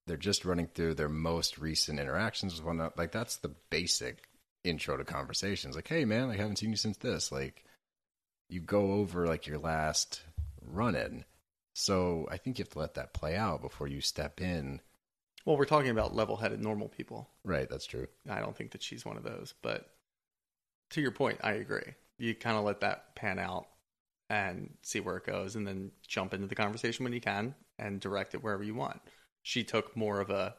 they're 0.07 0.17
just 0.17 0.45
running 0.45 0.67
through 0.67 0.95
their 0.95 1.09
most 1.09 1.59
recent 1.59 1.99
interactions 1.99 2.55
with 2.57 2.65
one 2.65 2.77
another. 2.77 2.95
Like, 2.97 3.13
that's 3.13 3.37
the 3.37 3.55
basic 3.71 4.29
intro 4.63 4.97
to 4.97 5.05
conversations. 5.05 5.77
Like, 5.77 5.89
hey, 5.89 6.05
man, 6.05 6.31
I 6.31 6.37
haven't 6.37 6.57
seen 6.57 6.71
you 6.71 6.77
since 6.77 6.97
this. 6.99 7.33
Like, 7.33 7.65
you 8.49 8.61
go 8.61 8.93
over 8.93 9.27
like 9.27 9.47
your 9.47 9.59
last 9.59 10.23
run 10.61 10.95
in. 10.95 11.25
So 11.75 12.29
I 12.31 12.37
think 12.37 12.59
you 12.59 12.65
have 12.65 12.73
to 12.73 12.79
let 12.79 12.95
that 12.95 13.15
play 13.15 13.35
out 13.37 13.63
before 13.63 13.89
you 13.89 14.01
step 14.01 14.41
in. 14.41 14.81
Well, 15.45 15.57
we're 15.57 15.65
talking 15.65 15.91
about 15.91 16.15
level-headed 16.15 16.63
normal 16.63 16.89
people. 16.89 17.29
Right, 17.45 17.69
that's 17.69 17.87
true. 17.87 18.07
I 18.31 18.41
don't 18.41 18.57
think 18.57 18.71
that 18.73 18.83
she's 18.83 19.05
one 19.05 19.17
of 19.17 19.25
those. 19.25 19.55
But 19.61 19.91
to 20.91 21.01
your 21.01 21.11
point, 21.11 21.41
I 21.43 21.53
agree. 21.53 21.95
You 22.19 22.35
kind 22.35 22.57
of 22.57 22.65
let 22.65 22.81
that 22.81 23.15
pan 23.17 23.39
out 23.39 23.67
and 24.31 24.71
see 24.83 25.01
where 25.01 25.17
it 25.17 25.27
goes, 25.27 25.57
and 25.57 25.67
then 25.67 25.91
jump 26.07 26.33
into 26.35 26.47
the 26.47 26.55
conversation 26.55 27.05
when 27.05 27.13
you 27.13 27.21
can 27.21 27.55
and 27.79 28.01
direct 28.01 28.35
it 28.35 28.43
wherever 28.43 28.63
you 28.63 28.75
want. 28.75 29.01
She 29.43 29.65
took 29.65 29.97
more 29.97 30.21
of 30.21 30.31
a 30.31 30.55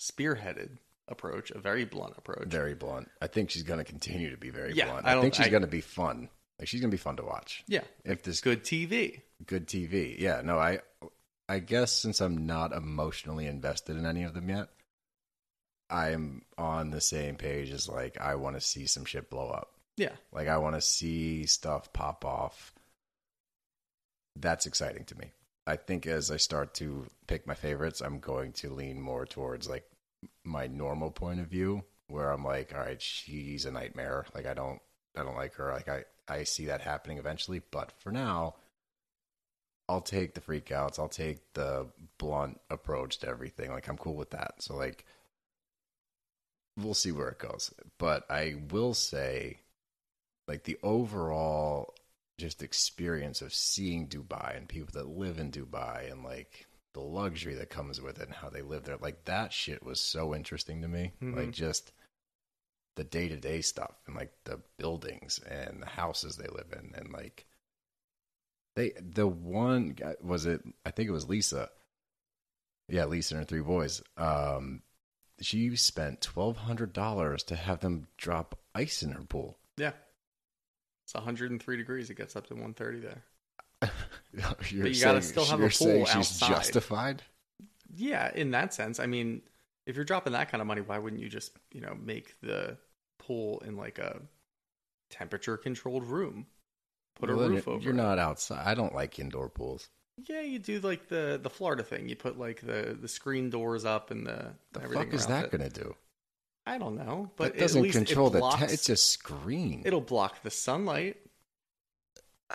spearheaded 0.00 0.78
approach, 1.08 1.50
a 1.50 1.58
very 1.58 1.84
blunt 1.84 2.14
approach. 2.18 2.48
Very 2.48 2.74
blunt. 2.74 3.08
I 3.22 3.28
think 3.28 3.50
she's 3.50 3.62
going 3.62 3.78
to 3.78 3.84
continue 3.84 4.30
to 4.30 4.36
be 4.36 4.50
very 4.50 4.72
Yeah, 4.74 4.86
blunt. 4.90 5.06
I 5.06 5.16
I, 5.16 5.20
think 5.20 5.34
she's 5.34 5.46
I- 5.46 5.50
going 5.50 5.62
to 5.62 5.68
be 5.68 5.80
fun. 5.80 6.28
Like 6.58 6.68
she's 6.68 6.80
going 6.80 6.90
to 6.90 6.94
be 6.96 7.00
fun 7.00 7.16
to 7.16 7.22
watch. 7.22 7.62
yeah, 7.68 7.82
If 8.04 8.22
this 8.22 8.40
good 8.40 8.64
TV. 8.64 9.20
good 9.44 9.66
TV. 9.68 10.18
Yeah, 10.18 10.40
no, 10.42 10.58
I 10.58 10.80
I 11.50 11.58
guess 11.58 11.92
since 11.92 12.20
I'm 12.22 12.46
not 12.46 12.72
emotionally 12.72 13.46
invested 13.46 13.96
in 13.96 14.06
any 14.06 14.22
of 14.24 14.32
them 14.32 14.48
yet, 14.48 14.68
I'm 15.90 16.42
on 16.58 16.90
the 16.90 17.00
same 17.00 17.36
page 17.36 17.70
as 17.70 17.88
like 17.88 18.20
I 18.20 18.34
want 18.36 18.56
to 18.56 18.60
see 18.60 18.86
some 18.86 19.04
shit 19.04 19.30
blow 19.30 19.48
up. 19.50 19.70
Yeah, 19.98 20.12
Like 20.32 20.48
I 20.48 20.58
want 20.58 20.74
to 20.76 20.80
see 20.80 21.46
stuff 21.46 21.92
pop 21.92 22.24
off. 22.24 22.72
That's 24.38 24.66
exciting 24.66 25.04
to 25.06 25.18
me. 25.18 25.32
I 25.66 25.76
think 25.76 26.06
as 26.06 26.30
I 26.30 26.36
start 26.36 26.74
to 26.74 27.06
pick 27.26 27.46
my 27.46 27.54
favorites, 27.54 28.00
I'm 28.00 28.20
going 28.20 28.52
to 28.54 28.72
lean 28.72 29.00
more 29.00 29.26
towards 29.26 29.68
like 29.68 29.84
my 30.44 30.66
normal 30.66 31.10
point 31.10 31.40
of 31.40 31.48
view 31.48 31.82
where 32.08 32.30
I'm 32.30 32.44
like, 32.44 32.72
all 32.74 32.80
right, 32.80 33.00
she's 33.00 33.64
a 33.64 33.70
nightmare. 33.70 34.26
Like 34.34 34.46
I 34.46 34.54
don't 34.54 34.80
I 35.16 35.22
don't 35.22 35.36
like 35.36 35.54
her. 35.54 35.72
Like 35.72 35.88
I 35.88 36.04
I 36.28 36.44
see 36.44 36.66
that 36.66 36.82
happening 36.82 37.18
eventually, 37.18 37.62
but 37.70 37.92
for 37.98 38.12
now 38.12 38.54
I'll 39.88 40.00
take 40.00 40.34
the 40.34 40.40
freakouts. 40.40 40.98
I'll 40.98 41.08
take 41.08 41.52
the 41.54 41.86
blunt 42.18 42.60
approach 42.70 43.18
to 43.18 43.28
everything. 43.28 43.70
Like 43.70 43.88
I'm 43.88 43.98
cool 43.98 44.16
with 44.16 44.30
that. 44.30 44.54
So 44.58 44.76
like 44.76 45.04
we'll 46.76 46.94
see 46.94 47.12
where 47.12 47.28
it 47.28 47.38
goes. 47.38 47.72
But 47.98 48.24
I 48.30 48.56
will 48.70 48.94
say 48.94 49.58
like 50.46 50.64
the 50.64 50.78
overall 50.82 51.94
just 52.38 52.62
experience 52.62 53.40
of 53.42 53.54
seeing 53.54 54.08
Dubai 54.08 54.56
and 54.56 54.68
people 54.68 54.90
that 54.92 55.08
live 55.08 55.38
in 55.38 55.50
Dubai 55.50 56.10
and 56.10 56.22
like 56.22 56.66
the 56.92 57.00
luxury 57.00 57.54
that 57.54 57.70
comes 57.70 58.00
with 58.00 58.18
it 58.20 58.26
and 58.26 58.34
how 58.34 58.48
they 58.50 58.62
live 58.62 58.84
there. 58.84 58.96
Like 58.98 59.24
that 59.24 59.52
shit 59.52 59.82
was 59.84 60.00
so 60.00 60.34
interesting 60.34 60.82
to 60.82 60.88
me. 60.88 61.12
Mhm. 61.22 61.36
Like 61.36 61.50
just 61.50 61.92
the 62.96 63.04
day 63.04 63.28
to 63.28 63.36
day 63.36 63.60
stuff 63.60 63.94
and 64.06 64.16
like 64.16 64.32
the 64.44 64.60
buildings 64.78 65.38
and 65.48 65.82
the 65.82 65.86
houses 65.86 66.36
they 66.36 66.48
live 66.48 66.72
in 66.72 66.94
and 66.94 67.12
like 67.12 67.44
they 68.74 68.92
the 69.00 69.26
one 69.26 69.90
guy 69.90 70.14
was 70.22 70.46
it 70.46 70.62
I 70.84 70.90
think 70.90 71.08
it 71.08 71.12
was 71.12 71.28
Lisa. 71.28 71.70
Yeah, 72.88 73.06
Lisa 73.06 73.34
and 73.34 73.42
her 73.42 73.46
three 73.46 73.60
boys. 73.62 74.02
Um 74.16 74.82
she 75.40 75.74
spent 75.76 76.20
twelve 76.22 76.56
hundred 76.56 76.92
dollars 76.94 77.42
to 77.44 77.56
have 77.56 77.80
them 77.80 78.06
drop 78.16 78.58
ice 78.74 79.02
in 79.02 79.12
her 79.12 79.22
pool. 79.24 79.58
yeah. 79.76 79.92
It's 81.06 81.14
103 81.14 81.76
degrees. 81.76 82.10
It 82.10 82.16
gets 82.16 82.36
up 82.36 82.46
to 82.48 82.54
130 82.54 83.00
there. 83.00 83.22
you're 84.70 84.86
you 84.86 85.00
gotta 85.00 85.22
still 85.22 85.44
have 85.46 85.62
a 85.62 85.70
pool 85.70 85.70
saying 85.70 86.06
she's 86.06 86.42
outside. 86.42 86.48
justified. 86.48 87.22
Yeah, 87.94 88.30
in 88.34 88.50
that 88.50 88.74
sense. 88.74 88.98
I 89.00 89.06
mean, 89.06 89.42
if 89.86 89.96
you're 89.96 90.04
dropping 90.04 90.32
that 90.34 90.50
kind 90.50 90.60
of 90.60 90.66
money, 90.66 90.80
why 90.80 90.98
wouldn't 90.98 91.22
you 91.22 91.28
just, 91.28 91.52
you 91.72 91.80
know, 91.80 91.94
make 91.94 92.34
the 92.42 92.76
pool 93.18 93.60
in 93.64 93.76
like 93.76 93.98
a 93.98 94.20
temperature 95.10 95.56
controlled 95.56 96.04
room? 96.04 96.46
Put 97.16 97.30
Well, 97.30 97.40
a 97.40 97.48
roof 97.50 97.68
over. 97.68 97.82
You're 97.82 97.92
it. 97.92 97.96
not 97.96 98.18
outside. 98.18 98.66
I 98.66 98.74
don't 98.74 98.94
like 98.94 99.18
indoor 99.18 99.48
pools. 99.48 99.88
Yeah, 100.28 100.40
you 100.40 100.58
do 100.58 100.80
like 100.80 101.08
the 101.08 101.38
the 101.42 101.50
Florida 101.50 101.82
thing. 101.82 102.08
You 102.08 102.16
put 102.16 102.38
like 102.38 102.60
the 102.62 102.96
the 103.00 103.08
screen 103.08 103.50
doors 103.50 103.84
up 103.84 104.10
and 104.10 104.26
the 104.26 104.54
The 104.72 104.80
fuck 104.80 105.12
is 105.12 105.26
that 105.26 105.46
it. 105.46 105.50
going 105.50 105.70
to 105.70 105.82
do? 105.82 105.94
I 106.66 106.78
don't 106.78 106.96
know, 106.96 107.30
but 107.36 107.54
it 107.54 107.58
doesn't 107.58 107.78
at 107.78 107.82
least 107.84 107.96
control 107.96 108.26
it 108.28 108.32
the. 108.32 108.38
blocks, 108.40 108.66
Te- 108.66 108.72
it's 108.72 108.88
a 108.88 108.96
screen. 108.96 109.82
it'll 109.84 110.00
block 110.00 110.42
the 110.42 110.50
sunlight. 110.50 111.16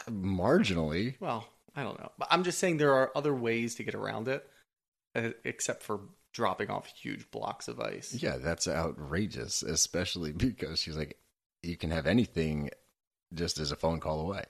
marginally. 0.10 1.16
Well, 1.20 1.48
I 1.76 1.84
don't 1.84 2.00
know, 2.00 2.12
but 2.18 2.28
I'm 2.32 2.44
just 2.44 2.60
saying 2.60 2.78
there 2.78 2.94
are 2.94 3.12
other 3.16 3.34
ways 3.34 3.76
to 3.76 3.84
get 3.84 3.96
around 3.96 4.28
it, 4.28 4.46
uh, 5.16 5.30
except 5.44 5.84
for 5.84 6.02
dropping 6.34 6.70
off 6.70 6.88
huge 6.88 7.30
blocks 7.32 7.68
of 7.68 7.80
ice. 7.80 8.14
Yeah, 8.22 8.38
that's 8.38 8.68
outrageous, 8.68 9.64
especially 9.64 10.32
because 10.34 10.80
she's 10.80 10.98
like, 10.98 11.18
you 11.64 11.78
can 11.78 11.92
have 11.92 12.08
anything 12.08 12.70
just 13.34 13.60
as 13.60 13.72
a 13.72 13.76
phone 13.76 14.00
call 14.00 14.20
away. 14.22 14.44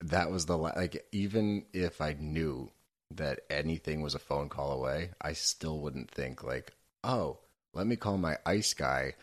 That 0.00 0.30
was 0.30 0.46
the 0.46 0.56
la- 0.56 0.72
like 0.76 1.06
even 1.12 1.64
if 1.72 2.00
I 2.00 2.14
knew 2.18 2.70
that 3.10 3.40
anything 3.50 4.00
was 4.02 4.14
a 4.14 4.18
phone 4.18 4.48
call 4.48 4.72
away, 4.72 5.10
I 5.20 5.32
still 5.34 5.78
wouldn't 5.80 6.10
think 6.10 6.42
like, 6.42 6.72
"Oh, 7.02 7.38
let 7.74 7.86
me 7.86 7.96
call 7.96 8.16
my 8.18 8.38
ice 8.46 8.72
guy 8.74 9.14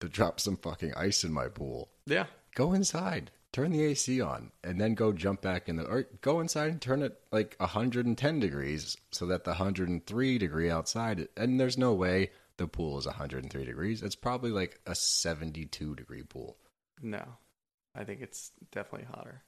to 0.00 0.08
drop 0.08 0.40
some 0.40 0.56
fucking 0.56 0.94
ice 0.94 1.24
in 1.24 1.32
my 1.32 1.48
pool." 1.48 1.90
Yeah, 2.06 2.26
Go 2.54 2.72
inside, 2.72 3.30
turn 3.52 3.70
the 3.70 3.84
AC 3.84 4.20
on, 4.20 4.50
and 4.64 4.80
then 4.80 4.94
go 4.94 5.12
jump 5.12 5.42
back 5.42 5.68
in 5.68 5.76
the 5.76 5.84
or 5.84 6.08
go 6.22 6.40
inside 6.40 6.70
and 6.72 6.82
turn 6.82 7.02
it 7.02 7.20
like 7.30 7.54
110 7.58 8.40
degrees 8.40 8.96
so 9.12 9.26
that 9.26 9.44
the 9.44 9.50
103 9.50 10.38
degree 10.38 10.68
outside 10.70 11.28
and 11.36 11.60
there's 11.60 11.78
no 11.78 11.94
way 11.94 12.30
the 12.56 12.66
pool 12.66 12.98
is 12.98 13.06
103 13.06 13.64
degrees. 13.64 14.02
It's 14.02 14.16
probably 14.16 14.50
like 14.50 14.80
a 14.86 14.94
72 14.96 15.94
degree 15.94 16.24
pool. 16.24 16.56
no, 17.00 17.24
I 17.94 18.02
think 18.04 18.22
it's 18.22 18.50
definitely 18.72 19.06
hotter. 19.06 19.44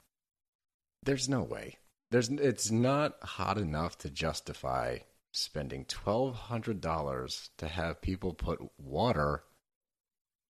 There's 1.03 1.29
no 1.29 1.43
way. 1.43 1.79
There's 2.13 2.29
it's 2.29 2.71
not 2.71 3.17
hot 3.23 3.59
enough 3.59 3.99
to 3.99 4.11
justify 4.11 4.99
spending 5.33 5.85
$1200 5.85 7.49
to 7.59 7.69
have 7.69 8.01
people 8.01 8.35
put 8.35 8.61
water 8.79 9.43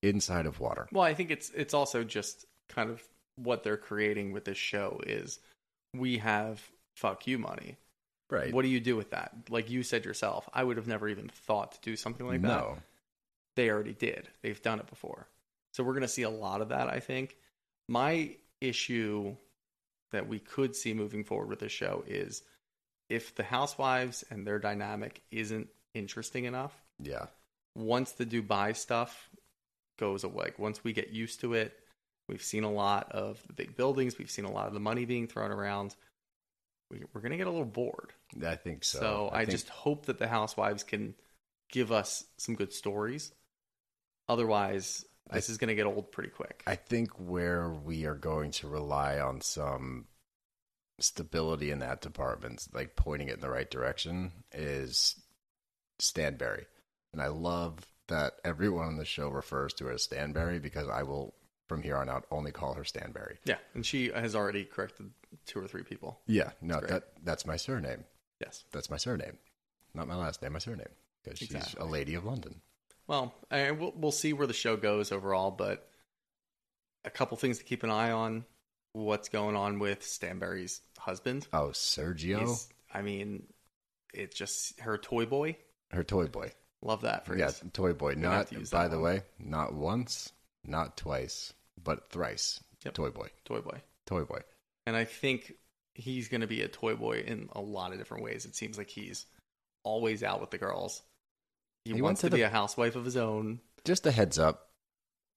inside 0.03 0.47
of 0.47 0.61
water. 0.61 0.88
Well, 0.93 1.05
I 1.05 1.14
think 1.14 1.31
it's 1.31 1.51
it's 1.51 1.75
also 1.75 2.05
just 2.05 2.47
kind 2.69 2.90
of 2.90 3.03
what 3.37 3.62
they're 3.62 3.77
creating 3.77 4.33
with 4.33 4.45
this 4.45 4.59
show 4.59 5.01
is 5.07 5.38
we 5.95 6.19
have 6.19 6.62
fuck 6.97 7.27
you 7.27 7.38
money. 7.38 7.77
Right. 8.31 8.53
What 8.53 8.62
do 8.62 8.69
you 8.69 8.81
do 8.81 8.97
with 8.97 9.11
that? 9.11 9.33
Like 9.49 9.71
you 9.71 9.83
said 9.83 10.05
yourself, 10.05 10.49
I 10.55 10.62
would 10.62 10.77
have 10.77 10.87
never 10.87 11.09
even 11.09 11.29
thought 11.29 11.73
to 11.73 11.81
do 11.83 11.97
something 11.97 12.27
like 12.27 12.43
that. 12.43 12.49
no. 12.49 12.79
They 13.57 13.69
already 13.69 13.95
did. 13.95 14.29
They've 14.43 14.62
done 14.62 14.79
it 14.79 14.87
before. 14.87 15.27
So 15.75 15.83
we're 15.83 15.93
going 15.93 16.03
to 16.03 16.09
see 16.09 16.23
a 16.23 16.31
lot 16.31 16.61
of 16.61 16.69
that, 16.69 16.88
I 16.88 17.01
think. 17.01 17.37
My 17.88 18.31
issue 18.61 19.35
that 20.12 20.29
we 20.29 20.38
could 20.38 20.77
see 20.77 20.95
moving 20.95 21.25
forward 21.25 21.49
with 21.49 21.59
this 21.59 21.73
show 21.73 22.05
is 22.07 22.43
if 23.11 23.35
the 23.35 23.42
housewives 23.42 24.25
and 24.31 24.46
their 24.46 24.59
dynamic 24.59 25.20
isn't 25.31 25.68
interesting 25.94 26.44
enough, 26.46 26.73
Yeah. 27.03 27.27
once 27.75 28.12
the 28.12 28.25
Dubai 28.25 28.75
stuff 28.77 29.29
goes 29.99 30.25
away, 30.25 30.53
once 30.57 30.83
we 30.83 30.92
get 30.92 31.11
used 31.11 31.40
to 31.40 31.55
it, 31.55 31.79
we've 32.29 32.42
seen 32.42 32.64
a 32.64 32.70
lot 32.73 33.11
of 33.12 33.42
the 33.46 33.53
big 33.53 33.77
buildings, 33.77 34.16
we've 34.16 34.31
seen 34.31 34.44
a 34.46 34.51
lot 34.53 34.68
of 34.68 34.73
the 34.75 34.81
money 34.81 35.05
being 35.05 35.27
thrown 35.27 35.51
around. 35.51 35.94
We, 36.90 37.03
we're 37.12 37.20
going 37.20 37.33
to 37.33 37.37
get 37.37 37.46
a 37.46 37.51
little 37.51 37.64
bored. 37.66 38.12
I 38.44 38.57
think 38.57 38.85
so. 38.85 38.99
So, 39.01 39.31
I, 39.33 39.40
think- 39.40 39.51
just 39.51 39.68
hope 39.68 40.07
that 40.07 40.18
the 40.18 40.29
housewives 40.29 40.83
can 40.85 41.14
give 41.70 41.92
us 41.92 42.25
some 42.38 42.55
good 42.55 42.73
stories. 42.73 43.33
Otherwise, 44.29 45.05
this 45.33 45.49
is 45.49 45.59
going 45.59 45.68
to 45.68 45.75
get 45.75 45.87
old 45.87 46.12
pretty 46.12 46.31
quick. 46.31 46.62
I 46.66 46.77
think 46.77 47.11
where 47.18 47.68
we 47.70 48.05
are 48.07 48.14
going 48.14 48.53
to 48.53 48.68
rely 48.68 49.18
on 49.18 49.40
some 49.40 50.07
stability 51.01 51.71
in 51.71 51.81
that 51.81 52.01
department, 52.01 52.67
like 52.73 52.97
pointing 52.97 53.29
it 53.29 53.35
in 53.35 53.41
the 53.41 53.51
right 53.51 53.71
direction, 53.71 54.33
is 54.53 55.17
Stanbury. 55.99 56.67
And 57.13 57.21
I 57.21 57.29
love 57.29 57.87
that 58.09 58.35
everyone 58.45 58.87
on 58.87 58.97
the 58.97 59.05
show 59.05 59.29
refers 59.29 59.73
to 59.75 59.87
her 59.87 59.93
as 59.93 60.03
Stanbury 60.05 60.59
because 60.59 60.89
I 60.89 61.03
will, 61.03 61.35
from 61.69 61.83
here 61.83 61.97
on 61.97 62.09
out, 62.09 62.27
only 62.31 62.53
call 62.53 62.75
her 62.75 62.85
Stanbury. 62.85 63.39
yeah, 63.45 63.59
and 63.75 63.85
she 63.85 64.11
has 64.11 64.35
already 64.35 64.65
corrected 64.65 65.11
two 65.47 65.61
or 65.61 65.69
three 65.69 65.83
people. 65.83 66.21
Yeah, 66.27 66.51
no, 66.61 66.81
that 66.81 67.05
that's 67.25 67.47
my 67.47 67.57
surname. 67.57 68.05
Yes. 68.41 68.65
That's 68.73 68.91
my 68.91 68.97
surname, 68.97 69.39
not 69.95 70.09
my 70.09 70.17
last 70.17 70.43
name. 70.43 70.53
My 70.55 70.59
surname 70.59 70.89
because 71.23 71.39
she's 71.39 71.51
Exactly. 71.51 71.81
a 71.81 71.85
lady 71.91 72.15
of 72.15 72.25
London. 72.25 72.61
Well, 73.07 73.35
I, 73.51 73.71
we'll 73.73 73.93
we'll 73.97 74.13
see 74.13 74.33
where 74.33 74.47
the 74.47 74.53
show 74.55 74.77
goes 74.77 75.13
overall, 75.13 75.51
but 75.51 75.87
a 77.05 77.11
couple 77.11 77.37
things 77.37 77.59
to 77.59 77.65
keep 77.65 77.83
an 77.83 77.91
eye 77.91 78.11
on. 78.11 78.45
What's 78.92 79.29
going 79.29 79.57
on 79.57 79.79
with 79.79 80.03
Stanbury's 80.05 80.81
husband. 80.98 81.46
Oh, 81.53 81.68
Sergio, 81.68 82.40
He's- 82.40 82.68
I 82.92 83.03
mean, 83.03 83.46
it's 84.12 84.37
just 84.37 84.81
her 84.81 84.98
toy 84.98 85.26
boy. 85.26 85.57
her 85.92 86.03
toy 86.05 86.26
boy. 86.26 86.53
Love 86.83 87.03
that 87.03 87.26
phrase. 87.26 87.40
Yeah, 87.40 87.50
toy 87.72 87.92
boy. 87.92 88.14
Gonna 88.14 88.29
Not 88.29 88.48
to 88.48 88.66
by 88.70 88.88
the 88.88 88.96
one. 88.98 89.05
way, 89.05 89.22
not 89.38 89.74
once, 89.74 90.33
not 90.64 90.96
twice, 90.96 91.53
but 91.83 92.11
thrice. 92.11 92.61
Yep. 92.85 92.94
Toy 92.94 93.11
boy, 93.11 93.29
Toy 93.44 93.61
boy. 93.61 93.83
toy 94.07 94.24
boy. 94.24 94.40
And 94.87 94.96
I 94.96 95.05
think 95.05 95.53
he's 95.94 96.29
going 96.29 96.40
to 96.40 96.46
be 96.46 96.62
a 96.62 96.68
toy 96.68 96.94
boy 96.96 97.18
in 97.20 97.50
a 97.53 97.61
lot 97.61 97.92
of 97.92 97.98
different 97.98 98.24
ways. 98.24 98.46
It 98.46 98.57
seems 98.57 98.79
like 98.79 98.88
he's 98.88 99.26
always 99.85 100.22
out 100.22 100.40
with 100.40 100.50
the 100.50 100.57
girls. 100.59 101.03
He, 101.85 101.92
He 101.92 102.00
wants 102.03 102.22
to 102.22 102.31
to, 102.31 102.37
be 102.37 102.42
a 102.42 102.48
housewife 102.48 102.96
of 102.96 103.05
his 103.05 103.18
own. 103.18 103.61
Just 103.85 104.07
a 104.07 104.11
heads 104.11 104.38
up, 104.38 104.70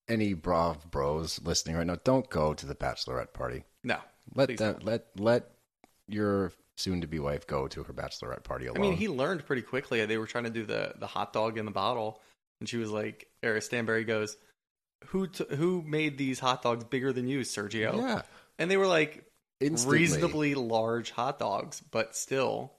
any 0.07 0.33
brav 0.33 0.89
bros 0.91 1.39
listening 1.43 1.75
right 1.75 1.87
now, 1.87 1.97
don't 2.03 2.29
go 2.29 2.53
to 2.53 2.65
the 2.65 2.75
bachelorette 2.75 3.33
party. 3.33 3.63
No, 3.83 3.97
Let 4.35 4.83
let 4.83 5.05
let 5.17 5.49
your 6.07 6.51
soon 6.75 7.01
to 7.01 7.07
be 7.07 7.19
wife 7.19 7.45
go 7.45 7.67
to 7.67 7.83
her 7.83 7.93
bachelorette 7.93 8.43
party 8.43 8.67
I 8.67 8.79
mean, 8.79 8.93
he 8.95 9.07
learned 9.07 9.45
pretty 9.45 9.61
quickly. 9.61 10.03
They 10.05 10.17
were 10.17 10.27
trying 10.27 10.45
to 10.45 10.49
do 10.49 10.65
the 10.65 10.93
the 10.97 11.07
hot 11.07 11.33
dog 11.33 11.57
in 11.57 11.65
the 11.65 11.71
bottle, 11.71 12.21
and 12.59 12.67
she 12.67 12.77
was 12.77 12.89
like, 12.91 13.27
or 13.43 13.59
Stanbury 13.61 14.03
goes, 14.03 14.37
"Who 15.07 15.27
t- 15.27 15.55
who 15.55 15.81
made 15.83 16.17
these 16.17 16.39
hot 16.39 16.61
dogs 16.61 16.83
bigger 16.83 17.13
than 17.13 17.27
you, 17.27 17.41
Sergio?" 17.41 17.97
yeah, 17.97 18.21
And 18.59 18.69
they 18.71 18.77
were 18.77 18.87
like 18.87 19.25
instantly. 19.59 19.99
reasonably 19.99 20.55
large 20.55 21.11
hot 21.11 21.39
dogs, 21.39 21.81
but 21.91 22.15
still. 22.15 22.73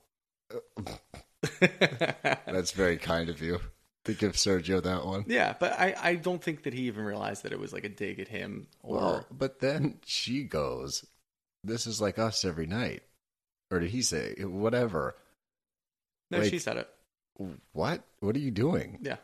That's 1.60 2.72
very 2.72 2.96
kind 2.96 3.28
of 3.28 3.40
you 3.40 3.60
to 4.04 4.14
give 4.14 4.32
Sergio 4.32 4.82
that 4.82 5.04
one. 5.06 5.24
yeah, 5.28 5.54
but 5.58 5.72
I, 5.72 5.94
I 6.00 6.14
don't 6.16 6.42
think 6.42 6.64
that 6.64 6.74
he 6.74 6.82
even 6.82 7.04
realized 7.04 7.42
that 7.44 7.52
it 7.52 7.58
was 7.58 7.72
like 7.72 7.84
a 7.84 7.88
dig 7.88 8.20
at 8.20 8.28
him 8.28 8.66
or 8.82 8.96
Well, 8.96 9.26
but 9.30 9.60
then 9.60 9.98
she 10.04 10.44
goes, 10.44 11.04
"This 11.62 11.86
is 11.86 12.00
like 12.00 12.18
us 12.18 12.44
every 12.44 12.66
night," 12.66 13.02
or 13.70 13.80
did 13.80 13.90
he 13.90 14.02
say 14.02 14.34
whatever? 14.42 15.16
no, 16.30 16.38
like- 16.38 16.50
she 16.50 16.58
said 16.58 16.76
it. 16.76 16.88
What? 17.72 18.02
What 18.20 18.36
are 18.36 18.40
you 18.40 18.50
doing? 18.52 18.98
Yeah. 19.02 19.16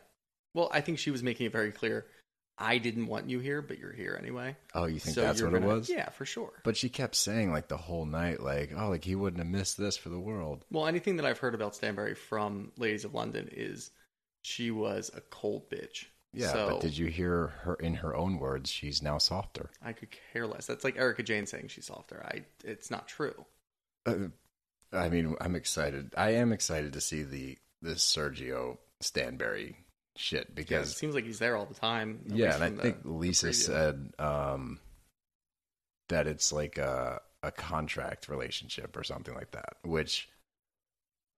Well, 0.53 0.69
I 0.73 0.81
think 0.81 0.99
she 0.99 1.11
was 1.11 1.23
making 1.23 1.45
it 1.45 1.51
very 1.53 1.71
clear. 1.71 2.05
I 2.57 2.77
didn't 2.77 3.07
want 3.07 3.29
you 3.29 3.39
here, 3.39 3.61
but 3.61 3.79
you're 3.79 3.93
here 3.93 4.17
anyway. 4.21 4.55
Oh, 4.75 4.85
you 4.85 4.99
think 4.99 5.15
So 5.15 5.21
that's 5.21 5.41
what 5.41 5.53
gonna- 5.53 5.65
it 5.65 5.69
was? 5.69 5.89
Yeah, 5.89 6.09
for 6.09 6.25
sure. 6.25 6.51
But 6.63 6.75
she 6.77 6.89
kept 6.89 7.15
saying 7.15 7.51
like 7.51 7.69
the 7.69 7.77
whole 7.77 8.05
night, 8.05 8.41
like, 8.41 8.71
"Oh, 8.75 8.89
like 8.89 9.03
he 9.05 9.15
wouldn't 9.15 9.39
have 9.41 9.47
missed 9.51 9.77
this 9.77 9.95
for 9.95 10.09
the 10.09 10.19
world." 10.19 10.65
Well, 10.69 10.85
anything 10.87 11.15
that 11.15 11.25
I've 11.25 11.39
heard 11.39 11.55
about 11.55 11.73
Stanbury 11.75 12.13
from 12.15 12.71
Ladies 12.77 13.05
of 13.05 13.13
London 13.13 13.47
is 13.51 13.89
she 14.41 14.71
was 14.71 15.11
a 15.13 15.21
cold 15.21 15.69
bitch. 15.69 16.05
Yeah, 16.33 16.53
So 16.53 16.67
but 16.69 16.81
did 16.81 16.97
you 16.97 17.07
hear 17.07 17.47
her 17.63 17.75
in 17.75 17.95
her 17.95 18.15
own 18.15 18.39
words? 18.39 18.69
She's 18.69 19.01
now 19.01 19.17
softer. 19.17 19.69
I 19.83 19.91
could 19.93 20.09
care 20.31 20.47
less. 20.47 20.65
That's 20.65 20.83
like 20.85 20.95
Erica 20.97 21.23
Jayne 21.23 21.45
saying 21.45 21.67
she's 21.67 21.87
softer. 21.87 22.23
I 22.25 22.43
it's 22.63 22.89
not 22.89 23.07
true. 23.07 23.45
Uh, 24.05 24.15
I 24.93 25.09
mean, 25.09 25.35
I'm 25.41 25.55
excited. 25.55 26.13
I 26.17 26.31
am 26.35 26.53
excited 26.53 26.93
to 26.93 27.01
see 27.01 27.23
the 27.23 27.57
this 27.81 28.03
Sergio 28.05 28.77
Stanbury 29.01 29.75
shit 30.15 30.47
Yeah, 30.69 30.79
it 30.81 30.85
seems 30.87 31.15
like 31.15 31.25
he's 31.25 31.39
there 31.39 31.55
all 31.57 31.65
the 31.65 31.73
time. 31.73 32.21
yeah, 32.27 32.55
and 32.55 32.63
I 32.63 32.69
the- 32.69 32.81
think 32.81 32.97
Lisa 33.03 33.51
said 33.53 34.13
um, 34.19 34.79
that 36.09 36.27
it's 36.27 36.51
like 36.53 36.77
a 36.77 37.21
a 37.43 37.51
contract 37.51 38.29
relationship 38.29 38.95
or 38.95 39.03
something 39.03 39.33
like 39.33 39.51
that. 39.51 39.73
Which 39.83 40.29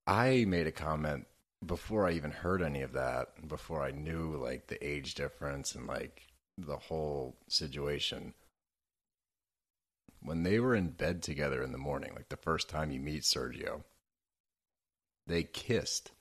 I 0.06 0.46
made 0.48 0.68
a 0.68 0.72
comment 0.72 1.26
before 1.66 2.08
I 2.08 2.12
even 2.14 2.32
heard 2.32 2.62
any 2.62 2.82
of 2.82 2.94
that, 2.94 3.48
before 3.48 3.82
I 3.84 3.92
knew 3.92 4.36
like 4.38 4.68
the 4.68 4.84
age 4.86 5.16
difference 5.16 5.76
and 5.76 5.88
like 5.88 6.28
the 6.58 6.78
whole 6.78 7.36
situation. 7.48 8.34
When 10.22 10.44
they 10.44 10.60
were 10.60 10.76
in 10.76 10.90
bed 10.90 11.22
together 11.22 11.62
in 11.64 11.72
the 11.74 11.78
morning, 11.78 12.12
like 12.16 12.30
the 12.30 12.38
first 12.38 12.70
time 12.70 12.92
you 12.92 13.00
meet 13.02 13.24
Sergio, 13.24 13.84
they 15.28 15.44
kissed, 15.44 16.12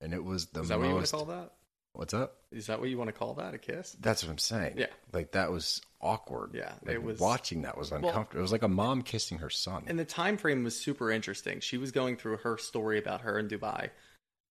and 0.00 0.14
it 0.14 0.24
was 0.24 0.46
the 0.46 0.60
Is 0.62 0.68
that 0.68 0.78
what 0.78 0.88
you 0.88 0.94
want 0.94 1.06
to 1.06 1.12
call 1.12 1.24
that? 1.26 1.52
What's 1.94 2.14
up? 2.14 2.36
Is 2.50 2.68
that 2.68 2.80
what 2.80 2.88
you 2.88 2.96
want 2.96 3.08
to 3.08 3.12
call 3.12 3.34
that? 3.34 3.52
A 3.52 3.58
kiss? 3.58 3.94
That's 4.00 4.22
what 4.24 4.30
I'm 4.30 4.38
saying. 4.38 4.76
Yeah. 4.78 4.86
Like 5.12 5.32
that 5.32 5.50
was 5.52 5.82
awkward. 6.00 6.52
Yeah, 6.54 6.72
Like, 6.84 6.94
it 6.94 7.02
was- 7.02 7.20
watching 7.20 7.62
that 7.62 7.76
was 7.76 7.92
uncomfortable. 7.92 8.38
it 8.38 8.42
was 8.42 8.52
like 8.52 8.62
a 8.62 8.68
mom 8.68 9.02
kissing 9.02 9.38
her 9.38 9.50
son. 9.50 9.84
And 9.86 9.98
the 9.98 10.04
time 10.06 10.38
frame 10.38 10.64
was 10.64 10.74
super 10.78 11.10
interesting. 11.10 11.60
She 11.60 11.76
was 11.76 11.92
going 11.92 12.16
through 12.16 12.38
her 12.38 12.56
story 12.56 12.98
about 12.98 13.20
her 13.20 13.38
in 13.38 13.48
Dubai, 13.48 13.90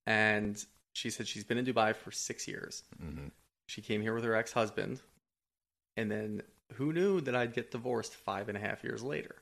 and 0.06 0.64
she 0.94 1.10
said 1.10 1.28
she's 1.28 1.44
been 1.44 1.58
in 1.58 1.66
Dubai 1.66 1.96
for 1.96 2.12
six 2.12 2.48
years. 2.48 2.84
hmm 3.02 3.28
She 3.68 3.82
came 3.82 4.02
here 4.02 4.14
with 4.14 4.24
her 4.24 4.36
ex 4.36 4.52
husband, 4.52 5.02
and 5.98 6.12
then 6.12 6.42
who 6.74 6.94
knew 6.94 7.22
that 7.22 7.36
I'd 7.36 7.54
get 7.54 7.72
divorced 7.72 8.14
five 8.16 8.50
and 8.50 8.58
a 8.58 8.62
half 8.62 8.84
years 8.84 9.04
later? 9.04 9.36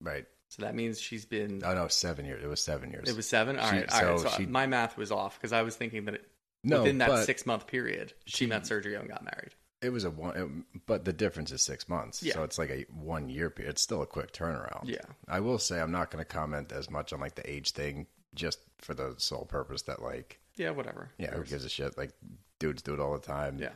Right. 0.00 0.26
So 0.48 0.62
that 0.62 0.74
means 0.74 1.00
she's 1.00 1.24
been. 1.24 1.62
Oh 1.64 1.74
no, 1.74 1.88
seven 1.88 2.24
years. 2.26 2.42
It 2.44 2.48
was 2.48 2.60
seven 2.62 2.90
years. 2.90 3.08
It 3.08 3.16
was 3.16 3.26
seven. 3.28 3.58
All 3.58 3.68
She- 3.70 3.76
right, 3.76 3.92
all 3.92 4.02
right. 4.10 4.20
so 4.20 4.28
So, 4.28 4.36
she- 4.36 4.46
my 4.46 4.66
math 4.66 4.96
was 4.96 5.10
off 5.10 5.38
because 5.38 5.52
I 5.52 5.62
was 5.62 5.76
thinking 5.76 6.04
that 6.06 6.14
it, 6.14 6.28
no, 6.64 6.80
within 6.82 6.98
that 6.98 7.24
six 7.24 7.46
month 7.46 7.66
period, 7.66 8.12
she 8.26 8.46
met 8.46 8.62
Sergio 8.64 9.00
and 9.00 9.08
got 9.08 9.24
married. 9.24 9.54
It 9.80 9.90
was 9.90 10.04
a 10.04 10.10
one, 10.10 10.36
it- 10.36 10.86
but 10.86 11.04
the 11.04 11.12
difference 11.12 11.50
is 11.52 11.62
six 11.62 11.88
months. 11.88 12.22
Yeah. 12.22 12.34
So 12.34 12.42
it's 12.44 12.58
like 12.58 12.70
a 12.70 12.82
one 12.92 13.28
year 13.30 13.48
period. 13.50 13.70
It's 13.70 13.82
still 13.82 14.02
a 14.02 14.06
quick 14.06 14.32
turnaround. 14.32 14.84
Yeah. 14.88 14.98
I 15.26 15.40
will 15.40 15.58
say 15.58 15.80
I'm 15.80 15.90
not 15.90 16.10
going 16.10 16.22
to 16.22 16.30
comment 16.30 16.70
as 16.70 16.90
much 16.90 17.12
on 17.12 17.20
like 17.20 17.34
the 17.34 17.50
age 17.50 17.70
thing, 17.70 18.06
just 18.34 18.58
for 18.78 18.94
the 18.94 19.14
sole 19.18 19.44
purpose 19.44 19.82
that 19.82 20.02
like, 20.02 20.38
Yeah, 20.56 20.70
whatever. 20.70 21.10
yeah, 21.18 21.32
who 21.32 21.44
gives 21.44 21.64
a 21.64 21.68
shit? 21.68 21.96
Like 21.98 22.12
dudes 22.58 22.82
do 22.82 22.94
it 22.94 23.00
all 23.00 23.12
the 23.12 23.26
time. 23.26 23.58
Yeah, 23.58 23.70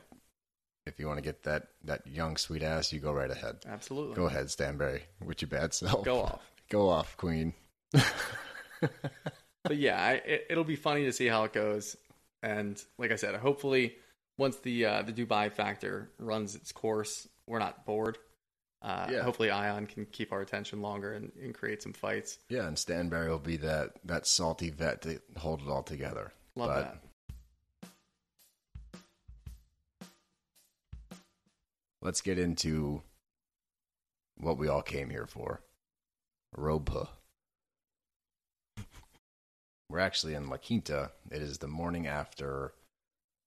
If 0.87 0.99
you 0.99 1.07
want 1.07 1.19
to 1.19 1.23
get 1.23 1.43
that 1.45 1.69
that 1.85 2.07
young 2.07 2.37
sweet 2.37 2.63
ass, 2.63 2.93
you 2.93 3.01
go 3.01 3.13
right 3.13 3.31
ahead. 3.31 3.57
absolutely. 3.69 4.15
Go 4.17 4.27
ahead, 4.27 4.51
Stanbury, 4.51 5.03
with 5.25 5.43
your 5.43 5.49
bad 5.49 5.75
self. 5.75 6.05
Go 6.05 6.21
off. 6.23 6.43
Go 6.69 6.89
off, 6.89 7.17
Queen. 7.17 7.53
but 9.63 9.77
yeah, 9.77 10.03
I, 10.03 10.13
it, 10.15 10.47
it'll 10.51 10.65
be 10.65 10.77
funny 10.77 11.05
to 11.05 11.13
see 11.13 11.27
how 11.27 11.45
it 11.45 11.53
goes. 11.53 11.97
And 12.43 12.83
like 12.99 13.13
I 13.13 13.17
said, 13.17 13.35
hopefully, 13.37 13.95
once 14.39 14.57
the 14.59 14.85
uh, 14.85 15.03
the 15.03 15.13
Dubai 15.13 15.51
factor 15.53 16.11
runs 16.19 16.55
its 16.55 16.73
course, 16.73 17.29
we're 17.47 17.59
not 17.59 17.87
bored. 17.87 18.19
Uh, 18.83 19.09
Yeah. 19.11 19.23
Hopefully, 19.23 19.49
Ayan 19.49 19.89
can 19.89 20.07
keep 20.07 20.33
our 20.33 20.43
attention 20.43 20.81
longer 20.83 21.15
and, 21.15 21.33
and 21.43 21.55
create 21.55 21.83
some 21.83 21.93
fights. 21.93 22.39
Yeah, 22.49 22.67
and 22.67 22.79
Stanbury 22.79 23.29
will 23.29 23.39
be 23.39 23.57
that 23.59 23.93
that 24.05 24.27
salty 24.27 24.71
vet 24.71 25.03
to 25.03 25.21
hold 25.37 25.63
it 25.63 25.69
all 25.69 25.83
together. 25.83 26.33
Love 26.55 26.69
But 26.69 26.83
that. 26.83 27.03
Let's 32.03 32.21
get 32.21 32.39
into 32.39 33.03
what 34.37 34.59
we 34.59 34.69
all 34.69 34.83
came 34.83 35.11
here 35.11 35.27
for. 35.27 35.61
Ropa. 36.57 37.09
We're 39.91 39.99
actually 39.99 40.35
in 40.35 40.49
La 40.49 40.57
Quinta. 40.59 41.11
It 41.31 41.43
is 41.43 41.59
the 41.59 41.67
morning 41.69 42.07
after 42.07 42.73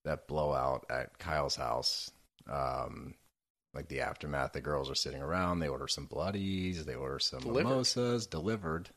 that 0.05 0.27
blowout 0.27 0.85
at 0.89 1.17
Kyle's 1.19 1.55
house. 1.55 2.11
Um, 2.49 3.13
like 3.73 3.87
the 3.87 4.01
aftermath, 4.01 4.53
the 4.53 4.61
girls 4.61 4.89
are 4.89 4.95
sitting 4.95 5.21
around. 5.21 5.59
They 5.59 5.67
order 5.67 5.87
some 5.87 6.05
bloodies. 6.05 6.85
They 6.85 6.95
order 6.95 7.19
some 7.19 7.39
Delivered. 7.41 7.69
mimosas. 7.69 8.27
Delivered. 8.27 8.89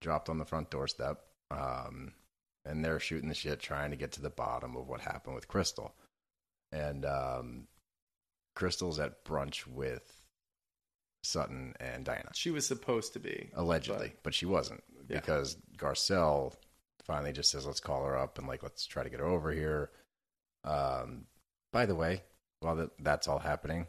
Dropped 0.00 0.28
on 0.28 0.38
the 0.38 0.44
front 0.44 0.70
doorstep. 0.70 1.20
Um, 1.50 2.12
and 2.64 2.82
they're 2.84 2.98
shooting 3.00 3.28
the 3.28 3.34
shit, 3.34 3.60
trying 3.60 3.90
to 3.90 3.96
get 3.96 4.12
to 4.12 4.22
the 4.22 4.30
bottom 4.30 4.76
of 4.76 4.88
what 4.88 5.00
happened 5.00 5.34
with 5.34 5.48
Crystal. 5.48 5.94
And 6.72 7.04
um, 7.04 7.66
Crystal's 8.56 8.98
at 8.98 9.24
brunch 9.24 9.66
with 9.66 10.02
Sutton 11.22 11.74
and 11.80 12.04
Diana, 12.04 12.30
She 12.34 12.50
was 12.50 12.66
supposed 12.66 13.12
to 13.14 13.18
be 13.20 13.50
allegedly, 13.54 14.14
but, 14.22 14.34
she 14.34 14.46
wasn't 14.46 14.82
Yeah. 15.08 15.20
because 15.20 15.56
Garcelle 15.76 16.54
finally 17.04 17.32
just 17.32 17.50
says, 17.50 17.66
"Let's 17.66 17.80
call 17.80 18.04
her 18.04 18.16
up 18.16 18.38
and 18.38 18.46
like 18.46 18.62
let's 18.62 18.86
try 18.86 19.02
to 19.04 19.10
get 19.10 19.20
her 19.20 19.26
over 19.26 19.50
here." 19.52 19.90
Um, 20.64 21.26
by 21.72 21.86
the 21.86 21.94
way, 21.94 22.22
while 22.64 22.76
that, 22.76 22.90
that's 22.98 23.28
all 23.28 23.38
happening, 23.38 23.86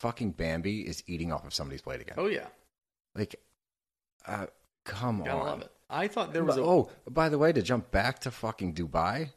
fucking 0.00 0.32
Bambi 0.32 0.80
is 0.82 1.02
eating 1.06 1.32
off 1.32 1.46
of 1.46 1.54
somebody's 1.54 1.80
plate 1.82 2.00
again. 2.00 2.16
Oh 2.18 2.26
yeah, 2.26 2.46
Like, 3.14 3.36
uh, 4.26 4.46
come 4.84 5.18
gotta 5.18 5.30
on. 5.32 5.46
love 5.46 5.62
it. 5.62 5.70
I 5.88 6.08
thought 6.08 6.32
there 6.32 6.44
was 6.44 6.56
a 6.56 6.62
oh, 6.62 6.90
by 7.08 7.28
the 7.28 7.38
way, 7.38 7.52
to 7.52 7.62
jump 7.62 7.90
back 7.90 8.20
to 8.20 8.30
fucking 8.30 8.74
Dubai, 8.74 9.30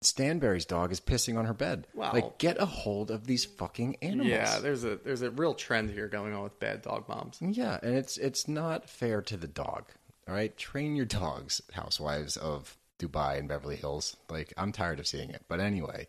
Stanbury's 0.00 0.64
dog 0.64 0.90
is 0.90 1.00
pissing 1.00 1.38
on 1.38 1.44
her 1.44 1.54
bed. 1.54 1.86
Wow. 1.94 2.12
Like, 2.12 2.38
get 2.38 2.60
a 2.60 2.66
hold 2.66 3.10
of 3.12 3.26
these 3.26 3.44
fucking 3.44 3.96
animals. 4.02 4.28
yeah. 4.28 4.58
There's 4.58 4.82
a 4.84 4.96
there's 4.96 5.22
a 5.22 5.30
real 5.30 5.54
trend 5.54 5.90
here 5.90 6.08
going 6.08 6.34
on 6.34 6.42
with 6.42 6.58
bad 6.58 6.82
dog 6.82 7.08
moms. 7.08 7.38
Yeah, 7.40 7.78
and 7.82 7.94
it's 7.94 8.18
it's 8.18 8.48
not 8.48 8.88
fair 8.90 9.22
to 9.22 9.36
the 9.36 9.46
dog. 9.46 9.84
All 10.28 10.34
right, 10.34 10.56
train 10.56 10.96
your 10.96 11.06
dogs, 11.06 11.60
housewives 11.72 12.36
of 12.36 12.76
Dubai 12.98 13.38
and 13.38 13.48
Beverly 13.48 13.76
Hills. 13.76 14.16
Like, 14.28 14.52
I'm 14.56 14.72
tired 14.72 14.98
of 15.00 15.06
seeing 15.06 15.30
it. 15.30 15.42
But 15.48 15.60
anyway, 15.60 16.08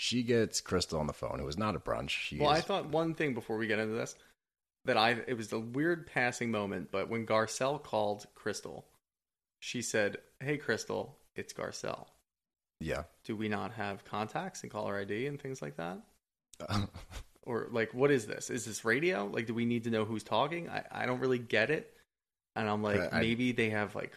she 0.00 0.22
gets 0.22 0.60
Crystal 0.60 1.00
on 1.00 1.08
the 1.08 1.12
phone. 1.12 1.40
It 1.40 1.44
was 1.44 1.58
not 1.58 1.74
a 1.74 1.80
brunch. 1.80 2.10
She 2.10 2.38
Well, 2.38 2.52
is, 2.52 2.58
I 2.58 2.60
thought 2.60 2.88
one 2.88 3.14
thing 3.14 3.34
before 3.34 3.56
we 3.58 3.66
get 3.66 3.80
into 3.80 3.94
this 3.94 4.14
that 4.84 4.96
I 4.96 5.10
it 5.26 5.36
was 5.36 5.52
a 5.52 5.58
weird 5.58 6.06
passing 6.06 6.50
moment, 6.52 6.90
but 6.92 7.08
when 7.10 7.26
Garcelle 7.26 7.82
called 7.82 8.26
Crystal, 8.36 8.86
she 9.58 9.82
said, 9.82 10.18
"Hey, 10.40 10.56
Crystal, 10.56 11.18
it's 11.34 11.52
Garcelle. 11.52 12.06
yeah. 12.80 13.02
Do 13.24 13.34
we 13.36 13.48
not 13.48 13.72
have 13.72 14.04
contacts 14.04 14.62
and 14.62 14.70
caller 14.70 14.96
ID 14.98 15.26
and 15.26 15.40
things 15.40 15.60
like 15.60 15.76
that?" 15.78 15.98
or 17.42 17.68
like 17.72 17.92
what 17.92 18.10
is 18.12 18.26
this? 18.26 18.50
Is 18.50 18.64
this 18.64 18.84
radio? 18.84 19.26
Like, 19.26 19.46
do 19.46 19.54
we 19.54 19.64
need 19.64 19.84
to 19.84 19.90
know 19.90 20.04
who's 20.04 20.22
talking? 20.24 20.68
I, 20.68 20.84
I 20.92 21.06
don't 21.06 21.20
really 21.20 21.38
get 21.38 21.70
it. 21.70 21.92
And 22.56 22.68
I'm 22.68 22.82
like, 22.82 23.12
I- 23.12 23.20
maybe 23.20 23.52
they 23.52 23.70
have 23.70 23.94
like 23.94 24.12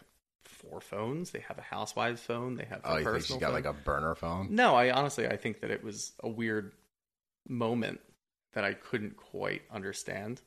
four 0.68 0.80
phones. 0.80 1.30
They 1.30 1.40
have 1.40 1.58
a 1.58 1.62
housewife's 1.62 2.22
phone. 2.22 2.56
They 2.56 2.64
have 2.64 2.80
a 2.84 2.88
Oh, 2.92 2.96
you 2.98 3.04
personal 3.04 3.12
think 3.14 3.24
she's 3.26 3.36
got 3.38 3.46
phone. 3.46 3.54
like 3.54 3.64
a 3.64 3.72
burner 3.72 4.14
phone? 4.14 4.48
No, 4.54 4.74
I 4.74 4.90
honestly 4.90 5.26
I 5.26 5.36
think 5.36 5.60
that 5.60 5.70
it 5.70 5.82
was 5.84 6.12
a 6.20 6.28
weird 6.28 6.72
moment 7.48 8.00
that 8.54 8.64
I 8.64 8.74
couldn't 8.74 9.16
quite 9.16 9.62
understand. 9.70 10.40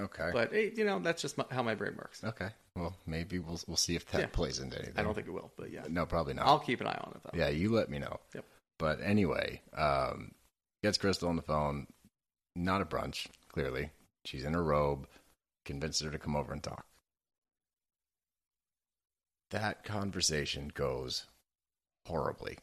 Okay. 0.00 0.30
But 0.32 0.52
it, 0.54 0.78
you 0.78 0.84
know, 0.84 0.98
that's 0.98 1.20
just 1.20 1.36
my, 1.36 1.44
how 1.50 1.62
my 1.62 1.74
brain 1.74 1.94
works. 1.96 2.22
okay. 2.24 2.48
Well, 2.76 2.94
maybe 3.06 3.38
we'll 3.38 3.60
we'll 3.66 3.76
see 3.76 3.96
if 3.96 4.06
that 4.12 4.20
Yeah. 4.20 4.26
plays 4.28 4.58
into 4.60 4.76
anything. 4.78 4.94
I 4.96 5.02
don't 5.02 5.14
think 5.14 5.26
it 5.26 5.32
will, 5.32 5.50
but 5.58 5.70
yeah, 5.70 5.82
No, 5.88 6.06
probably 6.06 6.34
not. 6.34 6.46
I'll 6.46 6.58
keep 6.60 6.80
an 6.80 6.86
eye 6.86 6.98
on 7.02 7.12
it 7.16 7.22
though. 7.24 7.38
Yeah, 7.38 7.48
you 7.48 7.70
let 7.70 7.90
me 7.90 7.98
know. 7.98 8.18
Yep. 8.34 8.44
But 8.78 9.00
anyway, 9.02 9.60
um, 9.76 10.30
gets 10.82 10.96
Crystal 10.96 11.28
on 11.28 11.36
the 11.36 11.42
phone. 11.42 11.86
Not 12.56 12.80
a 12.80 12.86
brunch, 12.86 13.26
clearly. 13.52 13.90
She's 14.24 14.44
in 14.44 14.54
a 14.54 14.62
robe. 14.62 15.06
Convinces 15.66 16.02
her 16.06 16.10
to 16.10 16.18
come 16.18 16.34
over 16.36 16.52
and 16.52 16.62
talk. 16.62 16.86
That 19.50 19.84
conversation 19.84 20.70
goes 20.72 21.26
horribly. 22.06 22.58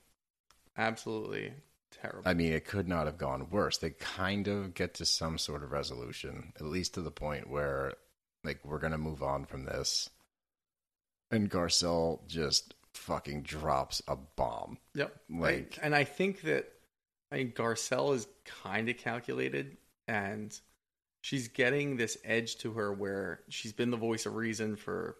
Absolutely 0.78 1.54
terrible. 1.91 2.23
I 2.26 2.34
mean, 2.34 2.54
it 2.54 2.65
could 2.65 2.88
not 2.88 3.06
have 3.06 3.17
gone 3.17 3.50
worse. 3.50 3.78
They 3.78 3.91
kind 3.91 4.47
of 4.47 4.73
get 4.73 4.95
to 4.95 5.06
some 5.06 5.38
sort 5.38 5.63
of 5.63 5.71
resolution, 5.71 6.54
at 6.56 6.65
least 6.65 6.93
to 6.95 7.02
the 7.02 7.12
point 7.12 7.50
where, 7.50 7.93
like, 8.43 8.60
we're 8.63 8.80
going 8.80 8.91
to 8.91 8.97
move 8.97 9.21
on 9.21 9.45
from 9.45 9.65
this. 9.65 10.10
And 11.32 11.50
Garcelle 11.50 12.26
just 12.28 12.73
fucking 12.93 13.43
drops 13.43 14.02
a 14.08 14.15
bomb. 14.15 14.78
Yep. 14.95 15.15
Like- 15.30 15.80
and 15.82 15.95
I 15.95 16.04
think 16.04 16.41
that 16.41 16.71
I 17.32 17.38
mean 17.38 17.52
Garcelle 17.52 18.15
is 18.15 18.28
kind 18.45 18.89
of 18.89 18.97
calculated 18.97 19.78
and 20.08 20.58
she's 21.21 21.50
getting 21.50 21.97
this 21.97 22.17
edge 22.23 22.58
to 22.60 22.73
her 22.73 22.91
where 22.93 23.41
she's 23.50 23.73
been 23.73 23.91
the 23.91 23.97
voice 23.97 24.26
of 24.26 24.36
reason 24.36 24.78
for 24.78 25.17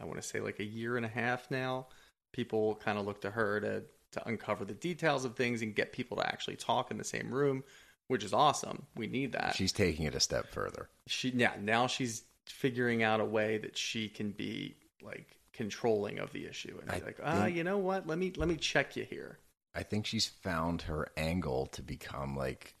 I 0.00 0.04
want 0.04 0.16
to 0.20 0.26
say 0.26 0.40
like 0.40 0.58
a 0.60 0.64
year 0.64 0.96
and 0.96 1.04
a 1.04 1.08
half 1.10 1.50
now. 1.50 1.86
People 2.32 2.76
kind 2.76 2.98
of 2.98 3.06
look 3.06 3.20
to 3.22 3.30
her 3.30 3.60
to 3.60 3.82
to 4.12 4.28
uncover 4.28 4.64
the 4.64 4.74
details 4.74 5.24
of 5.24 5.36
things 5.36 5.62
and 5.62 5.74
get 5.74 5.92
people 5.92 6.16
to 6.16 6.26
actually 6.26 6.56
talk 6.56 6.90
in 6.90 6.98
the 6.98 7.04
same 7.04 7.32
room, 7.32 7.62
which 8.08 8.24
is 8.24 8.32
awesome. 8.32 8.86
We 8.96 9.06
need 9.06 9.32
that. 9.32 9.54
She's 9.54 9.72
taking 9.72 10.04
it 10.06 10.14
a 10.16 10.20
step 10.20 10.48
further. 10.50 10.88
she 11.06 11.30
yeah, 11.30 11.52
now 11.60 11.86
she's 11.86 12.24
figuring 12.46 13.02
out 13.04 13.20
a 13.20 13.24
way 13.24 13.58
that 13.58 13.76
she 13.78 14.08
can 14.08 14.30
be 14.32 14.76
like 15.02 15.36
controlling 15.52 16.18
of 16.18 16.32
the 16.32 16.46
issue 16.46 16.76
and 16.80 16.90
be 16.90 17.04
like, 17.06 17.18
ah, 17.22 17.44
think- 17.44 17.56
you 17.56 17.62
know 17.64 17.78
what? 17.78 18.06
Let 18.06 18.18
me 18.18 18.32
let 18.36 18.48
me 18.48 18.56
check 18.56 18.96
you 18.96 19.04
here. 19.04 19.38
I 19.74 19.82
think 19.84 20.06
she's 20.06 20.26
found 20.26 20.82
her 20.82 21.08
angle 21.16 21.66
to 21.66 21.82
become 21.82 22.36
like 22.36 22.74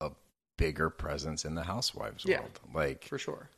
a 0.00 0.10
bigger 0.56 0.88
presence 0.88 1.44
in 1.44 1.54
the 1.54 1.64
housewives 1.64 2.24
Yeah. 2.26 2.40
world. 2.40 2.60
Like 2.74 3.04
For 3.04 3.18
sure. 3.18 3.50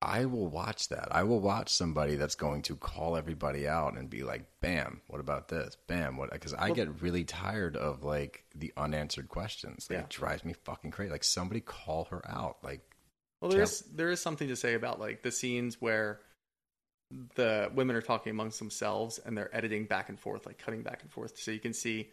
I 0.00 0.26
will 0.26 0.46
watch 0.46 0.88
that. 0.90 1.08
I 1.10 1.24
will 1.24 1.40
watch 1.40 1.70
somebody 1.70 2.14
that's 2.14 2.36
going 2.36 2.62
to 2.62 2.76
call 2.76 3.16
everybody 3.16 3.66
out 3.66 3.96
and 3.96 4.08
be 4.08 4.22
like, 4.22 4.44
"Bam, 4.60 5.00
what 5.08 5.18
about 5.20 5.48
this? 5.48 5.76
Bam, 5.88 6.16
what?" 6.16 6.30
Because 6.30 6.54
I 6.54 6.66
Well- 6.66 6.74
get 6.76 7.02
really 7.02 7.24
tired 7.24 7.76
of 7.76 8.04
like 8.04 8.44
the 8.54 8.72
unanswered 8.76 9.28
questions. 9.28 9.88
Like, 9.90 9.98
Yeah. 9.98 10.04
It 10.04 10.10
drives 10.10 10.44
me 10.44 10.52
fucking 10.52 10.92
crazy. 10.92 11.10
Like 11.10 11.24
somebody 11.24 11.60
call 11.60 12.04
her 12.06 12.22
out. 12.30 12.62
Like 12.62 12.80
Well, 13.40 13.50
there 13.50 13.62
is 13.62 13.80
there 13.80 14.10
is 14.10 14.20
something 14.20 14.48
to 14.48 14.56
say 14.56 14.74
about 14.74 15.00
like 15.00 15.22
the 15.22 15.32
scenes 15.32 15.80
where 15.80 16.20
the 17.36 17.70
women 17.74 17.96
are 17.96 18.02
talking 18.02 18.30
amongst 18.30 18.58
themselves 18.58 19.18
and 19.18 19.36
they're 19.36 19.54
editing 19.56 19.86
back 19.86 20.08
and 20.10 20.20
forth, 20.20 20.44
like 20.46 20.58
cutting 20.58 20.82
back 20.82 21.02
and 21.02 21.10
forth, 21.10 21.38
so 21.38 21.50
you 21.50 21.58
can 21.60 21.72
see 21.72 22.10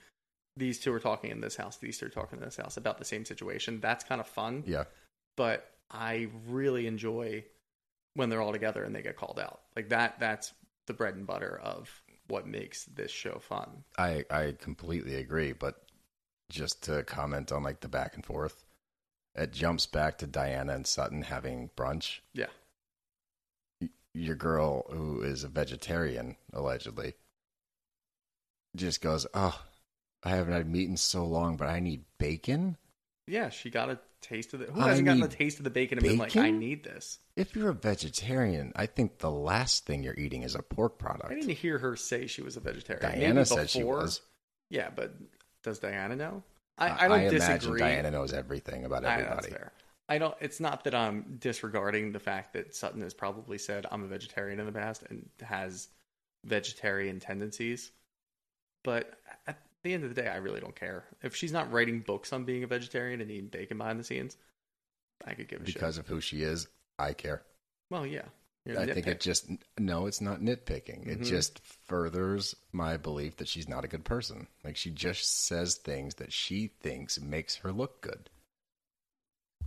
these 0.56 0.80
two 0.80 0.94
are 0.94 1.02
talking 1.02 1.32
in 1.32 1.42
this 1.42 1.56
house, 1.58 1.78
these 1.78 1.98
two 1.98 2.06
are 2.06 2.10
talking 2.10 2.40
in 2.40 2.46
this 2.46 2.56
house 2.56 2.78
about 2.78 2.98
the 2.98 3.04
same 3.06 3.26
situation. 3.26 3.82
That's 3.82 4.06
kind 4.06 4.22
of 4.22 4.28
fun, 4.28 4.64
yeah, 4.66 4.86
but 5.36 5.70
I 5.92 6.30
really 6.48 6.88
enjoy 6.88 7.44
when 8.16 8.30
they're 8.30 8.42
all 8.42 8.52
together 8.52 8.84
and 8.84 8.96
they 8.96 9.02
get 9.04 9.16
called 9.18 9.40
out. 9.40 9.62
Like 9.76 9.90
that. 9.90 10.20
That's 10.20 10.54
the 10.88 10.94
bread 10.94 11.16
and 11.16 11.28
butter 11.28 11.60
of 11.64 11.90
what 12.28 12.48
makes 12.48 12.86
this 12.86 13.12
show 13.12 13.40
fun. 13.40 13.84
I 13.98 14.26
I 14.32 14.56
completely 14.60 15.16
agree. 15.16 15.54
But 15.54 15.82
just 16.50 16.84
to 16.84 17.04
comment 17.04 17.52
on 17.52 17.64
like 17.64 17.82
the 17.82 17.88
back 17.88 18.16
and 18.16 18.26
forth, 18.26 18.64
it 19.36 19.52
jumps 19.52 19.86
back 19.86 20.18
to 20.20 20.28
Diana 20.28 20.74
and 20.74 20.88
Sutton 20.88 21.22
having 21.24 21.70
brunch. 21.78 22.20
Yeah. 22.34 22.48
your 24.14 24.36
girl 24.36 24.86
who 24.92 25.22
is 25.22 25.44
a 25.44 25.50
vegetarian 25.50 26.38
allegedly 26.54 27.14
just 28.76 29.02
goes 29.02 29.28
oh 29.34 29.62
i 30.24 30.30
haven't 30.30 30.54
had 30.54 30.70
meat 30.70 30.88
in 30.90 30.96
so 30.98 31.26
long 31.26 31.58
but 31.58 31.68
i 31.68 31.80
need 31.82 32.04
bacon 32.18 32.78
Yeah, 33.28 33.50
she 33.50 33.70
got 33.70 33.90
a 33.90 34.00
taste 34.22 34.54
of 34.54 34.60
the. 34.60 34.66
Who 34.68 34.82
I 34.82 34.90
hasn't 34.90 35.06
gotten 35.08 35.24
a 35.24 35.28
taste 35.28 35.58
of 35.60 35.64
the 35.64 35.70
bacon 35.70 35.98
and 35.98 36.08
been 36.08 36.18
like, 36.18 36.36
I 36.36 36.52
need 36.52 36.84
this? 36.84 37.20
if 37.36 37.56
you're 37.56 37.70
a 37.70 37.74
vegetarian 37.74 38.72
i 38.78 38.86
think 38.86 39.18
the 39.18 39.30
last 39.30 39.86
thing 39.86 40.02
you're 40.04 40.18
eating 40.18 40.44
is 40.44 40.56
a 40.56 40.62
pork 40.62 40.98
product 40.98 41.30
I 41.32 41.36
didn't 41.36 41.50
hear 41.50 41.78
her 41.80 41.96
say 41.98 42.28
she 42.28 42.42
was 42.42 42.56
a 42.56 42.62
vegetarian. 42.62 43.02
diana 43.12 43.34
Maybe 43.34 43.46
said 43.46 43.70
she 43.70 43.80
before. 43.80 43.98
was 43.98 44.22
Yeah, 44.70 44.90
but 44.96 45.14
does 45.64 45.80
Diana 45.80 46.16
know? 46.16 46.44
I, 46.78 47.06
I 47.06 47.08
don't 47.10 47.20
imagine 47.22 47.40
disagree. 47.40 47.80
diana 47.80 48.12
knows 48.12 48.32
everything 48.32 48.86
about 48.86 49.04
I- 49.06 49.18
that's 49.18 49.22
everybody 49.24 49.50
fair. 49.50 49.72
I 50.08 50.18
don't. 50.20 50.36
It's 50.40 50.60
not 50.60 50.84
that 50.84 50.94
I'm 50.94 51.38
disregarding 51.40 52.12
the 52.12 52.20
fact 52.20 52.54
that 52.54 52.76
Sutton 52.76 53.02
has 53.02 53.14
probably 53.16 53.58
said 53.58 53.88
I'm 53.92 54.04
a 54.04 54.08
vegetarian 54.08 54.60
in 54.60 54.68
the 54.68 54.72
past 54.72 55.02
and 55.10 55.28
has 55.42 55.88
vegetarian 56.44 57.20
tendencies. 57.20 57.92
But 58.84 59.12
at 59.48 59.58
the 59.86 59.94
end 59.94 60.04
of 60.04 60.14
the 60.14 60.22
day, 60.22 60.28
I 60.28 60.36
really 60.38 60.60
don't 60.60 60.76
care 60.76 61.06
if 61.24 61.34
she's 61.36 61.54
not 61.54 61.72
writing 61.72 62.02
books 62.02 62.34
on 62.34 62.44
being 62.44 62.64
a 62.64 62.68
vegetarian 62.68 63.22
and 63.22 63.32
eating 63.32 63.48
bacon 63.48 63.78
behind 63.78 63.98
the 64.00 64.04
scenes. 64.04 64.36
I 65.26 65.34
could 65.34 65.48
give 65.48 65.62
a 65.62 65.66
shit. 65.66 65.76
because 65.76 65.98
of 65.98 66.08
who 66.08 66.20
she 66.20 66.44
is 66.44 66.68
i 67.00 67.14
care 67.14 67.42
Well, 67.90 68.06
yeah. 68.06 68.24
I 68.68 68.86
think 68.88 69.08
it 69.08 69.22
just 69.22 69.50
no 69.78 70.08
it's 70.08 70.20
not 70.20 70.42
nitpicking 70.42 71.08
it 71.08 71.22
Mhm. 71.22 71.26
just 71.26 71.60
furthers 71.88 72.54
my 72.74 72.98
belief 72.98 73.38
that 73.38 73.48
she's 73.48 73.70
not 73.70 73.86
a 73.86 73.88
good 73.88 74.04
person 74.04 74.48
like 74.66 74.76
she 74.76 74.90
just 74.92 75.46
says 75.46 75.76
things 75.76 76.16
that 76.16 76.34
she 76.34 76.68
thinks 76.82 77.20
makes 77.22 77.56
her 77.58 77.72
look 77.72 78.02
good 78.02 78.30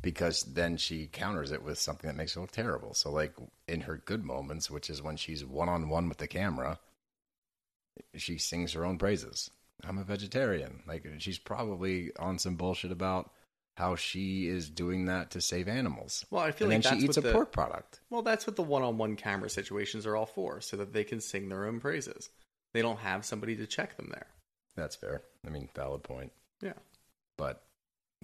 because 0.02 0.42
then 0.42 0.76
she 0.76 1.06
counters 1.06 1.50
it 1.50 1.62
with 1.62 1.78
something 1.78 2.08
that 2.08 2.16
makes 2.16 2.34
her 2.34 2.40
look 2.42 2.50
terrible 2.52 2.92
so 2.92 3.10
like 3.10 3.34
in 3.66 3.80
her 3.82 3.96
good 3.96 4.24
moments 4.24 4.70
which 4.70 4.90
is 4.90 5.00
when 5.02 5.16
she's 5.16 5.44
one-on-one 5.44 6.08
with 6.08 6.18
the 6.18 6.28
camera 6.28 6.78
she 8.16 8.36
sings 8.38 8.72
her 8.74 8.84
own 8.84 8.98
praises 8.98 9.50
i'm 9.86 9.98
a 9.98 10.04
vegetarian 10.04 10.82
like 10.86 11.06
she's 11.18 11.38
probably 11.38 12.10
on 12.18 12.38
some 12.38 12.56
bullshit 12.56 12.92
about 12.92 13.30
how 13.76 13.94
she 13.94 14.48
is 14.48 14.68
doing 14.68 15.04
that 15.04 15.30
to 15.30 15.40
save 15.40 15.68
animals 15.68 16.26
Well, 16.30 16.42
I 16.42 16.50
feel 16.50 16.68
and 16.72 16.84
like 16.84 16.98
she 16.98 17.04
eats 17.04 17.16
a 17.16 17.20
the, 17.20 17.32
pork 17.32 17.52
product 17.52 18.00
Well, 18.10 18.22
that's 18.22 18.44
what 18.44 18.56
the 18.56 18.62
one-on-one 18.62 19.14
camera 19.14 19.48
situations 19.48 20.04
are 20.04 20.16
all 20.16 20.26
for, 20.26 20.60
so 20.60 20.76
that 20.78 20.92
they 20.92 21.04
can 21.04 21.20
sing 21.20 21.48
their 21.48 21.64
own 21.64 21.78
praises. 21.78 22.30
They 22.74 22.82
don't 22.82 22.98
have 22.98 23.24
somebody 23.24 23.54
to 23.54 23.68
check 23.68 23.96
them 23.96 24.08
there. 24.10 24.26
That's 24.74 24.96
fair. 24.96 25.22
I 25.46 25.50
mean, 25.50 25.68
valid 25.76 26.02
point. 26.02 26.32
Yeah. 26.60 26.72
But 27.36 27.62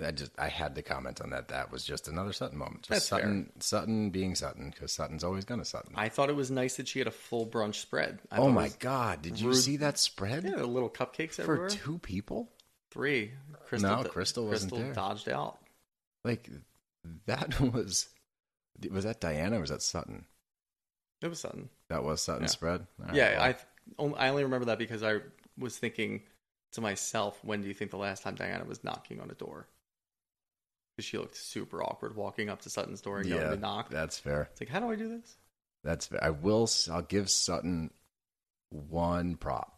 I 0.03 0.11
just 0.11 0.33
I 0.39 0.49
had 0.49 0.75
to 0.75 0.83
comment 0.83 1.21
on 1.21 1.31
that. 1.31 1.49
That 1.49 1.71
was 1.71 1.85
just 1.85 2.09
another 2.09 2.33
Sutton 2.33 2.59
moment. 2.59 2.83
Just 2.83 2.89
That's 2.91 3.07
Sutton, 3.07 3.53
Sutton 3.61 4.11
being 4.11 4.35
Sutton 4.35 4.71
because 4.71 4.91
Sutton's 4.93 5.23
always 5.23 5.45
gonna 5.45 5.65
Sutton. 5.65 5.93
I 5.95 6.09
thought 6.09 6.31
it 6.31 6.37
was 6.37 6.51
nice 6.51 6.77
that 6.79 6.89
she 6.89 6.99
had 6.99 7.07
a 7.07 7.13
full 7.13 7.47
brunch 7.47 7.77
spread. 7.77 8.19
I 8.31 8.39
oh 8.39 8.51
my 8.51 8.71
god! 8.81 9.23
Did 9.23 9.41
you 9.41 9.49
rude- 9.49 9.57
see 9.57 9.77
that 9.77 9.99
spread 9.99 10.45
Yeah, 10.45 10.57
the 10.57 10.67
little 10.67 10.91
cupcakes 10.91 11.35
for 11.35 11.43
everywhere. 11.43 11.69
two 11.69 11.99
people? 12.01 12.51
Three. 12.91 13.33
Crystal, 13.67 14.03
No, 14.03 14.05
Crystal 14.09 14.47
wasn't 14.47 14.73
Crystal 14.73 14.87
there. 14.87 14.95
dodged 14.95 15.29
out. 15.29 15.59
Like 16.25 16.49
that 17.27 17.61
was 17.73 18.09
was 18.91 19.05
that 19.05 19.21
Diana 19.21 19.59
or 19.59 19.61
was 19.61 19.71
that 19.71 19.83
Sutton? 19.83 20.25
It 21.23 21.29
was 21.29 21.39
Sutton. 21.39 21.69
That 21.89 22.03
was 22.03 22.21
Sutton's 22.21 22.51
Yeah. 22.51 22.57
spread. 22.57 22.87
Right, 22.99 23.15
yeah, 23.15 23.31
well, 23.39 23.43
I 23.43 23.57
oh, 23.99 24.15
I 24.15 24.29
only 24.31 24.43
remember 24.43 24.67
that 24.67 24.79
because 24.79 25.05
I 25.05 25.21
was 25.57 25.79
thinking 25.79 26.23
to 26.73 26.81
myself, 26.81 27.39
when 27.45 27.63
do 27.63 27.69
you 27.69 27.75
think 27.75 27.93
the 27.93 27.97
last 27.97 28.25
time 28.25 28.35
Diana 28.35 28.65
was 28.65 28.83
knocking 28.83 29.21
on 29.21 29.31
a 29.31 29.35
door? 29.35 29.69
Because 30.97 31.09
she 31.09 31.19
looked 31.19 31.37
super 31.37 31.83
awkward 31.83 32.15
walking 32.17 32.49
up 32.49 32.63
to 32.63 32.71
Sutton's 32.71 33.01
door 33.01 33.19
and 33.19 33.29
going 33.29 33.43
yeah, 33.43 33.51
to 33.51 33.57
knock. 33.57 33.91
that's 33.91 34.19
fair. 34.19 34.49
It's 34.53 34.61
like, 34.61 34.71
how 34.71 34.81
do 34.81 34.91
I 34.91 34.97
do 34.97 35.09
this? 35.09 35.37
That's 35.83 36.07
fair. 36.07 36.23
I 36.23 36.31
will. 36.31 36.69
I'll 36.91 37.03
give 37.03 37.29
Sutton 37.29 37.91
one 38.71 39.37
prop. 39.37 39.71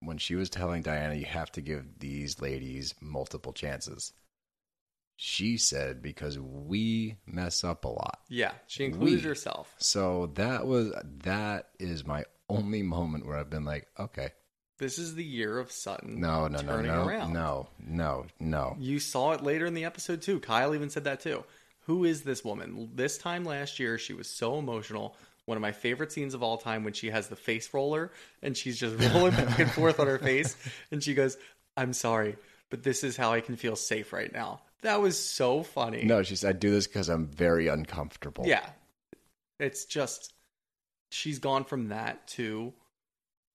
When 0.00 0.18
she 0.18 0.34
was 0.34 0.50
telling 0.50 0.82
Diana, 0.82 1.14
you 1.14 1.24
have 1.24 1.50
to 1.52 1.62
give 1.62 1.98
these 1.98 2.42
ladies 2.42 2.94
multiple 3.00 3.52
chances. 3.52 4.12
She 5.16 5.56
said 5.56 6.02
because 6.02 6.38
we 6.38 7.16
mess 7.24 7.62
up 7.62 7.84
a 7.84 7.88
lot. 7.88 8.18
Yeah, 8.28 8.52
she 8.66 8.84
included 8.84 9.22
We- 9.22 9.28
herself. 9.28 9.72
So 9.78 10.26
that 10.34 10.66
was 10.66 10.92
that 11.22 11.68
is 11.78 12.04
my 12.04 12.24
only 12.48 12.82
moment 12.82 13.24
where 13.26 13.36
I've 13.38 13.48
been 13.48 13.64
like, 13.64 13.86
okay, 13.98 14.32
This 14.84 14.98
is 14.98 15.14
the 15.14 15.24
year 15.24 15.58
of 15.58 15.72
Sutton. 15.72 16.20
no, 16.20 16.46
no, 16.46 16.60
no, 16.60 16.82
no, 16.82 17.06
around. 17.06 17.32
no, 17.32 17.68
no, 17.86 18.26
no. 18.38 18.76
You 18.78 18.98
saw 18.98 19.32
it 19.32 19.42
later 19.42 19.64
in 19.64 19.72
the 19.72 19.86
episode 19.86 20.20
too. 20.20 20.40
Kyle 20.40 20.74
even 20.74 20.90
said 20.90 21.04
that 21.04 21.20
too. 21.20 21.42
Who 21.86 22.04
is 22.04 22.20
this 22.20 22.44
woman? 22.44 22.90
This 22.94 23.16
time 23.16 23.46
last 23.46 23.78
year, 23.78 23.96
she 23.96 24.12
was 24.12 24.28
so 24.28 24.58
emotional. 24.58 25.16
One 25.46 25.56
of 25.56 25.62
my 25.62 25.72
favorite 25.72 26.12
scenes 26.12 26.34
of 26.34 26.42
all 26.42 26.58
time 26.58 26.84
when 26.84 26.92
she 26.92 27.08
has 27.08 27.28
the 27.28 27.34
face 27.36 27.72
roller 27.72 28.12
and 28.42 28.54
she's 28.54 28.78
just 28.78 29.02
rolling 29.14 29.32
back 29.32 29.58
and 29.58 29.70
forth 29.70 29.98
on 29.98 30.06
her 30.06 30.18
face, 30.18 30.54
and 30.90 31.02
she 31.02 31.14
goes, 31.14 31.38
"I'm 31.78 31.94
sorry, 31.94 32.36
but 32.68 32.82
this 32.82 33.04
is 33.04 33.16
how 33.16 33.32
I 33.32 33.40
can 33.40 33.56
feel 33.56 33.76
safe 33.76 34.12
right 34.12 34.30
now. 34.30 34.60
That 34.82 35.00
was 35.00 35.18
so 35.18 35.62
funny. 35.62 36.04
No, 36.04 36.22
she 36.22 36.36
said, 36.36 36.56
I 36.56 36.58
do 36.58 36.70
this 36.70 36.86
because 36.86 37.08
I'm 37.08 37.26
very 37.26 37.68
uncomfortable. 37.68 38.44
Yeah. 38.46 38.68
It's 39.58 39.86
just 39.86 40.34
she's 41.10 41.38
gone 41.38 41.64
from 41.64 41.88
that 41.88 42.26
to 42.28 42.74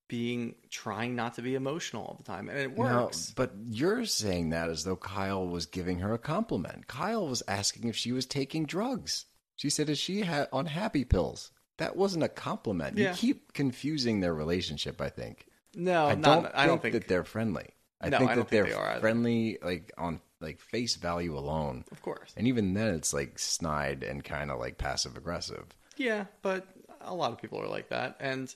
being 0.10 0.55
trying 0.70 1.16
not 1.16 1.36
to 1.36 1.41
be 1.41 1.55
emotional 1.55 2.03
all 2.03 2.16
the 2.18 2.24
time 2.24 2.49
and 2.49 2.57
it 2.60 2.78
No, 2.78 3.03
works. 3.03 3.32
but 3.36 3.53
you're 3.70 4.03
saying 4.05 4.49
that 4.49 4.70
as 4.70 4.84
though 4.84 4.97
Kyle 4.97 5.47
was 5.47 5.66
giving 5.68 5.99
her 5.99 6.14
a 6.14 6.18
compliment. 6.20 6.88
Kyle 6.88 7.26
was 7.28 7.41
asking 7.47 7.88
if 7.88 7.95
she 7.95 8.12
was 8.12 8.26
taking 8.26 8.66
drugs. 8.66 9.26
She 9.55 9.70
said, 9.70 9.89
"Is 9.89 9.97
she 9.99 10.22
ha- 10.22 10.47
on 10.51 10.66
happy 10.66 11.05
pills?" 11.05 11.51
That 11.78 11.95
wasn't 11.95 12.24
a 12.24 12.28
compliment. 12.30 12.97
Yeah. 12.97 13.12
You 13.12 13.16
keep 13.16 13.53
confusing 13.53 14.20
their 14.20 14.34
relationship. 14.34 14.99
I 14.99 15.10
think. 15.10 15.45
no, 15.76 16.07
I 16.07 16.16
not, 16.16 16.43
don't. 16.43 16.55
I 16.55 16.66
don't 16.66 16.82
think 16.82 16.93
that 16.93 17.07
they're 17.07 17.24
friendly. 17.24 17.70
I 18.01 18.10
No, 18.10 18.18
think 18.18 18.32
I 18.32 18.36
that 18.36 18.41
think 18.41 18.49
they're 18.49 18.64
they 18.66 18.74
are 18.74 18.99
friendly, 18.99 19.57
like 19.62 19.91
on 19.97 20.20
like 20.41 20.60
face 20.60 20.95
value 20.95 21.38
alone. 21.38 21.84
of 21.91 22.01
course. 22.01 22.34
And 22.36 22.47
even 22.47 22.74
then, 22.74 22.95
it's 22.95 23.14
like 23.14 23.38
snide 23.38 24.03
and 24.03 24.24
kind 24.24 24.49
of 24.51 24.60
like 24.60 24.78
passive 24.78 25.16
aggressive. 25.18 25.66
Yeah, 25.97 26.26
but 26.41 26.66
a 27.01 27.14
lot 27.14 27.32
of 27.34 27.38
people 27.41 27.62
are 27.62 27.68
like 27.68 27.89
that 27.89 28.16
and 28.22 28.53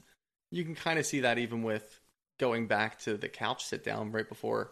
you 0.54 0.64
can 0.64 0.76
kind 0.76 1.00
of 1.00 1.06
see 1.06 1.22
that 1.22 1.38
even 1.40 1.64
with 1.64 2.00
going 2.40 2.68
back 2.68 3.00
to 3.00 3.18
the 3.18 3.28
couch 3.30 3.66
sit 3.66 3.84
down 3.84 4.12
right 4.12 4.28
before 4.30 4.72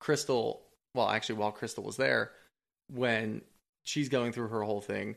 Crystal, 0.00 0.62
well 0.94 1.08
actually 1.08 1.36
while 1.36 1.52
Crystal 1.52 1.84
was 1.84 1.96
there 1.96 2.30
when 2.90 3.42
she's 3.84 4.08
going 4.08 4.32
through 4.32 4.48
her 4.48 4.62
whole 4.62 4.80
thing 4.80 5.16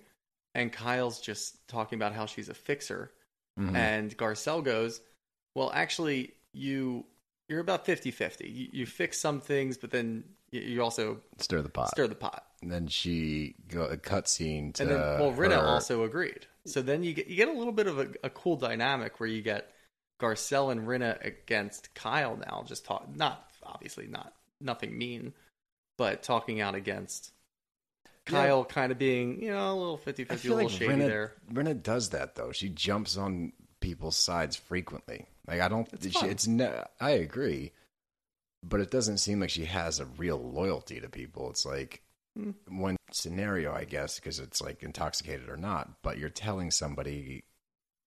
and 0.54 0.72
Kyle's 0.72 1.20
just 1.22 1.66
talking 1.68 1.98
about 1.98 2.14
how 2.14 2.26
she's 2.26 2.50
a 2.50 2.54
fixer 2.54 3.12
Mhm. 3.60 3.76
and 3.76 4.18
Garcelle 4.18 4.64
goes, 4.64 5.02
"Well, 5.56 5.72
actually, 5.74 6.34
you 6.54 7.06
you're 7.50 7.60
about 7.60 7.86
50-50. 7.86 8.48
You, 8.50 8.68
you 8.72 8.86
fix 8.86 9.20
some 9.20 9.42
things, 9.42 9.78
but 9.78 9.92
then 9.92 10.24
you, 10.52 10.62
you 10.62 10.82
also 10.84 11.22
Stir 11.38 11.62
the 11.62 11.70
pot. 11.70 11.90
stir 11.90 12.08
the 12.08 12.16
pot." 12.16 12.46
And 12.62 12.72
then 12.72 12.88
she 12.88 13.56
go 13.68 13.84
a 13.86 13.98
cutscene 13.98 14.74
to 14.76 14.84
and 14.84 14.92
then, 14.92 15.00
well, 15.20 15.32
Rita 15.34 15.56
her- 15.56 15.66
also 15.68 16.04
agreed. 16.04 16.48
So 16.66 16.82
then 16.82 17.04
you 17.04 17.14
get 17.14 17.28
you 17.28 17.36
get 17.36 17.50
a 17.50 17.54
little 17.54 17.74
bit 17.74 17.88
of 17.88 18.00
a, 18.00 18.10
a 18.24 18.30
cool 18.30 18.56
dynamic 18.56 19.20
where 19.20 19.28
you 19.30 19.42
get 19.42 19.74
Garcelle 20.22 20.72
and 20.72 20.88
Rinna 20.88 21.24
against 21.26 21.94
Kyle 21.96 22.38
now, 22.38 22.64
just 22.68 22.86
talk 22.86 23.14
not 23.16 23.50
obviously 23.64 24.08
not 24.08 24.34
nothing 24.60 24.98
mean, 24.98 25.34
but 25.98 26.24
talking 26.24 26.62
out 26.62 26.76
against 26.76 27.32
Kyle 28.26 28.64
kind 28.64 28.92
of 28.92 28.98
being, 29.00 29.42
you 29.42 29.50
know, 29.52 29.74
a 29.74 29.76
little 29.76 29.98
50 29.98 30.24
I 30.24 30.26
50, 30.28 30.48
a 30.48 30.52
little 30.52 30.70
like 30.70 30.78
shady 30.78 30.94
Rinna, 30.94 31.08
there. 31.08 31.34
Rinna 31.52 31.82
does 31.82 32.10
that 32.10 32.36
though. 32.36 32.52
She 32.52 32.70
jumps 32.70 33.18
on 33.18 33.52
people's 33.80 34.16
sides 34.16 34.56
frequently. 34.56 35.26
Like 35.48 35.60
I 35.62 35.68
don't. 35.68 35.92
It's 35.94 36.20
she, 36.20 36.28
it's 36.28 36.48
no. 36.48 36.86
I 37.00 37.12
agree, 37.12 37.72
but 38.64 38.80
it 38.80 38.92
doesn't 38.92 39.18
seem 39.18 39.40
like 39.40 39.50
she 39.50 39.66
has 39.66 40.00
a 40.00 40.06
real 40.06 40.38
loyalty 40.38 41.00
to 41.02 41.10
people. 41.10 41.50
It's 41.50 41.66
like 41.66 42.04
Hmm. 42.38 42.52
one 42.70 42.96
scenario, 43.12 43.74
I 43.74 43.84
guess, 43.84 44.18
because 44.18 44.40
it's 44.40 44.62
like 44.62 44.84
intoxicated 44.84 45.50
or 45.50 45.58
not. 45.58 46.02
But 46.02 46.18
you're 46.18 46.30
telling 46.30 46.72
somebody 46.72 47.44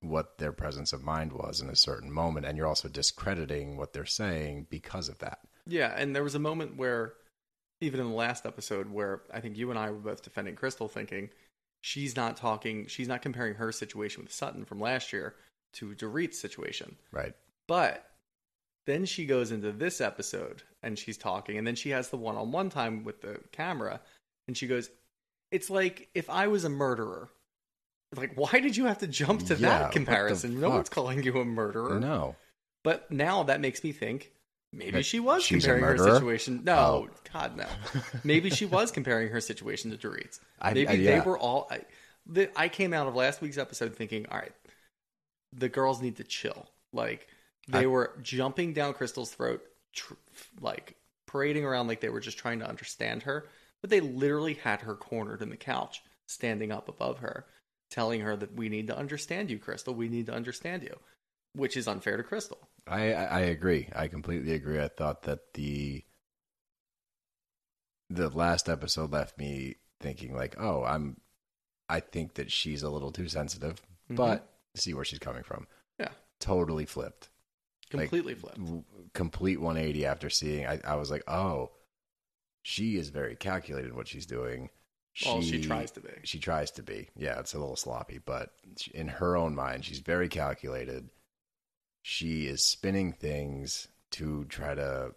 what 0.08 0.38
their 0.38 0.52
presence 0.52 0.92
of 0.92 1.02
mind 1.02 1.32
was 1.32 1.60
in 1.60 1.68
a 1.68 1.76
certain 1.76 2.12
moment, 2.12 2.46
and 2.46 2.56
you're 2.56 2.66
also 2.66 2.88
discrediting 2.88 3.76
what 3.76 3.92
they're 3.92 4.04
saying 4.04 4.66
because 4.70 5.08
of 5.08 5.18
that. 5.18 5.40
Yeah, 5.66 5.94
and 5.96 6.14
there 6.14 6.24
was 6.24 6.34
a 6.34 6.40
moment 6.40 6.76
where, 6.76 7.14
even 7.80 8.00
in 8.00 8.08
the 8.08 8.14
last 8.14 8.46
episode, 8.46 8.90
where 8.90 9.22
I 9.32 9.40
think 9.40 9.56
you 9.56 9.70
and 9.70 9.78
I 9.78 9.90
were 9.90 9.98
both 9.98 10.22
defending 10.22 10.56
Crystal, 10.56 10.88
thinking 10.88 11.30
she's 11.80 12.16
not 12.16 12.36
talking, 12.36 12.86
she's 12.86 13.08
not 13.08 13.22
comparing 13.22 13.54
her 13.54 13.72
situation 13.72 14.22
with 14.22 14.32
Sutton 14.32 14.64
from 14.64 14.80
last 14.80 15.12
year 15.12 15.34
to 15.74 15.94
Dorit's 15.94 16.38
situation. 16.38 16.96
Right. 17.12 17.34
But 17.66 18.04
then 18.86 19.04
she 19.04 19.26
goes 19.26 19.50
into 19.50 19.72
this 19.72 20.00
episode 20.00 20.62
and 20.82 20.98
she's 20.98 21.18
talking, 21.18 21.58
and 21.58 21.66
then 21.66 21.74
she 21.74 21.90
has 21.90 22.08
the 22.08 22.16
one 22.16 22.36
on 22.36 22.52
one 22.52 22.70
time 22.70 23.04
with 23.04 23.20
the 23.22 23.40
camera, 23.52 24.00
and 24.46 24.56
she 24.56 24.66
goes, 24.66 24.90
It's 25.50 25.70
like 25.70 26.08
if 26.14 26.28
I 26.30 26.48
was 26.48 26.64
a 26.64 26.70
murderer. 26.70 27.30
Like, 28.16 28.32
why 28.34 28.60
did 28.60 28.76
you 28.76 28.86
have 28.86 28.98
to 28.98 29.06
jump 29.06 29.44
to 29.46 29.54
Yeah, 29.54 29.78
that 29.78 29.92
comparison? 29.92 30.60
No 30.60 30.70
one's 30.70 30.88
calling 30.88 31.22
you 31.22 31.38
a 31.40 31.44
murderer. 31.44 31.98
No. 32.00 32.36
But 32.82 33.10
now 33.10 33.44
that 33.44 33.60
makes 33.60 33.82
me 33.82 33.92
think 33.92 34.32
maybe 34.72 34.90
That 34.92 35.04
she 35.06 35.20
was 35.20 35.46
comparing 35.46 35.82
her 35.84 35.96
situation. 35.98 36.62
No, 36.64 36.76
Oh. 36.76 37.08
God, 37.32 37.56
no. 37.56 37.66
maybe 38.24 38.50
she 38.50 38.66
was 38.66 38.90
comparing 38.90 39.28
her 39.28 39.40
situation 39.40 39.90
to 39.90 39.96
Dorit's. 39.96 40.40
I- 40.60 40.72
Maybe 40.74 40.88
I- 40.88 40.96
they 40.96 41.02
yeah. 41.02 41.24
were 41.24 41.38
all. 41.38 41.68
I, 41.70 41.80
the, 42.26 42.50
I 42.58 42.68
came 42.68 42.92
out 42.94 43.06
of 43.06 43.14
last 43.14 43.40
week's 43.42 43.58
episode 43.58 43.94
thinking, 43.96 44.26
all 44.30 44.38
right, 44.38 44.52
the 45.52 45.68
girls 45.68 46.00
need 46.02 46.16
to 46.16 46.24
chill. 46.24 46.68
Like 46.92 47.28
they 47.68 47.84
I- 47.84 47.86
were 47.86 48.12
jumping 48.22 48.72
down 48.72 48.94
Crystal's 48.94 49.30
throat, 49.30 49.62
tr- 49.94 50.14
like 50.60 50.96
parading 51.26 51.64
around 51.64 51.88
like 51.88 52.00
they 52.00 52.08
were 52.08 52.20
just 52.20 52.38
trying 52.38 52.60
to 52.60 52.68
understand 52.68 53.22
her, 53.24 53.46
but 53.80 53.90
they 53.90 54.00
literally 54.00 54.54
had 54.54 54.80
her 54.82 54.94
cornered 54.94 55.42
in 55.42 55.50
the 55.50 55.56
couch, 55.56 56.02
standing 56.26 56.70
up 56.72 56.88
above 56.88 57.18
her, 57.18 57.46
telling 57.94 58.20
her 58.22 58.34
that 58.36 58.54
we 58.54 58.68
need 58.68 58.88
to 58.88 58.96
understand 58.98 59.50
you, 59.50 59.58
Crystal. 59.58 59.94
We 59.94 60.08
need 60.08 60.26
to 60.26 60.34
understand 60.34 60.82
you, 60.82 60.98
which 61.54 61.76
is 61.76 61.86
unfair 61.86 62.16
to 62.16 62.24
Crystal. 62.24 62.58
I, 62.88 63.12
I 63.14 63.40
agree. 63.40 63.88
I 63.94 64.08
completely 64.08 64.52
agree. 64.52 64.80
I 64.80 64.88
thought 64.88 65.22
that 65.22 65.54
the 65.54 66.04
the 68.10 68.28
last 68.28 68.68
episode 68.68 69.12
left 69.12 69.38
me 69.38 69.76
thinking 70.00 70.34
like, 70.34 70.56
oh, 70.58 70.84
I'm 70.84 71.16
I 71.88 72.00
think 72.00 72.34
that 72.34 72.50
she's 72.50 72.82
a 72.82 72.90
little 72.90 73.12
too 73.12 73.28
sensitive, 73.28 73.80
Mhm. 74.10 74.16
but 74.16 74.48
see 74.74 74.94
where 74.94 75.04
she's 75.04 75.18
coming 75.18 75.42
from. 75.44 75.66
Yeah. 75.98 76.10
Totally 76.40 76.86
flipped. 76.86 77.28
Like, 77.92 78.08
Completely 78.10 78.34
flipped. 78.34 78.58
w- 78.58 78.84
Complete 79.12 79.60
180 79.60 80.04
after 80.06 80.28
seeing 80.30 80.66
I, 80.66 80.80
I 80.84 80.96
was 80.96 81.10
like, 81.10 81.22
oh, 81.28 81.70
she 82.62 82.96
is 82.96 83.10
very 83.10 83.36
calculated 83.36 83.94
what 83.94 84.08
she's 84.08 84.26
doing. 84.26 84.70
Well, 85.24 85.42
she 85.42 85.60
tries 85.60 85.90
to 85.92 86.00
be. 86.00 86.10
She 86.24 86.38
tries 86.38 86.70
to 86.72 86.82
be. 86.82 87.08
Yeah, 87.16 87.38
it's 87.38 87.54
a 87.54 87.58
little 87.58 87.76
sloppy, 87.76 88.18
but 88.18 88.50
she- 88.76 88.90
in 88.92 89.08
her 89.08 89.36
own 89.36 89.54
mind, 89.54 89.84
she's 89.84 90.00
very 90.00 90.28
calculated. 90.28 91.10
She 92.02 92.46
is 92.46 92.62
spinning 92.64 93.12
things 93.12 93.88
to 94.12 94.44
try 94.46 94.74
to. 94.74 95.12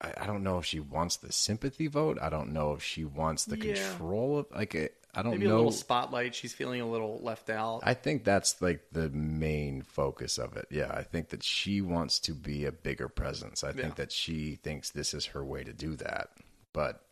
I, 0.00 0.12
I 0.22 0.26
don't 0.26 0.42
know 0.42 0.58
if 0.58 0.64
she 0.64 0.80
wants 0.80 1.16
the 1.16 1.32
sympathy 1.32 1.86
vote. 1.86 2.18
I 2.20 2.30
don't 2.30 2.52
know 2.52 2.72
if 2.72 2.82
she 2.82 3.04
wants 3.04 3.44
the 3.44 3.56
Yeah. 3.58 3.74
control 3.74 4.38
of. 4.38 4.46
Like, 4.50 4.74
it, 4.74 4.96
I 5.14 5.22
don't 5.22 5.32
Maybe 5.32 5.46
a 5.46 5.54
little 5.56 5.72
spotlight. 5.72 6.34
She's 6.34 6.52
feeling 6.52 6.80
a 6.80 6.88
little 6.90 7.20
left 7.22 7.50
out. 7.50 7.80
I 7.82 7.94
think 7.94 8.24
that's 8.24 8.60
like 8.62 8.80
the 8.92 9.08
main 9.10 9.82
focus 9.82 10.38
of 10.38 10.56
it. 10.56 10.66
Yeah, 10.70 10.90
I 10.92 11.02
think 11.02 11.30
that 11.30 11.42
she 11.42 11.80
wants 11.80 12.18
to 12.20 12.32
be 12.32 12.64
a 12.64 12.72
bigger 12.72 13.08
presence. 13.08 13.62
I 13.64 13.72
think 13.72 13.96
that 13.96 14.12
she 14.12 14.56
thinks 14.56 14.90
this 14.90 15.14
is 15.14 15.26
her 15.26 15.44
way 15.44 15.64
to 15.64 15.72
do 15.72 15.96
that. 15.96 16.30
But 16.72 17.02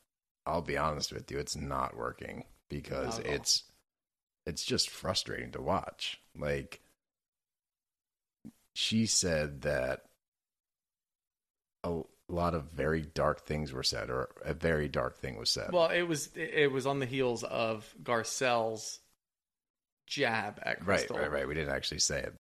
I'll 0.49 0.63
be 0.63 0.79
honest 0.79 1.13
with 1.13 1.31
you, 1.31 1.39
it's 1.39 1.57
not 1.57 1.97
working 1.97 2.45
because 2.69 3.19
Not 3.19 3.27
it's 3.27 3.65
it's 4.47 4.65
just 4.65 4.91
frustrating 4.91 5.53
to 5.53 5.61
watch. 5.61 6.21
Like 6.37 6.81
she 8.75 9.07
said 9.07 9.63
that 9.63 10.05
a 11.85 12.01
lot 12.29 12.55
of 12.55 12.73
very 12.73 13.03
dark 13.03 13.47
things 13.47 13.73
were 13.73 13.83
said 13.83 14.11
or 14.11 14.31
a 14.45 14.55
very 14.55 14.89
dark 14.89 15.19
thing 15.19 15.37
was 15.37 15.51
said. 15.51 15.71
well, 15.73 15.89
it 15.89 16.03
was 16.03 16.31
it 16.35 16.73
was 16.73 16.87
on 16.87 16.99
the 16.99 17.07
heels 17.07 17.45
of 17.45 17.93
Garcelle's 18.03 19.01
jab 20.07 20.61
at 20.63 20.87
Right, 20.87 21.09
right, 21.11 21.31
right. 21.31 21.49
We 21.49 21.55
didn't 21.55 21.75
actually 21.75 22.01
say 22.01 22.21
it. 22.21 22.35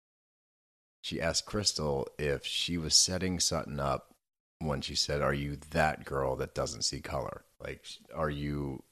She 1.01 1.21
asked 1.21 1.45
Crystal 1.45 2.07
if 2.17 2.45
she 2.45 2.77
was 2.77 2.95
setting 2.95 3.39
Sutton 3.39 3.79
up 3.79 4.11
when 4.59 4.81
she 4.81 4.95
said, 4.95 5.21
Are 5.21 5.33
you 5.33 5.57
that 5.71 6.05
girl 6.05 6.35
that 6.37 6.55
doesn't 6.55 6.83
see 6.83 6.99
color? 6.99 7.43
Like, 7.65 7.85
are 8.13 8.29
you. 8.29 8.83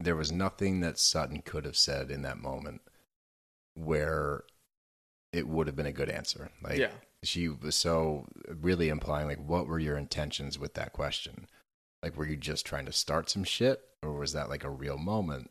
There 0.00 0.16
was 0.16 0.32
nothing 0.32 0.80
that 0.80 0.98
Sutton 0.98 1.42
could 1.42 1.64
have 1.64 1.76
said 1.76 2.10
in 2.10 2.22
that 2.22 2.38
moment 2.38 2.80
where 3.74 4.44
it 5.32 5.48
would 5.48 5.66
have 5.66 5.76
been 5.76 5.86
a 5.86 5.92
good 5.92 6.10
answer. 6.10 6.50
Like, 6.62 6.78
yeah, 6.78 6.90
she 7.22 7.48
was 7.48 7.74
so 7.74 8.26
really 8.46 8.88
implying, 8.88 9.26
like, 9.26 9.44
what 9.44 9.66
were 9.66 9.78
your 9.78 9.96
intentions 9.96 10.58
with 10.58 10.74
that 10.74 10.92
question? 10.92 11.46
Like, 12.02 12.16
were 12.16 12.26
you 12.26 12.36
just 12.36 12.66
trying 12.66 12.86
to 12.86 12.92
start 12.92 13.30
some 13.30 13.44
shit, 13.44 13.80
or 14.02 14.12
was 14.12 14.32
that 14.32 14.48
like 14.50 14.64
a 14.64 14.70
real 14.70 14.98
moment? 14.98 15.50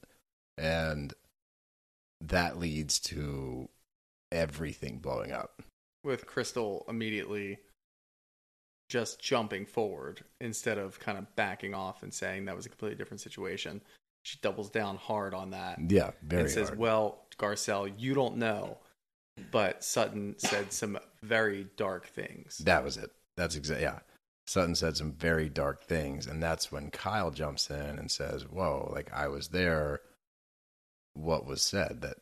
And 0.58 1.14
that 2.22 2.58
leads 2.58 3.00
to 3.00 3.70
everything 4.32 5.00
blowing 5.00 5.32
up. 5.32 5.62
with 6.04 6.28
Crystal 6.28 6.86
immediately 6.88 7.58
just 8.90 9.20
jumping 9.20 9.66
forward 9.66 10.24
instead 10.40 10.78
of 10.78 11.00
kind 11.00 11.18
of 11.18 11.36
backing 11.36 11.74
off 11.74 12.04
and 12.04 12.14
saying 12.14 12.46
that 12.46 12.56
was 12.56 12.66
a 12.66 12.70
completely 12.70 12.98
different 12.98 13.22
situation. 13.22 13.82
She 14.24 14.38
doubles 14.42 14.70
down 14.70 14.98
hard 14.98 15.34
on 15.34 15.52
that 15.52 15.80
Yeah, 15.90 16.12
very 16.24 16.44
and 16.44 16.52
says, 16.52 16.70
hard. 16.70 16.80
"Well, 16.80 17.26
Garcelle, 17.38 17.92
you 17.98 18.14
don't 18.14 18.38
know, 18.38 18.78
but 19.52 19.84
Sutton 19.84 20.36
said 20.38 20.72
some 20.74 20.98
very 21.22 21.68
dark 21.78 22.08
things." 22.08 22.58
that 22.60 22.84
was 22.84 22.98
it. 22.98 23.12
That's 23.38 23.56
exactly 23.56 23.84
yeah. 23.84 24.00
Sutton 24.48 24.76
said 24.76 24.96
some 24.96 25.12
very 25.14 25.50
dark 25.50 25.84
things, 25.84 26.28
and 26.28 26.42
that's 26.42 26.72
when 26.72 26.92
Kyle 26.92 27.32
jumps 27.32 27.70
in 27.70 27.98
and 28.00 28.10
says, 28.12 28.48
"Whoa, 28.48 28.92
like 28.94 29.12
I 29.14 29.28
was 29.28 29.50
there. 29.50 30.02
What 31.14 31.46
was 31.46 31.62
said? 31.62 32.02
That 32.02 32.18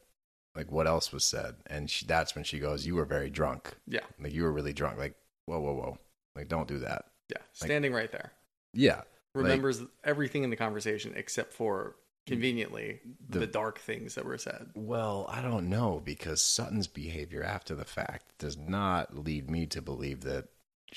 like 0.55 0.71
what 0.71 0.87
else 0.87 1.11
was 1.11 1.25
said?" 1.25 1.55
And 1.67 1.89
she, 1.89 2.05
that's 2.05 2.35
when 2.35 2.43
she 2.43 2.59
goes, 2.59 2.85
"You 2.85 2.95
were 2.95 3.05
very 3.05 3.29
drunk. 3.29 3.75
yeah, 3.87 4.05
Like 4.19 4.33
you 4.33 4.43
were 4.43 4.51
really 4.51 4.73
drunk. 4.73 4.97
Like 4.97 5.15
whoa, 5.45 5.59
whoa, 5.59 5.73
whoa. 5.73 5.97
Like 6.35 6.47
don't 6.47 6.67
do 6.67 6.79
that." 6.79 7.05
Yeah, 7.29 7.41
standing 7.53 7.93
right 7.93 8.11
there. 8.11 8.31
Yeah. 8.73 8.97
Like, 9.35 9.45
Remembers 9.45 9.81
everything 10.03 10.43
in 10.43 10.49
the 10.51 10.55
conversation 10.55 11.13
except 11.15 11.53
for 11.53 11.95
conveniently 12.27 12.99
the, 13.29 13.39
The- 13.39 13.47
dark 13.47 13.79
things 13.79 14.15
that 14.15 14.25
were 14.25 14.37
said. 14.37 14.69
well, 14.75 15.25
I 15.29 15.41
don't 15.41 15.69
know 15.69 16.01
because 16.03 16.41
Sutton's 16.41 16.87
behavior 16.87 17.43
after 17.43 17.73
the 17.75 17.85
fact 17.85 18.25
does 18.37 18.57
not 18.57 19.17
lead 19.17 19.49
me 19.49 19.65
to 19.67 19.81
believe 19.81 20.21
that 20.21 20.45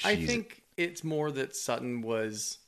I 0.05 0.17
think 0.17 0.63
it's 0.77 1.03
more 1.03 1.31
that 1.33 1.57
Sutton 1.57 2.03
was 2.03 2.59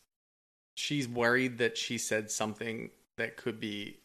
she's 0.76 1.06
worried 1.06 1.58
that 1.58 1.76
she 1.76 1.98
said 1.98 2.30
something 2.30 2.90
that 3.18 3.36
could 3.36 3.60
be 3.60 3.98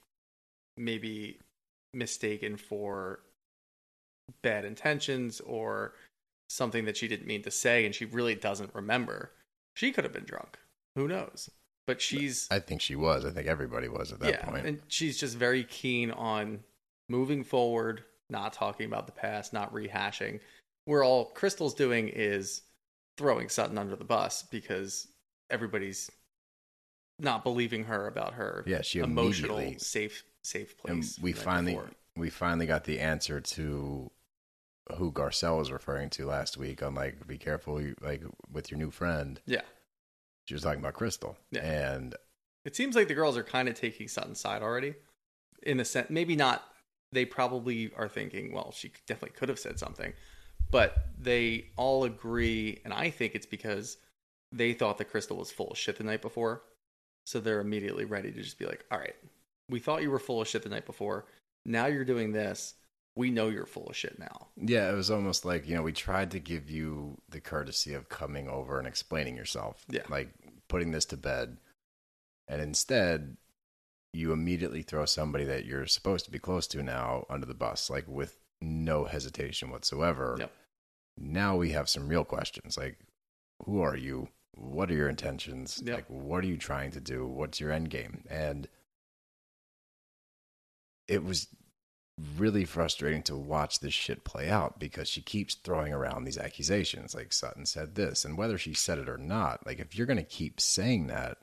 maybe 0.76 1.40
mistaken 1.94 2.58
for 2.58 3.20
bad 4.42 4.66
intentions 4.66 5.40
or 5.42 5.94
something 6.50 6.86
that 6.86 6.98
she 6.98 7.08
didn't 7.08 7.28
mean 7.28 7.42
to 7.44 7.52
say 7.52 7.86
and 7.86 7.94
she 7.96 8.06
really 8.06 8.36
doesn't 8.36 8.74
remember. 8.76 9.32
She 9.76 9.92
could 9.92 10.04
have 10.04 10.14
been 10.14 10.26
drunk. 10.26 10.58
Who 10.96 11.08
knows? 11.08 11.50
But 11.88 12.02
she's 12.02 12.48
I 12.52 12.60
think 12.60 12.82
she 12.82 12.96
was. 12.96 13.26
I 13.26 13.32
think 13.32 13.48
everybody 13.48 13.88
was 13.90 14.12
at 14.12 14.20
that 14.20 14.30
yeah, 14.30 14.46
point. 14.46 14.66
and 14.66 14.82
she's 14.88 15.18
just 15.20 15.36
very 15.38 15.64
keen 15.64 16.12
on 16.12 16.60
moving 17.10 17.44
forward, 17.44 18.04
not 18.30 18.54
talking 18.54 18.86
about 18.86 19.06
the 19.06 19.12
past, 19.12 19.52
not 19.54 19.74
rehashing. 19.74 20.40
Where 20.86 21.04
all 21.04 21.26
Crystal's 21.26 21.74
doing 21.74 22.10
is 22.10 22.62
throwing 23.18 23.50
Sutton 23.50 23.78
under 23.78 23.96
the 23.96 24.04
bus 24.06 24.44
because 24.44 25.08
everybody's 25.50 26.10
not 27.20 27.44
believing 27.44 27.84
her 27.86 28.08
about 28.08 28.34
her 28.34 28.64
Yeah, 28.66 28.82
she 28.82 29.00
emotional 29.00 29.76
safe 29.78 30.24
safe 30.44 30.76
and 30.88 31.02
place. 31.02 31.20
we 31.22 31.32
the 31.32 31.40
finally 31.40 31.74
before. 31.74 31.90
we 32.16 32.30
finally 32.30 32.66
got 32.66 32.84
the 32.86 33.00
answer 33.00 33.40
to 33.40 34.10
who 34.98 35.12
Garcelle 35.12 35.58
was 35.58 35.72
referring 35.72 36.10
to 36.12 36.26
last 36.26 36.58
week 36.58 36.84
on 36.84 36.94
like 36.96 37.26
be 37.28 37.38
careful 37.38 37.82
like 38.02 38.24
with 38.52 38.70
your 38.72 38.78
new 38.78 38.92
friend. 38.92 39.40
yeah. 39.46 39.62
She 40.46 40.54
was 40.54 40.64
talking 40.64 40.80
about 40.80 40.94
Crystal. 40.94 41.38
Yeah. 41.52 41.62
And 41.62 42.16
It 42.66 42.76
seems 42.76 42.96
like 42.98 43.08
the 43.08 43.14
girls 43.14 43.38
are 43.38 43.44
kind 43.44 43.70
of 43.70 43.76
taking 43.76 44.10
Sutton's 44.10 44.42
side 44.42 44.62
already. 44.62 44.96
In 45.62 45.78
the 45.78 45.86
sense, 45.86 46.10
maybe 46.10 46.36
not. 46.36 46.64
They 47.14 47.24
probably 47.26 47.92
are 47.96 48.10
thinking, 48.10 48.52
well, 48.52 48.72
she 48.74 48.92
definitely 49.08 49.38
could 49.38 49.48
have 49.48 49.60
said 49.60 49.80
something, 49.80 50.12
but 50.72 50.96
they 51.18 51.68
all 51.78 52.04
agree, 52.06 52.82
and 52.84 52.92
I 52.92 53.12
think 53.12 53.36
it's 53.36 53.46
because 53.46 53.98
they 54.52 54.74
thought 54.74 54.98
that 54.98 55.12
Crystal 55.12 55.38
was 55.38 55.52
full 55.52 55.70
of 55.70 55.78
shit 55.78 55.98
the 55.98 56.04
night 56.04 56.22
before, 56.24 56.64
so 57.26 57.40
they're 57.40 57.62
immediately 57.62 58.04
ready 58.06 58.32
to 58.32 58.42
just 58.42 58.58
be 58.58 58.66
like, 58.66 58.84
all 58.92 58.98
right, 58.98 59.16
we 59.70 59.80
thought 59.80 60.02
you 60.02 60.10
were 60.12 60.18
full 60.20 60.42
of 60.42 60.48
shit 60.48 60.64
the 60.64 60.70
night 60.70 60.88
before. 60.88 61.26
Now 61.66 61.86
you're 61.86 62.04
doing 62.04 62.32
this. 62.34 62.74
We 63.16 63.30
know 63.30 63.50
you're 63.50 63.66
full 63.68 63.88
of 63.88 63.96
shit 63.96 64.18
now. 64.18 64.48
yeah, 64.58 64.90
it 64.90 64.96
was 64.96 65.12
almost 65.12 65.46
like, 65.46 65.68
you 65.68 65.76
know, 65.76 65.84
we 65.84 65.92
tried 65.92 66.32
to 66.32 66.40
give 66.40 66.70
you 66.70 67.18
the 67.30 67.40
courtesy 67.40 67.94
of 67.94 68.10
coming 68.10 68.50
over 68.50 68.80
and 68.80 68.88
explaining 68.88 69.36
yourself. 69.36 69.86
Yeah. 69.88 70.02
Like 70.10 70.30
putting 70.68 70.92
this 70.92 71.06
to 71.06 71.18
bed. 71.18 71.58
And 72.48 72.62
instead 72.62 73.38
you 74.14 74.32
immediately 74.32 74.84
throw 74.84 75.06
somebody 75.06 75.44
that 75.44 75.66
you're 75.66 75.88
supposed 75.88 76.26
to 76.26 76.32
be 76.32 76.40
close 76.40 76.68
to 76.68 76.84
now 76.84 77.26
under 77.30 77.46
the 77.46 77.54
bus, 77.54 77.90
like 77.90 78.08
with 78.08 78.40
no 78.62 79.06
hesitation 79.06 79.70
whatsoever. 79.70 80.38
Yep. 80.40 80.52
Now 81.18 81.56
we 81.56 81.72
have 81.72 81.90
some 81.90 82.08
real 82.08 82.24
questions 82.24 82.78
like 82.78 82.98
who 83.66 83.82
are 83.82 83.96
you? 83.96 84.30
What 84.56 84.90
are 84.92 84.96
your 84.96 85.10
intentions? 85.10 85.82
Yep. 85.84 85.96
Like 85.96 86.06
what 86.10 86.44
are 86.44 86.48
you 86.48 86.58
trying 86.58 86.92
to 86.92 87.00
do? 87.00 87.26
What's 87.26 87.60
your 87.60 87.72
end 87.72 87.90
game? 87.90 88.24
And 88.30 88.68
it 91.08 91.24
was 91.24 91.48
really 92.38 92.64
frustrating 92.66 93.24
to 93.24 93.36
watch 93.36 93.80
this 93.80 93.94
shit 93.94 94.24
play 94.24 94.50
out 94.50 94.80
because 94.80 95.08
she 95.08 95.22
keeps 95.22 95.56
throwing 95.56 95.92
around 95.92 96.24
these 96.24 96.38
accusations 96.38 97.16
like 97.16 97.34
Sutton 97.34 97.66
said 97.66 97.96
this 97.96 98.24
and 98.24 98.38
whether 98.38 98.58
she 98.58 98.74
said 98.74 99.00
it 99.00 99.10
or 99.10 99.18
not 99.18 99.66
like 99.66 99.80
if 99.80 99.96
you're 99.96 100.06
going 100.08 100.18
to 100.18 100.24
keep 100.24 100.62
saying 100.62 101.08
that 101.08 101.40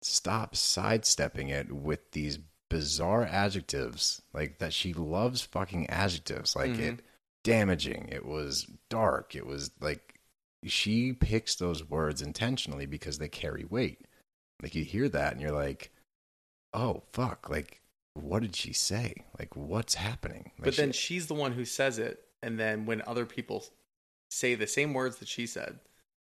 stop 0.00 0.54
sidestepping 0.56 1.48
it 1.48 1.70
with 1.72 2.12
these 2.12 2.38
bizarre 2.70 3.24
adjectives 3.24 4.22
like 4.32 4.58
that 4.58 4.72
she 4.72 4.92
loves 4.94 5.42
fucking 5.42 5.88
adjectives 5.90 6.54
like 6.54 6.70
Mhm. 6.72 6.78
it 6.80 7.00
damaging 7.42 8.08
it 8.10 8.24
was 8.26 8.66
dark 8.90 9.34
it 9.34 9.46
was 9.46 9.70
like 9.80 10.18
she 10.64 11.12
picks 11.12 11.54
those 11.56 11.82
words 11.88 12.20
intentionally 12.22 12.84
because 12.86 13.18
they 13.18 13.28
carry 13.28 13.64
weight 13.64 14.00
like 14.62 14.74
you 14.74 14.84
hear 14.84 15.08
that 15.08 15.32
and 15.32 15.40
you're 15.40 15.50
like 15.52 15.90
oh 16.74 17.02
fuck 17.12 17.48
like 17.48 17.80
what 18.18 18.42
did 18.42 18.54
she 18.56 18.72
say 18.72 19.14
like 19.38 19.56
what's 19.56 19.94
happening 19.94 20.52
like 20.58 20.64
But 20.66 20.76
then 20.76 20.92
she- 20.92 21.14
she's 21.14 21.26
the 21.26 21.34
one 21.34 21.52
who 21.52 21.64
says 21.64 21.98
it, 21.98 22.22
and 22.42 22.58
then 22.58 22.86
when 22.86 23.02
other 23.06 23.24
people 23.26 23.64
say 24.30 24.54
the 24.54 24.66
same 24.66 24.92
words 24.94 25.16
that 25.18 25.28
she 25.28 25.46
said, 25.46 25.80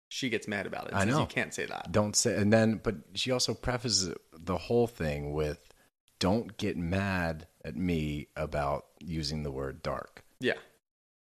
she 0.08 0.28
gets 0.28 0.46
mad 0.48 0.66
about 0.66 0.88
it. 0.88 0.94
I 0.94 1.04
know. 1.04 1.20
you 1.20 1.26
can't 1.26 1.54
say 1.54 1.66
that. 1.66 1.90
don't 1.92 2.16
say 2.16 2.36
and 2.36 2.52
then 2.52 2.80
but 2.82 2.96
she 3.14 3.30
also 3.30 3.54
prefaces 3.54 4.14
the 4.32 4.58
whole 4.58 4.86
thing 4.86 5.32
with 5.32 5.72
don't 6.18 6.56
get 6.56 6.76
mad 6.76 7.46
at 7.64 7.76
me 7.76 8.28
about 8.36 8.86
using 9.00 9.42
the 9.42 9.50
word 9.50 9.82
dark 9.82 10.24
Yeah, 10.40 10.54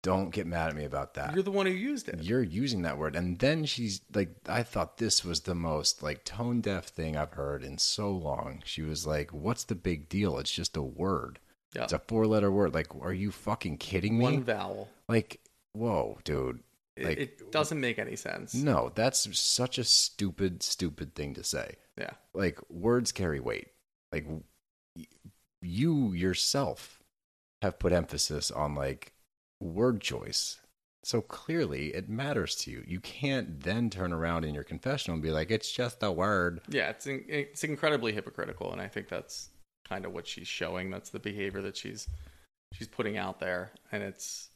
don't 0.06 0.30
get 0.30 0.46
mad 0.46 0.70
at 0.70 0.76
me 0.76 0.84
about 0.84 1.14
that. 1.14 1.34
You're 1.34 1.42
the 1.42 1.50
one 1.50 1.66
who 1.66 1.72
used 1.72 2.08
it. 2.08 2.22
you're 2.22 2.42
using 2.42 2.82
that 2.82 2.96
word. 2.96 3.16
And 3.16 3.38
then 3.38 3.64
she's 3.64 4.00
like 4.14 4.30
i 4.48 4.62
thought 4.62 4.98
this 4.98 5.24
was 5.24 5.40
the 5.40 5.54
most 5.54 6.02
like 6.02 6.24
tone 6.24 6.60
deaf 6.60 6.86
thing 6.86 7.16
i've 7.16 7.32
heard 7.32 7.64
in 7.64 7.76
so 7.78 8.10
long. 8.10 8.62
She 8.64 8.82
was 8.82 9.06
like 9.06 9.32
what's 9.32 9.64
the 9.64 9.74
big 9.74 10.08
deal? 10.08 10.38
It's 10.38 10.52
just 10.52 10.76
a 10.76 10.82
word. 10.82 11.40
Yeah. 11.74 11.84
it's 11.84 11.92
a 11.92 11.98
four 11.98 12.26
letter 12.26 12.50
word. 12.50 12.72
Like 12.72 12.94
are 13.00 13.12
you 13.12 13.30
fucking 13.30 13.78
kidding 13.78 14.16
me? 14.18 14.24
One 14.24 14.44
vowel. 14.44 14.88
like 15.08 15.40
whoa 15.72 16.18
dude. 16.24 16.60
Like- 16.98 17.18
it 17.18 17.52
doesn't 17.52 17.80
make 17.80 17.98
any 17.98 18.16
sense. 18.16 18.54
no 18.54 18.90
that's 18.94 19.28
such 19.38 19.76
a 19.78 19.84
stupid 19.84 20.62
stupid 20.62 21.14
thing 21.14 21.34
to 21.34 21.44
say. 21.44 21.74
Yeah, 21.98 22.12
like 22.32 22.58
words 22.70 23.10
carry 23.12 23.40
weight. 23.40 23.68
Like 24.12 24.26
you 25.62 26.12
yourself 26.12 27.00
have 27.62 27.78
put 27.78 27.92
emphasis 27.92 28.50
on 28.50 28.74
like 28.74 29.12
word 29.60 30.00
choice 30.00 30.58
so 31.04 31.20
clearly 31.20 31.94
it 31.94 32.08
matters 32.08 32.54
to 32.54 32.70
you 32.70 32.82
you 32.86 33.00
can't 33.00 33.60
then 33.60 33.88
turn 33.88 34.12
around 34.12 34.44
in 34.44 34.54
your 34.54 34.64
confessional 34.64 35.14
and 35.14 35.22
be 35.22 35.30
like 35.30 35.50
it's 35.50 35.70
just 35.70 36.02
a 36.02 36.10
word 36.10 36.60
yeah. 36.68 36.90
It's 36.90 37.06
in, 37.06 37.24
it's 37.28 37.64
incredibly 37.64 38.12
hypocritical, 38.12 38.72
and 38.72 38.80
I 38.80 38.88
think 38.88 39.08
that's 39.08 39.50
kind 39.88 40.04
of 40.04 40.12
what 40.12 40.26
she's 40.26 40.48
showing. 40.48 40.90
That's 40.90 41.10
the 41.10 41.18
behavior 41.18 41.62
that 41.62 41.76
she's 41.76 42.08
she's 42.72 42.88
putting 42.88 43.16
out 43.16 43.38
there, 43.40 43.72
and 43.92 44.02
it's 44.02 44.50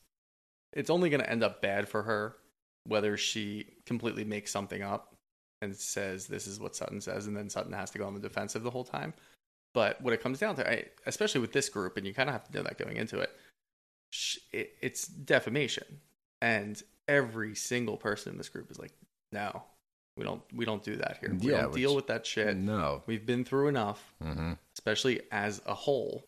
it's 0.73 0.91
only 0.91 1.11
going 1.11 1.23
to 1.23 1.31
end 1.31 1.43
up 1.43 1.63
bad 1.63 1.89
for 1.89 2.03
her 2.03 2.37
whether 2.85 3.17
she 3.17 3.67
completely 3.87 4.25
makes 4.25 4.51
something 4.51 4.83
up 4.83 5.15
and 5.63 5.77
says 5.77 6.27
this 6.27 6.47
is 6.47 6.59
what 6.59 6.75
Sutton 6.75 7.01
says, 7.01 7.27
and 7.27 7.37
then 7.37 7.51
Sutton 7.51 7.73
has 7.73 7.91
to 7.91 7.99
go 7.99 8.07
on 8.07 8.15
the 8.15 8.21
defensive 8.21 8.63
the 8.63 8.71
whole 8.71 8.85
time. 8.85 9.13
But 9.73 10.01
what 10.03 10.13
it 10.13 10.23
comes 10.23 10.39
down 10.41 10.57
to, 10.57 10.69
I, 10.69 10.87
especially 11.07 11.41
with 11.41 11.53
this 11.53 11.69
group, 11.69 11.97
and 11.97 12.07
you 12.07 12.13
kind 12.13 12.29
of 12.29 12.33
have 12.33 12.45
to 12.45 12.53
know 12.57 12.63
that 12.65 12.79
going 12.79 12.97
into 12.97 13.21
it, 13.21 13.31
it, 14.53 14.75
it's 14.81 15.07
defamation, 15.07 16.01
and 16.41 16.83
every 17.09 17.55
single 17.55 17.97
person 17.97 18.33
in 18.33 18.39
this 18.39 18.49
group 18.49 18.71
is 18.71 18.79
like, 18.79 18.93
no, 19.33 19.63
we 20.17 20.25
don't, 20.25 20.43
we 20.55 20.65
don't 20.65 20.83
do 20.83 20.97
that 20.97 21.19
here. 21.21 21.37
We 21.41 21.51
Yeah, 21.51 21.63
don't 21.63 21.75
deal 21.75 21.95
with 21.95 22.07
that 22.09 22.27
shit. 22.27 22.57
no 22.57 23.03
We've 23.07 23.25
been 23.27 23.45
through 23.45 23.69
enough, 23.69 24.13
hmm 24.23 24.53
especially 24.77 25.21
as 25.31 25.61
a 25.67 25.75
whole. 25.75 26.25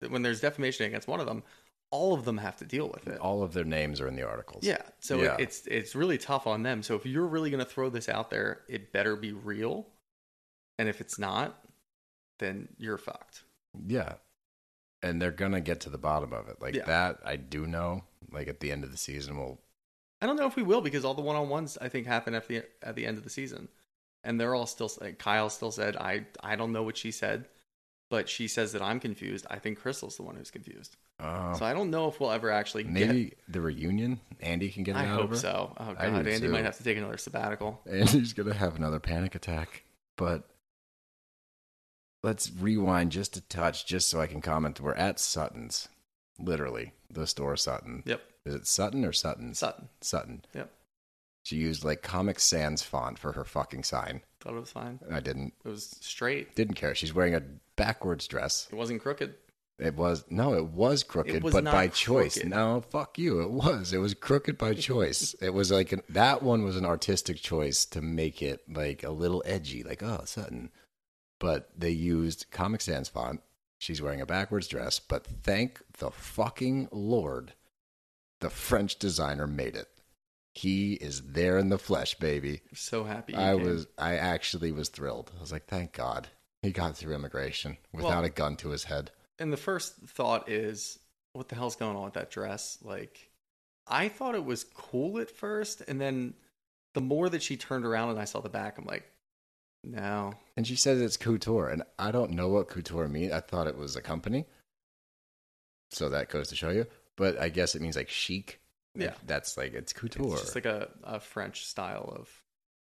that 0.00 0.10
When 0.10 0.22
there's 0.22 0.40
defamation 0.40 0.86
against 0.86 1.08
one 1.08 1.20
of 1.20 1.26
them, 1.26 1.42
all 1.90 2.14
of 2.14 2.24
them 2.24 2.38
have 2.38 2.56
to 2.56 2.64
deal 2.64 2.88
with 2.88 3.06
it. 3.06 3.18
all 3.20 3.42
of 3.42 3.52
their 3.52 3.64
names 3.64 4.00
are 4.00 4.08
in 4.08 4.16
the 4.16 4.26
articles 4.26 4.64
Yeah, 4.64 4.82
so 5.00 5.18
Yeah. 5.18 5.34
It, 5.34 5.42
it's 5.42 5.66
it's 5.66 5.94
really 5.94 6.18
tough 6.18 6.46
on 6.46 6.62
them. 6.62 6.82
So 6.82 6.94
if 6.94 7.04
you're 7.06 7.26
really 7.26 7.50
going 7.50 7.64
to 7.64 7.70
throw 7.70 7.90
this 7.90 8.08
out 8.08 8.30
there, 8.30 8.62
it 8.68 8.92
better 8.92 9.16
be 9.16 9.32
real. 9.32 9.86
And 10.78 10.88
if 10.88 11.00
it's 11.00 11.18
not, 11.18 11.64
then 12.38 12.68
you're 12.78 12.98
fucked. 12.98 13.42
yeah 13.86 14.14
and 15.02 15.20
they're 15.20 15.30
gonna 15.32 15.60
get 15.60 15.80
to 15.80 15.90
the 15.90 15.98
bottom 15.98 16.32
of 16.32 16.48
it 16.48 16.60
like 16.60 16.74
Yeah. 16.74 16.84
that 16.86 17.18
i 17.24 17.36
do 17.36 17.66
know 17.66 18.04
like 18.30 18.48
at 18.48 18.60
the 18.60 18.70
end 18.72 18.84
of 18.84 18.90
the 18.90 18.96
season 18.96 19.36
we'll 19.38 19.58
I 20.20 20.26
don't 20.26 20.36
know 20.36 20.46
if 20.46 20.54
we 20.54 20.62
will 20.62 20.80
because 20.80 21.04
all 21.04 21.14
the 21.14 21.20
one-on-ones 21.22 21.78
I 21.80 21.88
think 21.88 22.06
happen 22.06 22.32
at 22.36 22.46
the 22.46 22.62
at 22.80 22.94
the 22.94 23.06
end 23.06 23.18
of 23.18 23.24
the 23.24 23.28
season, 23.30 23.66
and 24.22 24.38
they're 24.40 24.54
all 24.54 24.66
still. 24.66 24.88
Like 25.00 25.18
Kyle 25.18 25.50
still 25.50 25.72
said, 25.72 25.96
"I 25.96 26.26
I 26.40 26.54
don't 26.54 26.70
know 26.70 26.84
what 26.84 26.96
she 26.96 27.10
said," 27.10 27.48
but 28.08 28.28
she 28.28 28.46
says 28.46 28.70
that 28.70 28.82
I'm 28.82 29.00
confused. 29.00 29.46
I 29.50 29.58
think 29.58 29.80
Crystal's 29.80 30.16
the 30.16 30.22
one 30.22 30.36
who's 30.36 30.52
confused. 30.52 30.96
uh, 31.18 31.54
So 31.54 31.64
I 31.64 31.72
don't 31.72 31.90
know 31.90 32.06
if 32.06 32.20
we'll 32.20 32.30
ever 32.30 32.52
actually 32.52 32.84
maybe 32.84 33.24
get. 33.30 33.38
the 33.48 33.60
reunion 33.60 34.20
andy 34.38 34.70
can 34.70 34.84
get 34.84 34.94
it 34.94 35.00
I 35.00 35.06
hope 35.06 35.24
of 35.24 35.30
her 35.30 35.36
so. 35.38 35.74
Oh 35.76 35.92
god, 35.94 35.98
Andy 36.28 36.38
too. 36.38 36.52
might 36.52 36.64
have 36.64 36.76
to 36.76 36.84
take 36.84 36.96
another 36.98 37.16
sabbatical. 37.16 37.80
Andy's 37.90 38.32
gonna 38.32 38.54
have 38.54 38.76
another 38.76 39.00
panic 39.00 39.34
attack. 39.34 39.82
But 40.16 40.48
let's 42.22 42.50
rewind 42.50 43.12
just 43.12 43.36
a 43.36 43.40
touch, 43.42 43.86
just 43.86 44.08
so 44.08 44.20
I 44.20 44.26
can 44.26 44.40
comment. 44.40 44.80
We're 44.80 44.94
at 44.94 45.18
Sutton's, 45.18 45.88
literally 46.38 46.92
the 47.10 47.26
store 47.26 47.56
Sutton. 47.56 48.02
Yep, 48.06 48.20
Is 48.46 48.54
it 48.54 48.66
Sutton 48.66 49.04
or 49.04 49.12
Sutton's? 49.12 49.58
Sutton. 49.58 49.88
Sutton. 50.00 50.44
Yep, 50.54 50.70
She 51.42 51.56
used 51.56 51.84
like 51.84 52.02
Comic 52.02 52.40
Sans 52.40 52.82
font 52.82 53.18
for 53.18 53.32
her 53.32 53.44
fucking 53.44 53.84
sign. 53.84 54.22
thought 54.40 54.54
it 54.56 54.60
was 54.60 54.70
fine. 54.72 54.98
I 55.10 55.20
didn't 55.20 55.52
It 55.64 55.68
was 55.68 55.96
straight. 56.00 56.54
didn't 56.54 56.74
care. 56.76 56.94
She's 56.94 57.14
wearing 57.14 57.34
a 57.34 57.42
backwards 57.76 58.26
dress. 58.26 58.68
It 58.72 58.76
wasn't 58.76 59.02
crooked. 59.02 59.34
It 59.78 59.96
was 59.96 60.24
no, 60.30 60.54
it 60.54 60.66
was 60.66 61.02
crooked, 61.02 61.34
It 61.34 61.42
was 61.42 61.52
but 61.54 61.64
by 61.64 61.88
choice. 61.88 62.42
No, 62.44 62.82
fuck 62.90 63.18
you. 63.18 63.40
It 63.42 63.50
was. 63.50 63.92
It 63.92 63.98
was 63.98 64.14
crooked 64.14 64.56
by 64.56 64.74
choice. 64.74 65.34
it 65.42 65.52
was 65.52 65.70
like 65.72 65.90
an, 65.92 66.02
that 66.08 66.42
one 66.42 66.62
was 66.62 66.76
an 66.76 66.84
artistic 66.84 67.38
choice 67.38 67.84
to 67.86 68.00
make 68.00 68.42
it 68.42 68.60
like 68.72 69.02
a 69.02 69.10
little 69.10 69.42
edgy, 69.44 69.82
like 69.82 70.02
oh 70.02 70.22
Sutton. 70.24 70.70
But 71.42 71.70
they 71.76 71.90
used 71.90 72.46
Comic 72.52 72.80
Sans 72.80 73.08
font. 73.08 73.40
She's 73.78 74.00
wearing 74.00 74.20
a 74.20 74.26
backwards 74.26 74.68
dress, 74.68 75.00
but 75.00 75.26
thank 75.26 75.82
the 75.98 76.12
fucking 76.12 76.88
lord, 76.92 77.54
the 78.40 78.48
French 78.48 78.96
designer 78.96 79.48
made 79.48 79.74
it. 79.74 79.88
He 80.54 80.92
is 80.94 81.20
there 81.22 81.58
in 81.58 81.68
the 81.68 81.78
flesh, 81.78 82.14
baby. 82.14 82.60
So 82.74 83.02
happy. 83.02 83.34
I 83.34 83.56
came. 83.56 83.64
was. 83.64 83.88
I 83.98 84.18
actually 84.18 84.70
was 84.70 84.88
thrilled. 84.88 85.32
I 85.36 85.40
was 85.40 85.50
like, 85.50 85.66
thank 85.66 85.94
God 85.94 86.28
he 86.62 86.70
got 86.70 86.96
through 86.96 87.16
immigration 87.16 87.76
without 87.92 88.10
Well- 88.10 88.24
a 88.24 88.30
gun 88.30 88.54
to 88.58 88.68
his 88.68 88.84
head. 88.84 89.10
And 89.40 89.52
the 89.52 89.56
first 89.56 89.96
thought 89.96 90.48
is, 90.48 91.00
what 91.32 91.48
the 91.48 91.56
hell's 91.56 91.74
going 91.74 91.96
on 91.96 92.04
with 92.04 92.14
that 92.14 92.30
dress? 92.30 92.78
Like, 92.82 93.32
I 93.88 94.08
thought 94.08 94.36
it 94.36 94.44
was 94.44 94.62
cool 94.62 95.18
at 95.18 95.28
first, 95.28 95.82
and 95.88 96.00
then 96.00 96.34
the 96.94 97.00
more 97.00 97.28
that 97.28 97.42
she 97.42 97.56
turned 97.56 97.84
around 97.84 98.10
and 98.10 98.20
I 98.20 98.26
saw 98.26 98.40
the 98.40 98.48
back, 98.48 98.78
I'm 98.78 98.84
like, 98.84 99.10
no. 99.84 100.32
And 100.56 100.66
she 100.66 100.76
says 100.76 101.00
it's 101.00 101.16
couture, 101.16 101.68
and 101.68 101.82
I 101.98 102.10
don't 102.12 102.32
know 102.32 102.48
what 102.48 102.68
couture 102.68 103.08
means. 103.08 103.32
I 103.32 103.40
thought 103.40 103.66
it 103.66 103.76
was 103.76 103.96
a 103.96 104.02
company, 104.02 104.46
so 105.90 106.08
that 106.10 106.28
goes 106.28 106.48
to 106.48 106.56
show 106.56 106.70
you. 106.70 106.86
But 107.16 107.38
I 107.40 107.48
guess 107.48 107.74
it 107.74 107.82
means 107.82 107.96
like 107.96 108.08
chic. 108.08 108.60
Like, 108.94 109.04
Yeah. 109.06 109.14
that's 109.26 109.56
like 109.56 109.74
it's 109.74 109.92
couture. 109.92 110.32
It's 110.34 110.42
just 110.42 110.54
like 110.54 110.66
a, 110.66 110.88
a 111.04 111.20
French 111.20 111.66
style 111.66 112.12
of 112.16 112.28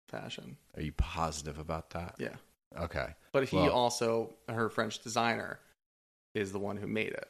fashion. 0.10 0.58
Are 0.76 0.82
you 0.82 0.92
positive 0.94 1.60
about 1.60 1.92
that? 1.92 2.16
Yeah. 2.18 2.36
Okay. 2.78 3.14
But 3.32 3.48
he 3.48 3.56
Well- 3.58 3.72
also, 3.72 4.34
her 4.50 4.70
French 4.70 5.00
designer, 5.00 5.60
is 6.34 6.52
the 6.52 6.60
one 6.60 6.78
who 6.78 6.88
made 6.88 7.12
it. 7.14 7.28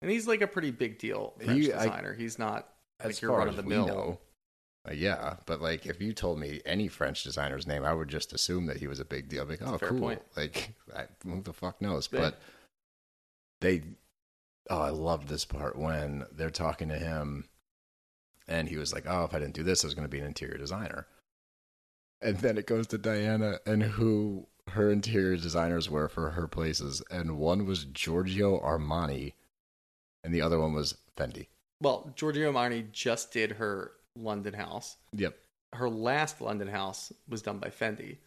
And 0.00 0.10
he's 0.10 0.28
like 0.28 0.42
a 0.42 0.46
pretty 0.46 0.70
big 0.70 0.98
deal 0.98 1.34
French 1.44 1.60
He- 1.64 1.72
I- 1.72 1.84
designer. 1.86 2.14
he's 2.14 2.38
not 2.38 2.72
As 3.00 3.06
like 3.06 3.20
your 3.20 3.32
run 3.36 3.48
of 3.48 3.56
the 3.56 3.62
mill. 3.64 4.20
Uh, 4.88 4.92
yeah. 4.92 5.34
But 5.46 5.60
like, 5.60 5.86
if 5.86 6.00
you 6.00 6.12
told 6.12 6.38
me 6.38 6.60
any 6.64 6.88
French 6.88 7.22
designer's 7.22 7.66
name, 7.66 7.84
I 7.84 7.92
would 7.92 8.08
just 8.08 8.32
assume 8.32 8.66
that 8.66 8.78
he 8.78 8.86
was 8.86 9.00
a 9.00 9.04
big 9.04 9.28
deal. 9.28 9.42
I'd 9.42 9.48
be 9.48 9.56
like, 9.56 9.72
oh, 9.72 9.78
cool. 9.78 9.98
point. 9.98 10.22
Like, 10.36 10.74
I, 10.96 11.06
who 11.24 11.42
the 11.42 11.52
fuck 11.52 11.80
knows? 11.80 12.08
Yeah. 12.12 12.20
But 12.20 12.40
they, 13.60 13.82
oh, 14.70 14.80
I 14.80 14.90
love 14.90 15.28
this 15.28 15.44
part 15.44 15.76
when 15.76 16.24
they're 16.32 16.50
talking 16.50 16.88
to 16.88 16.98
him, 16.98 17.44
and 18.46 18.68
he 18.68 18.76
was 18.76 18.92
like, 18.92 19.04
oh, 19.06 19.24
if 19.24 19.34
I 19.34 19.38
didn't 19.38 19.54
do 19.54 19.62
this, 19.62 19.84
I 19.84 19.86
was 19.86 19.94
going 19.94 20.06
to 20.06 20.10
be 20.10 20.20
an 20.20 20.26
interior 20.26 20.58
designer. 20.58 21.06
And 22.20 22.38
then 22.38 22.58
it 22.58 22.66
goes 22.66 22.88
to 22.88 22.98
Diana 22.98 23.58
and 23.64 23.82
who 23.82 24.48
her 24.70 24.90
interior 24.90 25.36
designers 25.36 25.88
were 25.88 26.08
for 26.08 26.30
her 26.30 26.48
places, 26.48 27.02
and 27.10 27.38
one 27.38 27.66
was 27.66 27.84
Giorgio 27.84 28.60
Armani, 28.60 29.34
and 30.24 30.34
the 30.34 30.42
other 30.42 30.58
one 30.58 30.74
was 30.74 30.96
Fendi. 31.16 31.46
Well, 31.80 32.12
Giorgio 32.16 32.52
Armani 32.52 32.90
just 32.90 33.32
did 33.32 33.52
her 33.52 33.92
London 34.18 34.54
house. 34.54 34.96
Yep. 35.12 35.36
Her 35.74 35.88
last 35.90 36.40
London 36.40 36.68
house 36.68 37.12
was 37.28 37.42
done 37.42 37.58
by 37.58 37.68
Fendi. 37.68 38.18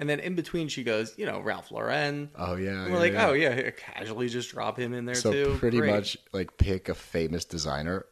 And 0.00 0.08
then 0.08 0.18
in 0.20 0.34
between, 0.34 0.68
she 0.68 0.82
goes, 0.82 1.14
you 1.16 1.24
know, 1.26 1.40
Ralph 1.40 1.70
Lauren. 1.70 2.30
Oh 2.36 2.56
yeah. 2.56 2.84
And 2.84 2.92
we're 2.92 2.98
like, 2.98 3.12
yeah. 3.12 3.28
oh, 3.28 3.32
yeah, 3.32 3.70
casually 3.70 4.28
just 4.28 4.50
drop 4.50 4.78
him 4.78 4.92
in 4.92 5.04
there 5.04 5.14
so 5.14 5.32
too. 5.32 5.56
pretty 5.58 5.78
Great. 5.78 5.90
much 5.92 6.16
like 6.32 6.56
pick 6.58 6.88
a 6.88 6.94
famous 6.94 7.44
designer, 7.44 8.04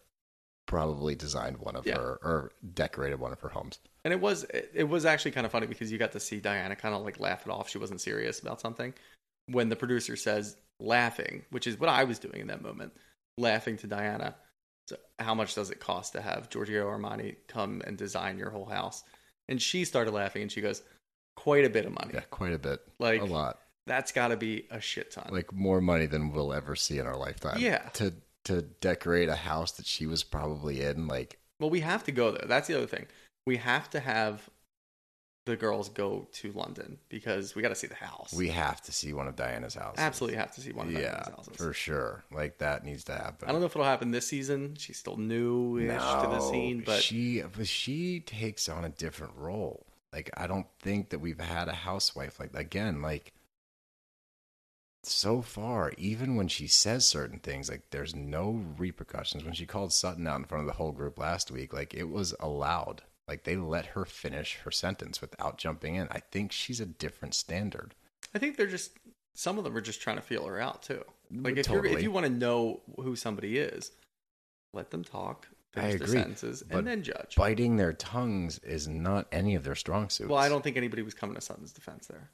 probably 0.66 1.14
designed 1.14 1.58
one 1.58 1.74
of 1.76 1.84
Yeah. 1.86 1.96
her 1.96 2.18
or 2.22 2.52
decorated 2.74 3.18
one 3.18 3.32
of 3.32 3.40
her 3.40 3.48
homes. 3.48 3.78
And 4.04 4.12
it 4.12 4.20
was 4.20 4.44
it 4.52 4.88
was 4.88 5.04
actually 5.04 5.32
kind 5.32 5.44
of 5.46 5.52
funny 5.52 5.66
because 5.66 5.90
you 5.92 5.98
got 5.98 6.12
to 6.12 6.20
see 6.20 6.40
Diana 6.40 6.76
kind 6.76 6.94
of 6.94 7.02
like 7.02 7.18
laugh 7.20 7.46
it 7.46 7.50
off. 7.50 7.68
She 7.68 7.78
wasn't 7.78 8.00
serious 8.00 8.40
about 8.40 8.60
something. 8.60 8.94
When 9.46 9.68
the 9.68 9.76
producer 9.76 10.14
says 10.16 10.56
laughing, 10.80 11.44
which 11.50 11.66
is 11.66 11.78
what 11.78 11.88
I 11.88 12.04
was 12.04 12.18
doing 12.20 12.40
in 12.40 12.46
that 12.48 12.62
moment, 12.62 12.92
laughing 13.38 13.76
to 13.78 13.86
Diana. 13.86 14.36
So 14.92 14.98
how 15.18 15.34
much 15.34 15.54
does 15.54 15.70
it 15.70 15.80
cost 15.80 16.12
to 16.12 16.20
have 16.20 16.50
Giorgio 16.50 16.86
Armani 16.86 17.36
come 17.48 17.80
and 17.86 17.96
design 17.96 18.36
your 18.36 18.50
whole 18.50 18.66
house? 18.66 19.04
And 19.48 19.60
she 19.60 19.86
started 19.86 20.12
laughing 20.12 20.42
and 20.42 20.52
she 20.52 20.60
goes, 20.60 20.82
quite 21.34 21.64
a 21.64 21.70
bit 21.70 21.86
of 21.86 21.92
money. 21.92 22.10
Yeah, 22.12 22.20
quite 22.30 22.52
a 22.52 22.58
bit. 22.58 22.80
Like 22.98 23.22
a 23.22 23.24
lot. 23.24 23.60
That's 23.86 24.12
got 24.12 24.28
to 24.28 24.36
be 24.36 24.66
a 24.70 24.82
shit 24.82 25.10
ton. 25.10 25.30
Like 25.32 25.50
more 25.50 25.80
money 25.80 26.04
than 26.04 26.30
we'll 26.30 26.52
ever 26.52 26.76
see 26.76 26.98
in 26.98 27.06
our 27.06 27.16
lifetime. 27.16 27.58
Yeah. 27.58 27.88
To 27.94 28.12
to 28.44 28.60
decorate 28.60 29.30
a 29.30 29.36
house 29.36 29.72
that 29.72 29.86
she 29.86 30.06
was 30.06 30.22
probably 30.22 30.82
in, 30.82 31.08
like 31.08 31.38
well, 31.58 31.70
we 31.70 31.80
have 31.80 32.04
to 32.04 32.12
go 32.12 32.32
there. 32.32 32.46
That's 32.46 32.68
the 32.68 32.76
other 32.76 32.86
thing. 32.86 33.06
We 33.46 33.56
have 33.56 33.88
to 33.90 34.00
have 34.00 34.50
the 35.44 35.56
girls 35.56 35.88
go 35.88 36.28
to 36.32 36.52
London 36.52 36.98
because 37.08 37.54
we 37.54 37.62
got 37.62 37.70
to 37.70 37.74
see 37.74 37.88
the 37.88 37.94
house. 37.94 38.32
we 38.32 38.48
have 38.48 38.80
to 38.82 38.92
see 38.92 39.12
one 39.12 39.26
of 39.26 39.34
Diana's 39.34 39.74
houses. 39.74 39.98
absolutely 39.98 40.38
have 40.38 40.54
to 40.54 40.60
see 40.60 40.72
one 40.72 40.88
of 40.88 40.92
yeah, 40.92 41.00
Diana's 41.00 41.28
houses. 41.28 41.56
for 41.56 41.72
sure. 41.72 42.24
Like 42.30 42.58
that 42.58 42.84
needs 42.84 43.04
to 43.04 43.12
happen. 43.12 43.48
I 43.48 43.52
don't 43.52 43.60
know 43.60 43.66
if 43.66 43.72
it'll 43.72 43.84
happen 43.84 44.12
this 44.12 44.26
season. 44.26 44.76
She's 44.78 44.98
still 44.98 45.16
new-ish 45.16 45.88
to 45.88 46.28
the 46.30 46.40
scene, 46.40 46.82
but 46.86 47.02
she 47.02 47.42
but 47.56 47.66
she 47.66 48.20
takes 48.20 48.68
on 48.68 48.84
a 48.84 48.90
different 48.90 49.34
role. 49.36 49.86
Like 50.12 50.30
I 50.36 50.46
don't 50.46 50.66
think 50.80 51.10
that 51.10 51.18
we've 51.18 51.40
had 51.40 51.68
a 51.68 51.74
housewife 51.74 52.38
like 52.38 52.54
again 52.54 53.02
like 53.02 53.32
so 55.04 55.42
far 55.42 55.92
even 55.98 56.36
when 56.36 56.46
she 56.46 56.68
says 56.68 57.04
certain 57.04 57.40
things 57.40 57.68
like 57.68 57.82
there's 57.90 58.14
no 58.14 58.62
repercussions 58.78 59.42
when 59.42 59.52
she 59.52 59.66
called 59.66 59.92
Sutton 59.92 60.28
out 60.28 60.38
in 60.38 60.44
front 60.44 60.60
of 60.60 60.68
the 60.68 60.74
whole 60.74 60.92
group 60.92 61.18
last 61.18 61.50
week 61.50 61.72
like 61.72 61.92
it 61.92 62.08
was 62.08 62.36
allowed 62.38 63.02
like 63.28 63.44
they 63.44 63.56
let 63.56 63.86
her 63.86 64.04
finish 64.04 64.56
her 64.64 64.70
sentence 64.70 65.20
without 65.20 65.58
jumping 65.58 65.96
in 65.96 66.08
I 66.10 66.20
think 66.20 66.52
she's 66.52 66.80
a 66.80 66.86
different 66.86 67.34
standard 67.34 67.94
I 68.34 68.38
think 68.38 68.56
they're 68.56 68.66
just 68.66 68.92
some 69.34 69.58
of 69.58 69.64
them 69.64 69.76
are 69.76 69.80
just 69.80 70.00
trying 70.00 70.16
to 70.16 70.22
feel 70.22 70.44
her 70.44 70.60
out 70.60 70.82
too. 70.82 71.02
Like 71.30 71.56
if 71.56 71.68
you 71.68 71.74
Totally. 71.76 71.94
if 71.94 72.02
you 72.02 72.10
want 72.10 72.26
to 72.26 72.32
know 72.32 72.80
who 72.96 73.16
somebody 73.16 73.58
is, 73.58 73.92
let 74.74 74.90
them 74.90 75.02
talk, 75.02 75.48
I 75.74 75.88
agree, 75.88 76.06
sentences, 76.06 76.62
and 76.70 76.86
then 76.86 77.02
judge. 77.02 77.34
biting 77.36 77.76
their 77.76 77.94
tongues 77.94 78.58
is 78.58 78.88
not 78.88 79.26
any 79.32 79.54
of 79.54 79.64
their 79.64 79.74
strong 79.74 80.10
suits 80.10 80.28
well, 80.28 80.38
I 80.38 80.50
don't 80.50 80.62
think 80.62 80.76
anybody 80.76 81.02
was 81.02 81.14
coming 81.14 81.34
to 81.34 81.40
Sutton's 81.40 81.72
defense 81.72 82.06
there 82.06 82.30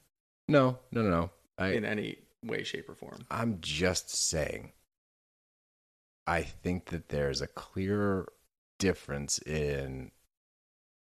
no 0.48 0.78
no 0.90 1.02
no 1.02 1.10
no 1.10 1.30
I 1.56 1.68
in 1.68 1.84
any 1.84 2.16
way, 2.44 2.62
shape, 2.62 2.88
or 2.88 2.94
form. 2.94 3.18
I'm 3.30 3.58
just 3.60 4.10
saying. 4.10 4.72
I 6.26 6.42
think 6.42 6.86
that 6.86 7.08
there's 7.08 7.40
a 7.40 7.46
clear 7.46 8.26
difference 8.78 9.38
in, 9.38 10.10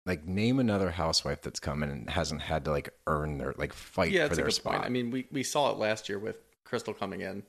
like, 0.08 0.26
name 0.26 0.60
another 0.60 0.90
housewife 0.90 1.42
that's 1.42 1.60
come 1.60 1.84
in 1.84 1.90
and 1.90 2.10
hasn't 2.10 2.42
had 2.42 2.66
to 2.66 2.72
like 2.72 2.90
earn 3.06 3.38
their 3.38 3.54
like 3.58 3.74
fight 3.74 4.12
yeah, 4.12 4.28
for 4.28 4.36
their 4.36 4.50
spot. 4.50 4.74
point. 4.74 4.86
I 4.86 4.90
mean, 4.90 5.12
we 5.12 5.28
we 5.32 5.44
saw 5.44 5.72
it 5.72 5.78
last 5.78 6.10
year 6.10 6.18
with 6.18 6.38
Crystal 6.64 6.94
coming 6.94 7.22
in, 7.22 7.44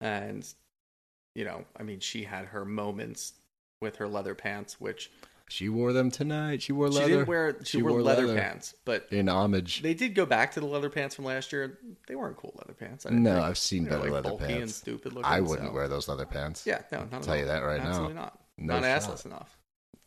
and 0.00 0.46
you 1.34 1.44
know, 1.44 1.64
I 1.78 1.82
mean, 1.82 2.00
she 2.00 2.24
had 2.24 2.46
her 2.46 2.64
moments 2.64 3.34
with 3.80 3.96
her 3.96 4.08
leather 4.08 4.34
pants, 4.34 4.80
which 4.80 5.10
she 5.48 5.68
wore 5.68 5.92
them 5.92 6.10
tonight. 6.10 6.62
She 6.62 6.72
wore 6.72 6.88
leather. 6.88 7.06
she 7.06 7.12
didn't 7.12 7.28
wear. 7.28 7.56
She, 7.62 7.82
wore, 7.82 8.02
leather, 8.02 8.34
pants, 8.34 8.74
but 8.84 9.06
in 9.12 9.28
homage. 9.28 9.80
they 9.80 9.94
did 9.94 10.14
go 10.14 10.26
back 10.26 10.52
to 10.52 10.60
the 10.60 10.66
leather 10.66 10.90
pants 10.90 11.14
from 11.14 11.24
last 11.24 11.52
year. 11.52 11.78
They 12.08 12.16
weren't 12.16 12.36
cool 12.36 12.52
leather 12.58 12.72
pants. 12.72 13.06
No, 13.08 13.34
think. 13.34 13.44
I've 13.44 13.58
seen 13.58 13.84
better 13.84 13.98
like, 13.98 14.10
leather 14.10 14.30
bulky 14.30 14.44
and 14.44 14.54
pants. 14.54 14.74
stupid 14.74 15.12
looking. 15.12 15.30
I 15.30 15.40
wouldn't 15.40 15.68
so- 15.68 15.74
wear 15.74 15.86
those 15.86 16.08
leather 16.08 16.26
pants. 16.26 16.66
Yeah, 16.66 16.80
no, 16.90 16.98
not 16.98 17.12
at 17.12 17.22
tell 17.22 17.34
all. 17.34 17.38
you 17.38 17.46
that 17.46 17.60
right 17.60 17.80
now. 17.80 17.88
Absolutely 17.88 18.14
not. 18.14 18.40
No 18.58 18.80
not 18.80 19.02
shot. 19.02 19.16
assless 19.16 19.26
enough. 19.26 19.56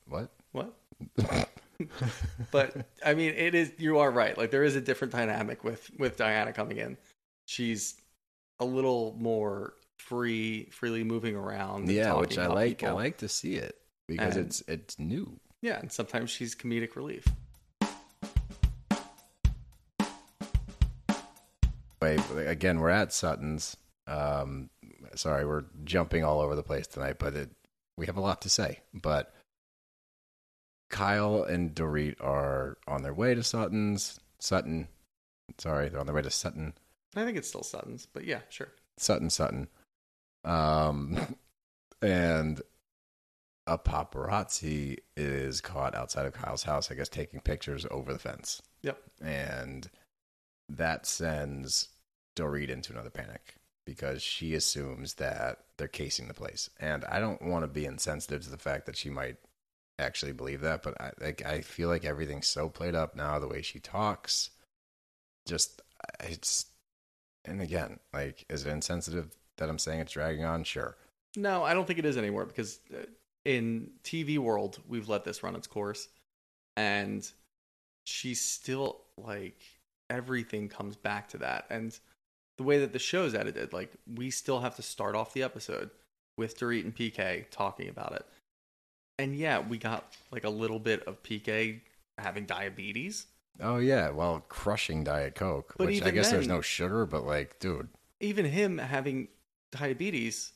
What? 0.07 0.29
What? 0.51 0.73
but 2.51 2.75
I 3.05 3.13
mean, 3.13 3.33
it 3.35 3.55
is. 3.55 3.71
You 3.77 3.99
are 3.99 4.11
right. 4.11 4.37
Like 4.37 4.51
there 4.51 4.63
is 4.63 4.75
a 4.75 4.81
different 4.81 5.13
dynamic 5.13 5.63
with 5.63 5.89
with 5.97 6.17
Diana 6.17 6.53
coming 6.53 6.77
in. 6.77 6.97
She's 7.45 7.95
a 8.59 8.65
little 8.65 9.15
more 9.17 9.73
free, 9.97 10.69
freely 10.71 11.03
moving 11.03 11.35
around. 11.35 11.89
yeah, 11.89 12.13
which 12.13 12.37
I 12.37 12.47
like. 12.47 12.83
I 12.83 12.91
like 12.91 13.17
to 13.17 13.29
see 13.29 13.55
it 13.55 13.75
because 14.07 14.35
And- 14.35 14.45
it's 14.47 14.61
it's 14.67 14.99
new. 14.99 15.39
Yeah, 15.61 15.79
and 15.79 15.91
sometimes 15.91 16.29
she's 16.29 16.55
comedic 16.55 16.95
relief. 16.95 17.25
Wait, 22.01 22.21
again, 22.47 22.79
we're 22.79 22.89
at 22.89 23.11
Sutton's. 23.11 23.75
Um, 24.07 24.69
sorry, 25.15 25.45
we're 25.45 25.65
jumping 25.83 26.23
all 26.23 26.39
over 26.39 26.55
the 26.55 26.63
place 26.63 26.87
tonight, 26.87 27.17
but 27.19 27.33
it, 27.35 27.49
we 27.97 28.05
have 28.05 28.15
a 28.17 28.21
lot 28.21 28.41
to 28.43 28.49
say. 28.49 28.79
But 28.93 29.33
Kyle 30.89 31.43
and 31.43 31.73
Dorit 31.73 32.15
are 32.21 32.77
on 32.87 33.03
their 33.03 33.13
way 33.13 33.35
to 33.35 33.43
Sutton's. 33.43 34.19
Sutton, 34.39 34.87
sorry, 35.57 35.89
they're 35.89 35.99
on 35.99 36.05
their 36.05 36.15
way 36.15 36.21
to 36.21 36.31
Sutton. 36.31 36.73
I 37.15 37.25
think 37.25 37.37
it's 37.37 37.47
still 37.47 37.63
Sutton's, 37.63 38.05
but 38.05 38.25
yeah, 38.25 38.39
sure. 38.49 38.69
Sutton, 38.97 39.29
Sutton. 39.29 39.67
Um, 40.43 41.37
and 42.01 42.61
a 43.67 43.77
paparazzi 43.77 44.97
is 45.15 45.61
caught 45.61 45.95
outside 45.95 46.25
of 46.25 46.33
Kyle's 46.33 46.63
house, 46.63 46.91
I 46.91 46.95
guess, 46.95 47.09
taking 47.09 47.39
pictures 47.39 47.85
over 47.91 48.11
the 48.11 48.19
fence. 48.19 48.61
Yep. 48.81 48.99
And 49.21 49.89
that 50.69 51.05
sends 51.05 51.89
Dorit 52.35 52.69
into 52.69 52.93
another 52.93 53.09
panic 53.09 53.55
because 53.85 54.21
she 54.21 54.53
assumes 54.53 55.15
that 55.15 55.59
they're 55.77 55.87
casing 55.87 56.27
the 56.27 56.33
place. 56.33 56.69
And 56.79 57.05
I 57.05 57.19
don't 57.19 57.41
want 57.41 57.63
to 57.63 57.67
be 57.67 57.85
insensitive 57.85 58.43
to 58.43 58.49
the 58.49 58.57
fact 58.57 58.85
that 58.85 58.97
she 58.97 59.09
might 59.09 59.37
actually 59.99 60.31
believe 60.33 60.61
that, 60.61 60.83
but 60.83 60.99
I 60.99 61.11
like 61.21 61.45
I 61.45 61.61
feel 61.61 61.89
like 61.89 62.05
everything's 62.05 62.47
so 62.47 62.69
played 62.69 62.95
up 62.95 63.15
now, 63.15 63.39
the 63.39 63.47
way 63.47 63.61
she 63.61 63.79
talks. 63.79 64.49
Just 65.47 65.81
it's 66.19 66.65
and 67.45 67.61
again, 67.61 67.99
like 68.13 68.45
is 68.49 68.65
it 68.65 68.69
insensitive? 68.71 69.35
that 69.59 69.69
I'm 69.69 69.79
saying 69.79 69.99
it's 69.99 70.13
dragging 70.13 70.43
on? 70.43 70.63
Sure. 70.63 70.97
No, 71.35 71.63
I 71.63 71.73
don't 71.73 71.85
think 71.85 71.99
it 71.99 72.05
is 72.05 72.17
anymore 72.17 72.45
because 72.45 72.79
uh, 72.93 73.05
in 73.45 73.91
TV 74.03 74.39
world, 74.39 74.79
we've 74.87 75.07
let 75.07 75.23
this 75.23 75.43
run 75.43 75.55
its 75.55 75.67
course, 75.67 76.07
and 76.75 77.29
she's 78.05 78.41
still 78.41 79.01
like 79.17 79.61
everything 80.09 80.67
comes 80.67 80.95
back 80.95 81.29
to 81.29 81.37
that, 81.37 81.65
and 81.69 81.97
the 82.57 82.63
way 82.63 82.79
that 82.79 82.93
the 82.93 82.99
show's 82.99 83.35
edited, 83.35 83.71
like 83.71 83.91
we 84.11 84.31
still 84.31 84.59
have 84.61 84.75
to 84.77 84.81
start 84.81 85.15
off 85.15 85.33
the 85.33 85.43
episode 85.43 85.91
with 86.37 86.57
Dorit 86.57 86.83
and 86.83 86.95
PK 86.95 87.45
talking 87.51 87.89
about 87.89 88.13
it, 88.13 88.25
and 89.19 89.35
yeah, 89.35 89.59
we 89.59 89.77
got 89.77 90.11
like 90.31 90.43
a 90.43 90.49
little 90.49 90.79
bit 90.79 91.03
of 91.07 91.21
PK 91.23 91.81
having 92.17 92.45
diabetes, 92.45 93.27
Oh 93.61 93.77
yeah, 93.77 94.09
well, 94.11 94.43
crushing 94.47 95.03
Diet 95.03 95.35
Coke, 95.35 95.75
But 95.77 95.87
which 95.87 96.01
I 96.01 96.11
guess 96.11 96.31
there's 96.31 96.47
no 96.47 96.61
sugar, 96.61 97.05
but 97.05 97.25
like, 97.25 97.59
dude, 97.59 97.89
even 98.21 98.45
him 98.45 98.77
having 98.77 99.27
diabetes 99.71 100.53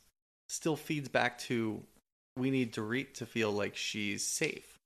still 0.47 0.76
feeds 0.76 1.09
back 1.09 1.38
to 1.39 1.84
we 2.38 2.49
need 2.49 2.74
Dorit 2.74 3.16
to 3.16 3.26
feel 3.26 3.51
like 3.51 3.76
she's 3.76 4.26
safe. 4.26 4.80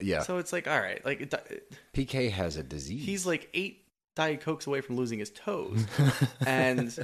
yeah, 0.00 0.22
So 0.22 0.38
it's 0.38 0.52
like, 0.52 0.66
all 0.66 0.78
right, 0.80 1.04
like 1.04 1.32
PK 1.94 2.30
has 2.30 2.56
a 2.56 2.62
disease. 2.62 3.04
he's 3.04 3.26
like 3.26 3.48
eight 3.54 3.84
Diet 4.16 4.40
Cokes 4.42 4.66
away 4.66 4.80
from 4.80 4.96
losing 4.96 5.20
his 5.20 5.30
toes. 5.30 5.86
and 6.46 6.94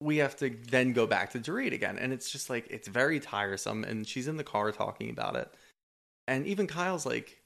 we 0.00 0.18
have 0.18 0.36
to 0.36 0.50
then 0.70 0.92
go 0.92 1.06
back 1.06 1.32
to 1.32 1.38
Dorit 1.40 1.72
again. 1.72 1.98
And 1.98 2.12
it's 2.12 2.30
just 2.30 2.48
like, 2.50 2.66
it's 2.70 2.88
very 2.88 3.20
tiresome. 3.20 3.84
And 3.84 4.06
she's 4.06 4.28
in 4.28 4.36
the 4.36 4.44
car 4.44 4.70
talking 4.72 5.10
about 5.10 5.36
it. 5.36 5.52
And 6.26 6.46
even 6.46 6.66
Kyle's 6.66 7.06
like, 7.06 7.42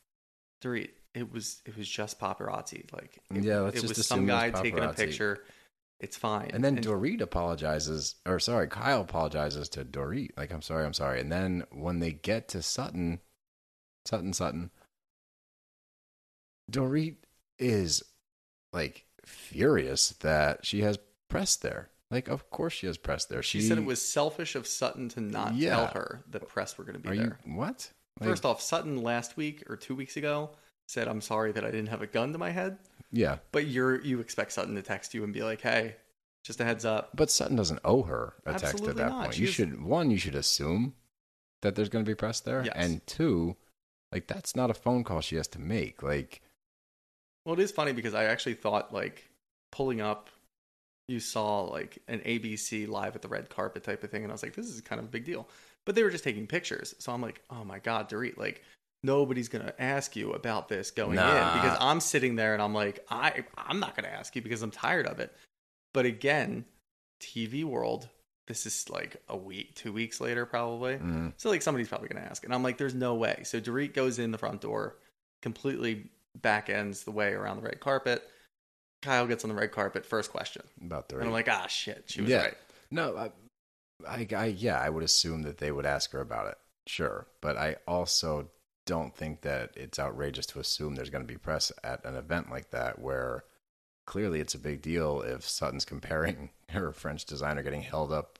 Dorit, 0.62 0.90
it 1.14 1.32
was 1.32 1.60
it 1.66 1.76
was 1.76 1.88
just 1.88 2.20
paparazzi. 2.20 2.92
Like, 2.92 3.18
it, 3.34 3.44
Yeah, 3.44 3.66
it 3.68 3.74
just 3.74 3.88
was 3.88 4.06
some 4.06 4.28
it 4.28 4.32
was 4.32 4.52
guy 4.52 4.62
taking 4.62 4.82
a 4.82 4.92
picture. 4.92 5.44
It's 6.00 6.16
fine. 6.16 6.50
and 6.52 6.64
then 6.64 6.78
Dorit 6.78 7.20
apologizes, 7.20 8.16
or 8.26 8.40
sorry, 8.40 8.66
Kyle 8.66 9.02
apologizes 9.02 9.68
to 9.70 9.84
Dorit. 9.84 10.30
Like, 10.36 10.52
I'm 10.52 10.62
sorry, 10.62 10.84
I'm 10.84 10.94
sorry. 10.94 11.20
And 11.20 11.30
then 11.30 11.64
when 11.70 12.00
they 12.00 12.10
get 12.10 12.48
to 12.48 12.62
Sutton, 12.62 13.20
Sutton, 14.04 14.32
Sutton, 14.32 14.72
Dorit 16.70 17.16
is 17.58 18.02
like 18.72 19.06
furious 19.24 20.10
that 20.20 20.66
she 20.66 20.80
has 20.80 20.98
press 21.28 21.54
there. 21.54 21.88
Like, 22.12 22.28
of 22.28 22.50
course 22.50 22.74
she 22.74 22.86
has 22.86 22.98
press 22.98 23.24
there. 23.24 23.42
she, 23.42 23.60
said 23.62 23.78
it 23.78 23.84
was 23.84 24.00
selfish 24.06 24.54
of 24.54 24.66
Sutton 24.66 25.08
to 25.10 25.20
not 25.20 25.54
Yeah. 25.54 25.70
tell 25.76 25.86
her 25.88 26.22
that 26.30 26.46
press 26.46 26.76
were 26.78 26.84
going 26.84 26.94
to 26.94 27.00
be 27.00 27.08
Are 27.08 27.16
there. 27.16 27.38
you 27.46 27.54
what? 27.54 27.90
Like, 28.20 28.28
First 28.28 28.44
off, 28.44 28.60
Sutton 28.60 29.02
last 29.02 29.36
week 29.36 29.64
or 29.70 29.76
two 29.76 29.94
weeks 29.96 30.16
ago 30.18 30.50
said, 30.86 31.08
"I'm 31.08 31.22
sorry 31.22 31.52
that 31.52 31.64
I 31.64 31.70
didn't 31.70 31.88
have 31.88 32.02
a 32.02 32.06
gun 32.06 32.32
to 32.32 32.38
my 32.38 32.50
head." 32.50 32.78
yeah, 33.10 33.38
But 33.50 33.66
you're 33.66 34.00
you 34.02 34.20
expect 34.20 34.52
Sutton 34.52 34.74
to 34.74 34.82
text 34.82 35.14
you 35.14 35.24
and 35.24 35.32
be 35.32 35.42
like, 35.42 35.60
"Hey, 35.62 35.96
just 36.44 36.60
a 36.60 36.64
heads 36.64 36.84
up." 36.84 37.10
but 37.14 37.30
Sutton 37.30 37.56
doesn't 37.56 37.80
owe 37.84 38.02
her 38.02 38.34
a 38.44 38.50
text 38.52 38.64
Absolutely 38.66 38.90
at 38.90 38.96
that 39.08 39.08
not. 39.12 39.24
point. 39.24 39.38
You 39.38 39.46
She's- 39.46 39.54
should 39.56 39.82
one, 39.82 40.10
you 40.10 40.18
should 40.18 40.34
assume 40.34 40.94
that 41.62 41.74
there's 41.76 41.88
going 41.88 42.04
to 42.04 42.10
be 42.10 42.14
press 42.14 42.40
there, 42.40 42.62
Yes. 42.64 42.74
and 42.76 43.06
two, 43.06 43.56
like 44.12 44.26
that's 44.26 44.54
not 44.54 44.70
a 44.70 44.74
phone 44.74 45.04
call 45.04 45.20
she 45.22 45.36
has 45.36 45.48
to 45.48 45.58
make. 45.58 46.02
Like, 46.02 46.42
Well, 47.46 47.54
it 47.58 47.62
is 47.62 47.72
funny 47.72 47.92
because 47.92 48.12
I 48.14 48.24
actually 48.24 48.54
thought 48.54 48.92
like 48.92 49.30
pulling 49.70 50.00
up, 50.02 50.28
you 51.08 51.20
saw 51.20 51.62
like 51.62 51.98
an 52.08 52.20
ABC 52.20 52.88
live 52.88 53.14
at 53.16 53.22
the 53.22 53.28
red 53.28 53.50
carpet 53.50 53.82
type 53.82 54.02
of 54.04 54.10
thing, 54.10 54.22
and 54.22 54.32
I 54.32 54.34
was 54.34 54.42
like, 54.42 54.54
"This 54.54 54.66
is 54.68 54.80
kind 54.80 54.98
of 54.98 55.06
a 55.06 55.10
big 55.10 55.24
deal." 55.24 55.48
But 55.84 55.94
they 55.94 56.02
were 56.04 56.10
just 56.10 56.24
taking 56.24 56.46
pictures, 56.46 56.94
so 56.98 57.12
I'm 57.12 57.20
like, 57.20 57.42
"Oh 57.50 57.64
my 57.64 57.78
god, 57.78 58.08
Dorit!" 58.08 58.36
Like 58.36 58.62
nobody's 59.04 59.48
gonna 59.48 59.74
ask 59.80 60.14
you 60.14 60.32
about 60.32 60.68
this 60.68 60.92
going 60.92 61.16
Nah. 61.16 61.54
in 61.56 61.60
because 61.62 61.76
I'm 61.80 61.98
sitting 61.98 62.36
there 62.36 62.52
and 62.54 62.62
I'm 62.62 62.72
like, 62.72 63.04
I 63.10 63.44
I'm 63.56 63.80
not 63.80 63.96
gonna 63.96 64.08
ask 64.08 64.36
you 64.36 64.42
because 64.42 64.62
I'm 64.62 64.70
tired 64.70 65.06
of 65.06 65.18
it. 65.18 65.34
But 65.92 66.06
again, 66.06 66.64
TV 67.20 67.64
world, 67.64 68.08
this 68.46 68.64
is 68.64 68.88
like 68.88 69.16
a 69.28 69.36
week, 69.36 69.74
two 69.74 69.92
weeks 69.92 70.20
later, 70.20 70.46
probably. 70.46 70.94
mm, 70.98 71.32
So 71.36 71.50
like 71.50 71.62
somebody's 71.62 71.88
probably 71.88 72.08
gonna 72.08 72.24
ask, 72.26 72.44
and 72.44 72.54
I'm 72.54 72.62
like, 72.62 72.78
there's 72.78 72.94
no 72.94 73.14
way. 73.16 73.42
So 73.44 73.60
Dorit 73.60 73.92
goes 73.92 74.20
in 74.20 74.30
the 74.30 74.38
front 74.38 74.60
door, 74.60 74.96
completely 75.42 76.08
back 76.40 76.70
ends 76.70 77.02
the 77.04 77.10
way 77.10 77.32
around 77.32 77.56
the 77.56 77.62
red 77.64 77.80
carpet. 77.80 78.22
Kyle 79.02 79.26
gets 79.26 79.44
on 79.44 79.48
the 79.48 79.54
red 79.56 79.72
carpet. 79.72 80.06
First 80.06 80.30
question, 80.30 80.62
about 80.84 81.08
Dorit. 81.08 81.18
and 81.18 81.26
I'm 81.26 81.32
like, 81.32 81.48
ah, 81.50 81.66
shit, 81.66 82.04
she 82.06 82.22
was 82.22 82.30
Yeah. 82.30 82.42
right. 82.42 82.54
No, 82.90 83.16
I, 83.16 83.30
I, 84.08 84.26
I, 84.36 84.44
yeah, 84.46 84.78
I 84.78 84.88
would 84.88 85.02
assume 85.02 85.42
that 85.42 85.58
they 85.58 85.70
would 85.72 85.86
ask 85.86 86.12
her 86.12 86.20
about 86.20 86.46
it. 86.48 86.58
Sure, 86.86 87.26
but 87.40 87.56
I 87.56 87.76
also 87.86 88.48
don't 88.86 89.14
think 89.14 89.42
that 89.42 89.70
it's 89.76 89.98
outrageous 89.98 90.46
to 90.46 90.58
assume 90.60 90.94
there's 90.94 91.10
going 91.10 91.22
to 91.26 91.32
be 91.32 91.38
press 91.38 91.70
at 91.84 92.04
an 92.04 92.16
event 92.16 92.50
like 92.50 92.70
that, 92.70 92.98
where 93.00 93.44
clearly 94.06 94.40
it's 94.40 94.54
a 94.54 94.58
big 94.58 94.82
deal 94.82 95.20
if 95.22 95.48
Sutton's 95.48 95.84
comparing 95.84 96.50
her 96.70 96.92
French 96.92 97.24
designer 97.24 97.62
getting 97.62 97.82
held 97.82 98.12
up 98.12 98.38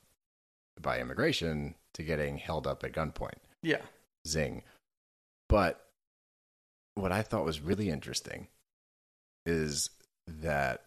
by 0.80 0.98
immigration 1.00 1.74
to 1.94 2.02
getting 2.02 2.38
held 2.38 2.66
up 2.66 2.82
at 2.84 2.92
gunpoint. 2.92 3.38
Yeah, 3.62 3.82
Zing. 4.26 4.62
But 5.48 5.84
what 6.94 7.12
I 7.12 7.22
thought 7.22 7.44
was 7.44 7.60
really 7.60 7.88
interesting 7.90 8.48
is 9.46 9.90
that 10.26 10.82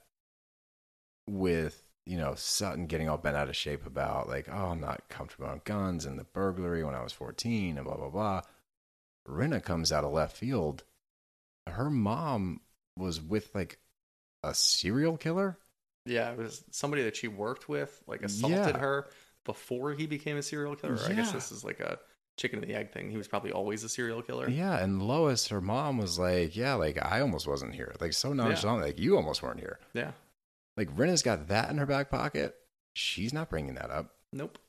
with 1.27 1.81
you 2.05 2.17
know 2.17 2.33
Sutton 2.36 2.86
getting 2.86 3.09
all 3.09 3.17
bent 3.17 3.36
out 3.36 3.49
of 3.49 3.55
shape 3.55 3.86
about 3.86 4.27
like 4.29 4.47
oh 4.51 4.67
I'm 4.67 4.79
not 4.81 5.09
comfortable 5.09 5.47
on 5.47 5.61
guns 5.65 6.05
and 6.05 6.19
the 6.19 6.23
burglary 6.23 6.83
when 6.83 6.93
I 6.95 7.03
was 7.03 7.13
14 7.13 7.77
and 7.77 7.86
blah 7.86 7.97
blah 7.97 8.09
blah. 8.09 8.41
Rinna 9.27 9.61
comes 9.63 9.91
out 9.91 10.03
of 10.03 10.11
left 10.13 10.38
field. 10.38 10.83
Her 11.67 11.89
mom 11.89 12.61
was 12.95 13.19
with 13.19 13.49
like 13.55 13.79
a 14.43 14.53
serial 14.53 15.17
killer. 15.17 15.57
yeah. 16.05 16.31
It 16.31 16.38
was 16.38 16.63
somebody 16.69 17.01
that 17.03 17.15
she 17.15 17.27
worked 17.27 17.67
with, 17.67 18.03
like 18.05 18.21
assaulted 18.21 18.75
Yeah. 18.75 18.77
her 18.77 19.07
before 19.43 19.93
he 19.93 20.05
became 20.05 20.38
a 20.38 20.43
serial 20.43 20.75
killer. 20.75 20.99
I 21.07 21.13
guess 21.13 21.31
this 21.31 21.51
is 21.51 21.63
like 21.63 21.79
a 21.79 21.97
chicken 22.38 22.59
and 22.59 22.67
the 22.67 22.75
egg 22.75 22.91
thing. 22.91 23.09
He 23.09 23.17
was 23.17 23.27
probably 23.27 23.51
always 23.51 23.83
a 23.83 23.89
serial 23.89 24.21
killer. 24.21 24.49
Yeah, 24.49 24.77
and 24.77 25.01
Lois, 25.01 25.47
her 25.47 25.61
mom, 25.61 25.97
was 25.97 26.19
like, 26.19 26.55
"Yeah, 26.55 26.73
like 26.75 27.03
I 27.03 27.21
almost 27.21 27.47
wasn't 27.47 27.75
here. 27.75 27.93
Like 27.99 28.13
so 28.13 28.33
nonchalant, 28.33 28.81
like 28.81 28.99
you 28.99 29.15
almost 29.15 29.41
weren't 29.41 29.59
here." 29.59 29.79
yeah. 29.93 30.11
Like 30.77 30.93
Rinna's 30.95 31.23
got 31.23 31.47
that 31.47 31.69
in 31.69 31.77
her 31.77 31.86
back 31.86 32.09
pocket. 32.09 32.55
She's 32.93 33.33
not 33.33 33.49
bringing 33.49 33.75
that 33.75 33.89
up. 33.89 34.13
Nope. 34.33 34.59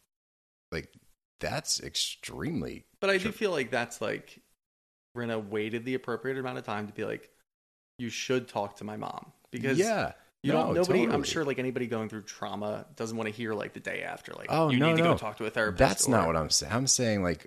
Like 0.70 0.92
that's 1.40 1.82
extremely. 1.82 2.84
But 3.00 3.10
I 3.10 3.18
do 3.18 3.32
feel 3.32 3.50
like 3.50 3.70
that's 3.70 4.00
like 4.00 4.40
Rinna 5.16 5.48
waited 5.48 5.84
the 5.84 5.94
appropriate 5.94 6.38
amount 6.38 6.58
of 6.58 6.64
time 6.64 6.86
to 6.86 6.92
be 6.92 7.04
like, 7.04 7.30
you 7.98 8.08
should 8.08 8.48
talk 8.48 8.76
to 8.76 8.84
my 8.84 8.96
mom 8.96 9.32
because 9.50 9.78
yeah, 9.78 10.12
you 10.46 10.52
No, 10.52 10.64
don't. 10.66 10.74
Nobody, 10.74 11.04
I'm 11.08 11.22
sure, 11.22 11.44
like 11.44 11.58
anybody 11.58 11.86
going 11.86 12.08
through 12.08 12.22
trauma 12.22 12.86
doesn't 12.96 13.16
want 13.16 13.28
to 13.28 13.34
hear 13.34 13.52
like 13.54 13.72
the 13.74 13.80
day 13.80 14.02
after, 14.02 14.32
like, 14.32 14.46
Oh, 14.50 14.70
you 14.70 14.78
no, 14.78 14.88
need 14.90 14.96
to 14.98 15.02
no. 15.04 15.12
go 15.12 15.18
talk 15.18 15.36
to 15.38 15.46
a 15.46 15.50
therapist. 15.50 15.78
That's 15.78 16.08
not 16.08 16.26
what 16.26 16.36
I'm 16.36 16.50
saying. 16.50 16.72
I'm 16.72 16.86
saying 16.86 17.22
like 17.22 17.46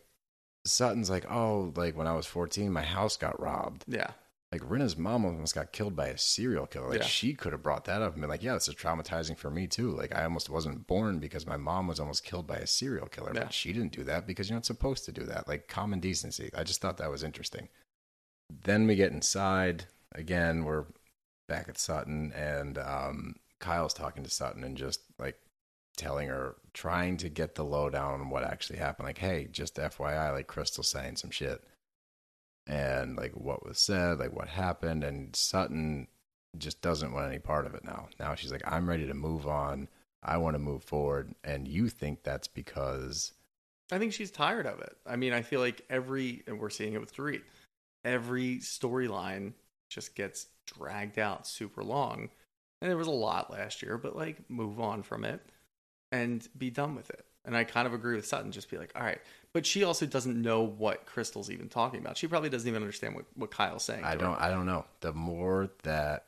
Sutton's 0.66 1.10
like, 1.10 1.30
oh, 1.32 1.74
like 1.76 1.96
when 1.98 2.08
I 2.08 2.14
was 2.14 2.26
14, 2.26 2.72
my 2.72 2.84
house 2.84 3.18
got 3.18 3.40
robbed. 3.42 3.86
Yeah, 3.88 4.12
Like 4.52 4.62
Rinna's 4.70 4.98
mom 4.98 5.24
almost 5.26 5.56
got 5.56 5.72
killed 5.72 5.96
by 5.96 6.08
a 6.08 6.18
serial 6.18 6.68
killer. 6.68 6.90
Like 6.90 7.00
Yeah. 7.02 7.06
she 7.06 7.34
could 7.34 7.54
have 7.54 7.64
brought 7.64 7.86
that 7.86 8.02
up 8.02 8.12
and 8.14 8.22
been 8.22 8.30
like, 8.30 8.44
yeah, 8.44 8.54
this 8.56 8.68
is 8.68 8.76
traumatizing 8.76 9.38
for 9.38 9.50
me 9.50 9.68
too. 9.68 9.92
Like 9.92 10.14
I 10.16 10.24
almost 10.26 10.50
wasn't 10.50 10.86
born 10.88 11.20
because 11.20 11.48
my 11.48 11.58
mom 11.58 11.88
was 11.88 12.00
almost 12.00 12.24
killed 12.26 12.46
by 12.48 12.58
a 12.58 12.68
serial 12.68 13.08
killer, 13.08 13.32
Yeah. 13.34 13.44
but 13.46 13.54
she 13.54 13.72
didn't 13.74 13.94
do 13.94 14.04
that 14.04 14.28
because 14.28 14.50
you're 14.50 14.58
not 14.58 14.66
supposed 14.66 15.06
to 15.06 15.12
do 15.12 15.24
that. 15.24 15.48
Like 15.48 15.68
common 15.68 16.00
decency. 16.02 16.50
I 16.56 16.64
just 16.64 16.82
thought 16.82 16.98
that 16.98 17.10
was 17.12 17.24
interesting. 17.24 17.70
Then 18.64 18.88
we 18.88 18.96
get 18.96 19.12
inside 19.12 19.86
again. 20.14 20.66
We're 20.66 20.86
back 21.50 21.68
at 21.68 21.78
Sutton, 21.78 22.32
and 22.34 22.78
um, 22.78 23.36
Kyle's 23.60 23.94
talking 23.94 24.24
to 24.24 24.30
Sutton 24.30 24.64
and 24.64 24.78
just 24.78 25.02
like 25.20 25.38
telling 25.98 26.30
her, 26.30 26.56
trying 26.74 27.18
to 27.18 27.28
get 27.28 27.56
the 27.56 27.66
lowdown 27.66 28.22
on 28.22 28.30
what 28.30 28.46
actually 28.46 28.80
happened. 28.80 29.08
Like, 29.08 29.18
hey, 29.18 29.50
just 29.52 29.76
FYI, 29.76 30.32
like 30.32 30.48
Crystal's 30.48 30.88
saying 30.88 31.18
some 31.18 31.32
shit 31.32 31.62
and 32.70 33.18
like 33.18 33.32
what 33.34 33.66
was 33.66 33.80
said, 33.80 34.20
like 34.20 34.32
what 34.32 34.48
happened, 34.48 35.04
and 35.04 35.36
Sutton 35.36 36.08
just 36.58 36.82
doesn't 36.82 37.12
want 37.12 37.28
any 37.28 37.40
part 37.40 37.66
of 37.66 37.74
it 37.74 37.84
now. 37.84 38.08
Now 38.20 38.36
she's 38.36 38.52
like, 38.52 38.62
I'm 38.66 38.88
ready 38.88 39.08
to 39.08 39.14
move 39.14 39.48
on. 39.48 39.90
I 40.24 40.38
want 40.38 40.56
to 40.56 40.60
move 40.60 40.84
forward, 40.84 41.34
and 41.44 41.68
you 41.68 41.90
think 41.90 42.24
that's 42.24 42.48
because 42.48 43.34
I 43.92 43.98
think 43.98 44.14
she's 44.14 44.32
tired 44.32 44.68
of 44.68 44.80
it. 44.82 44.96
I 45.06 45.16
mean, 45.16 45.34
I 45.34 45.42
feel 45.42 45.60
like 45.60 45.82
every, 45.90 46.44
and 46.46 46.60
we're 46.60 46.70
seeing 46.70 46.94
it 46.94 47.00
with 47.02 47.16
Dorit, 47.16 47.42
every 48.06 48.58
storyline 48.58 49.54
just 49.90 50.16
gets 50.16 50.48
dragged 50.66 51.20
out 51.20 51.48
super 51.48 51.84
long. 51.84 52.30
And 52.82 52.90
there 52.90 52.98
was 52.98 53.08
a 53.08 53.12
lot 53.12 53.52
last 53.52 53.82
year, 53.82 53.98
but 53.98 54.16
like 54.16 54.50
move 54.50 54.80
on 54.80 55.04
from 55.04 55.26
it 55.26 55.42
and 56.12 56.48
be 56.58 56.70
done 56.70 56.96
with 56.96 57.10
it. 57.10 57.26
And 57.46 57.56
I 57.56 57.64
kind 57.64 57.88
of 57.88 57.94
agree 57.94 58.16
with 58.16 58.28
Sutton, 58.28 58.52
just 58.52 58.70
be 58.70 58.78
like, 58.78 58.92
all 58.96 59.04
right. 59.04 59.20
But 59.54 59.66
she 59.66 59.84
also 59.84 60.06
doesn't 60.06 60.40
know 60.40 60.62
what 60.62 61.06
Crystal's 61.06 61.50
even 61.50 61.70
talking 61.70 62.00
about. 62.00 62.18
She 62.18 62.28
probably 62.28 62.50
doesn't 62.50 62.68
even 62.68 62.82
understand 62.82 63.16
what, 63.16 63.26
what 63.36 63.52
Kyle's 63.52 63.84
saying. 63.84 64.04
I 64.04 64.16
don't 64.16 64.40
I 64.40 64.50
don't 64.50 64.66
know. 64.66 64.86
The 65.02 65.14
more 65.14 65.70
that 65.84 66.26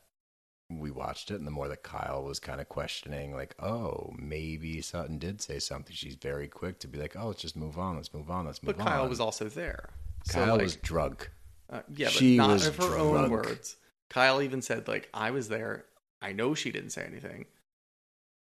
we 0.69 0.89
watched 0.89 1.31
it, 1.31 1.35
and 1.35 1.45
the 1.45 1.51
more 1.51 1.67
that 1.67 1.83
Kyle 1.83 2.23
was 2.23 2.39
kind 2.39 2.61
of 2.61 2.69
questioning, 2.69 3.35
like, 3.35 3.55
oh, 3.61 4.13
maybe 4.17 4.81
Sutton 4.81 5.17
did 5.19 5.41
say 5.41 5.59
something. 5.59 5.95
She's 5.95 6.15
very 6.15 6.47
quick 6.47 6.79
to 6.79 6.87
be 6.87 6.97
like, 6.97 7.15
oh, 7.17 7.27
let's 7.27 7.41
just 7.41 7.55
move 7.55 7.77
on, 7.77 7.97
let's 7.97 8.13
move 8.13 8.31
on, 8.31 8.45
let's 8.45 8.63
move 8.63 8.77
But 8.77 8.81
on. 8.81 8.85
But 8.85 8.91
Kyle 8.91 9.09
was 9.09 9.19
also 9.19 9.49
there. 9.49 9.89
So, 10.23 10.39
Kyle 10.39 10.53
like, 10.53 10.61
was 10.61 10.75
drunk. 10.77 11.29
Uh, 11.71 11.81
yeah, 11.95 12.07
but 12.07 12.13
She 12.13 12.37
not 12.37 12.65
of 12.65 12.75
her 12.77 12.97
own 12.97 13.29
words. 13.29 13.77
Kyle 14.09 14.41
even 14.41 14.61
said, 14.61 14.87
like, 14.87 15.09
I 15.13 15.31
was 15.31 15.47
there. 15.47 15.85
I 16.21 16.33
know 16.33 16.53
she 16.53 16.71
didn't 16.71 16.89
say 16.89 17.03
anything. 17.03 17.45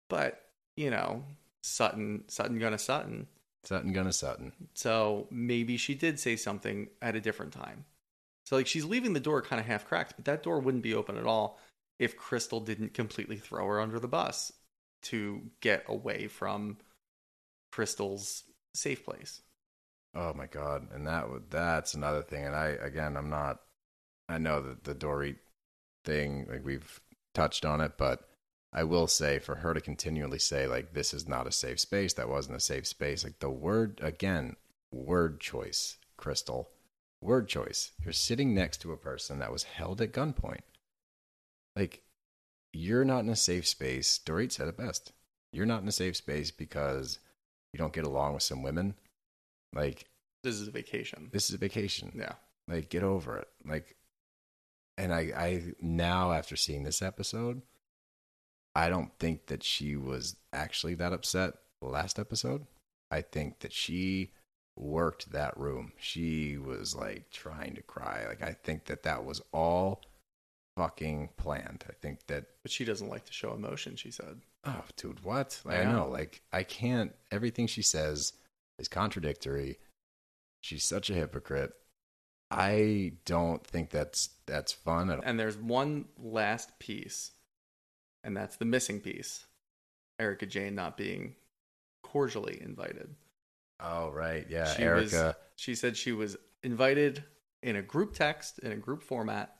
But, 0.08 0.42
you 0.76 0.90
know, 0.90 1.22
Sutton, 1.62 2.24
Sutton 2.26 2.58
gonna 2.58 2.78
Sutton. 2.78 3.28
Sutton 3.64 3.92
gonna 3.92 4.12
Sutton. 4.12 4.52
So 4.74 5.28
maybe 5.30 5.76
she 5.76 5.94
did 5.94 6.18
say 6.18 6.36
something 6.36 6.88
at 7.00 7.16
a 7.16 7.20
different 7.20 7.52
time. 7.52 7.84
So 8.46 8.56
like 8.56 8.66
she's 8.66 8.84
leaving 8.84 9.12
the 9.12 9.20
door 9.20 9.42
kind 9.42 9.60
of 9.60 9.66
half 9.66 9.86
cracked, 9.86 10.14
but 10.16 10.24
that 10.24 10.42
door 10.42 10.58
wouldn't 10.58 10.82
be 10.82 10.94
open 10.94 11.16
at 11.16 11.26
all 11.26 11.60
if 12.00 12.16
Crystal 12.16 12.60
didn't 12.60 12.94
completely 12.94 13.36
throw 13.36 13.66
her 13.66 13.80
under 13.80 14.00
the 14.00 14.08
bus 14.08 14.52
to 15.02 15.42
get 15.60 15.84
away 15.86 16.26
from 16.26 16.78
Crystal's 17.70 18.42
safe 18.74 19.04
place. 19.04 19.40
Oh 20.14 20.34
my 20.34 20.46
god! 20.46 20.88
And 20.92 21.06
that 21.06 21.26
that's 21.50 21.94
another 21.94 22.22
thing. 22.22 22.44
And 22.44 22.56
I 22.56 22.68
again, 22.68 23.16
I'm 23.16 23.30
not. 23.30 23.60
I 24.28 24.38
know 24.38 24.60
that 24.62 24.84
the 24.84 24.94
Dorit 24.94 25.36
thing, 26.04 26.46
like 26.50 26.64
we've 26.64 27.00
touched 27.34 27.64
on 27.64 27.80
it, 27.80 27.92
but 27.96 28.28
I 28.72 28.84
will 28.84 29.06
say 29.06 29.38
for 29.38 29.56
her 29.56 29.74
to 29.74 29.80
continually 29.80 30.38
say 30.38 30.66
like 30.66 30.92
this 30.92 31.12
is 31.12 31.28
not 31.28 31.46
a 31.46 31.52
safe 31.52 31.80
space, 31.80 32.12
that 32.14 32.28
wasn't 32.28 32.56
a 32.56 32.60
safe 32.60 32.86
space. 32.86 33.24
Like 33.24 33.40
the 33.40 33.50
word 33.50 34.00
again, 34.02 34.56
word 34.92 35.40
choice, 35.40 35.98
Crystal, 36.16 36.70
word 37.20 37.48
choice. 37.48 37.92
You're 38.02 38.12
sitting 38.12 38.54
next 38.54 38.78
to 38.82 38.92
a 38.92 38.96
person 38.96 39.38
that 39.40 39.52
was 39.52 39.64
held 39.64 40.00
at 40.00 40.12
gunpoint. 40.12 40.62
Like 41.74 42.02
you're 42.72 43.04
not 43.04 43.24
in 43.24 43.30
a 43.30 43.36
safe 43.36 43.66
space. 43.66 44.20
Dorit 44.24 44.52
said 44.52 44.68
it 44.68 44.76
best. 44.76 45.12
You're 45.52 45.66
not 45.66 45.82
in 45.82 45.88
a 45.88 45.92
safe 45.92 46.16
space 46.16 46.50
because 46.52 47.18
you 47.72 47.78
don't 47.78 47.92
get 47.92 48.04
along 48.04 48.34
with 48.34 48.44
some 48.44 48.62
women. 48.62 48.94
Like 49.74 50.06
This 50.42 50.56
is 50.56 50.68
a 50.68 50.70
vacation. 50.70 51.28
this 51.32 51.48
is 51.48 51.54
a 51.54 51.58
vacation. 51.58 52.12
Yeah. 52.16 52.34
Like 52.68 52.88
get 52.88 53.02
over 53.02 53.36
it. 53.38 53.48
Like 53.64 53.96
and 54.98 55.12
I 55.14 55.20
I 55.36 55.62
now 55.80 56.32
after 56.32 56.56
seeing 56.56 56.82
this 56.84 57.02
episode, 57.02 57.62
I 58.74 58.88
don't 58.88 59.10
think 59.18 59.46
that 59.46 59.62
she 59.62 59.96
was 59.96 60.36
actually 60.52 60.94
that 60.96 61.12
upset 61.12 61.54
last 61.82 62.18
episode. 62.18 62.66
I 63.10 63.22
think 63.22 63.60
that 63.60 63.72
she 63.72 64.32
worked 64.76 65.32
that 65.32 65.56
room. 65.58 65.92
She 65.98 66.56
was 66.58 66.94
like 66.94 67.30
trying 67.30 67.74
to 67.74 67.82
cry. 67.82 68.24
Like 68.28 68.42
I 68.42 68.52
think 68.62 68.84
that 68.86 69.02
that 69.04 69.24
was 69.24 69.40
all 69.52 70.02
fucking 70.76 71.30
planned. 71.36 71.84
I 71.88 71.92
think 72.00 72.26
that 72.28 72.44
But 72.62 72.70
she 72.70 72.84
doesn't 72.84 73.08
like 73.08 73.24
to 73.26 73.32
show 73.32 73.52
emotion, 73.52 73.96
she 73.96 74.10
said. 74.10 74.40
oh 74.64 74.84
dude, 74.96 75.24
what? 75.24 75.60
Like, 75.64 75.80
I 75.80 75.84
know. 75.84 76.08
Like 76.08 76.42
I 76.52 76.62
can't 76.62 77.12
everything 77.30 77.66
she 77.66 77.82
says 77.82 78.32
is 78.80 78.88
contradictory. 78.88 79.78
She's 80.60 80.84
such 80.84 81.10
a 81.10 81.14
hypocrite. 81.14 81.72
I 82.50 83.12
don't 83.26 83.64
think 83.64 83.90
that's 83.90 84.30
that's 84.46 84.72
fun 84.72 85.10
at 85.10 85.18
all. 85.18 85.22
And 85.24 85.38
there's 85.38 85.56
one 85.56 86.06
last 86.18 86.78
piece, 86.80 87.30
and 88.24 88.36
that's 88.36 88.56
the 88.56 88.64
missing 88.64 89.00
piece. 89.00 89.46
Erica 90.18 90.46
Jayne 90.46 90.74
not 90.74 90.96
being 90.96 91.36
cordially 92.02 92.60
invited. 92.60 93.14
Oh 93.78 94.10
right, 94.10 94.46
yeah, 94.50 94.64
She 94.74 94.82
Erica. 94.82 95.24
was- 95.26 95.34
she 95.56 95.74
said 95.74 95.96
she 95.96 96.12
was 96.12 96.36
invited 96.62 97.22
in 97.62 97.76
a 97.76 97.82
group 97.82 98.14
text, 98.14 98.58
in 98.60 98.72
a 98.72 98.76
group 98.76 99.02
format, 99.02 99.54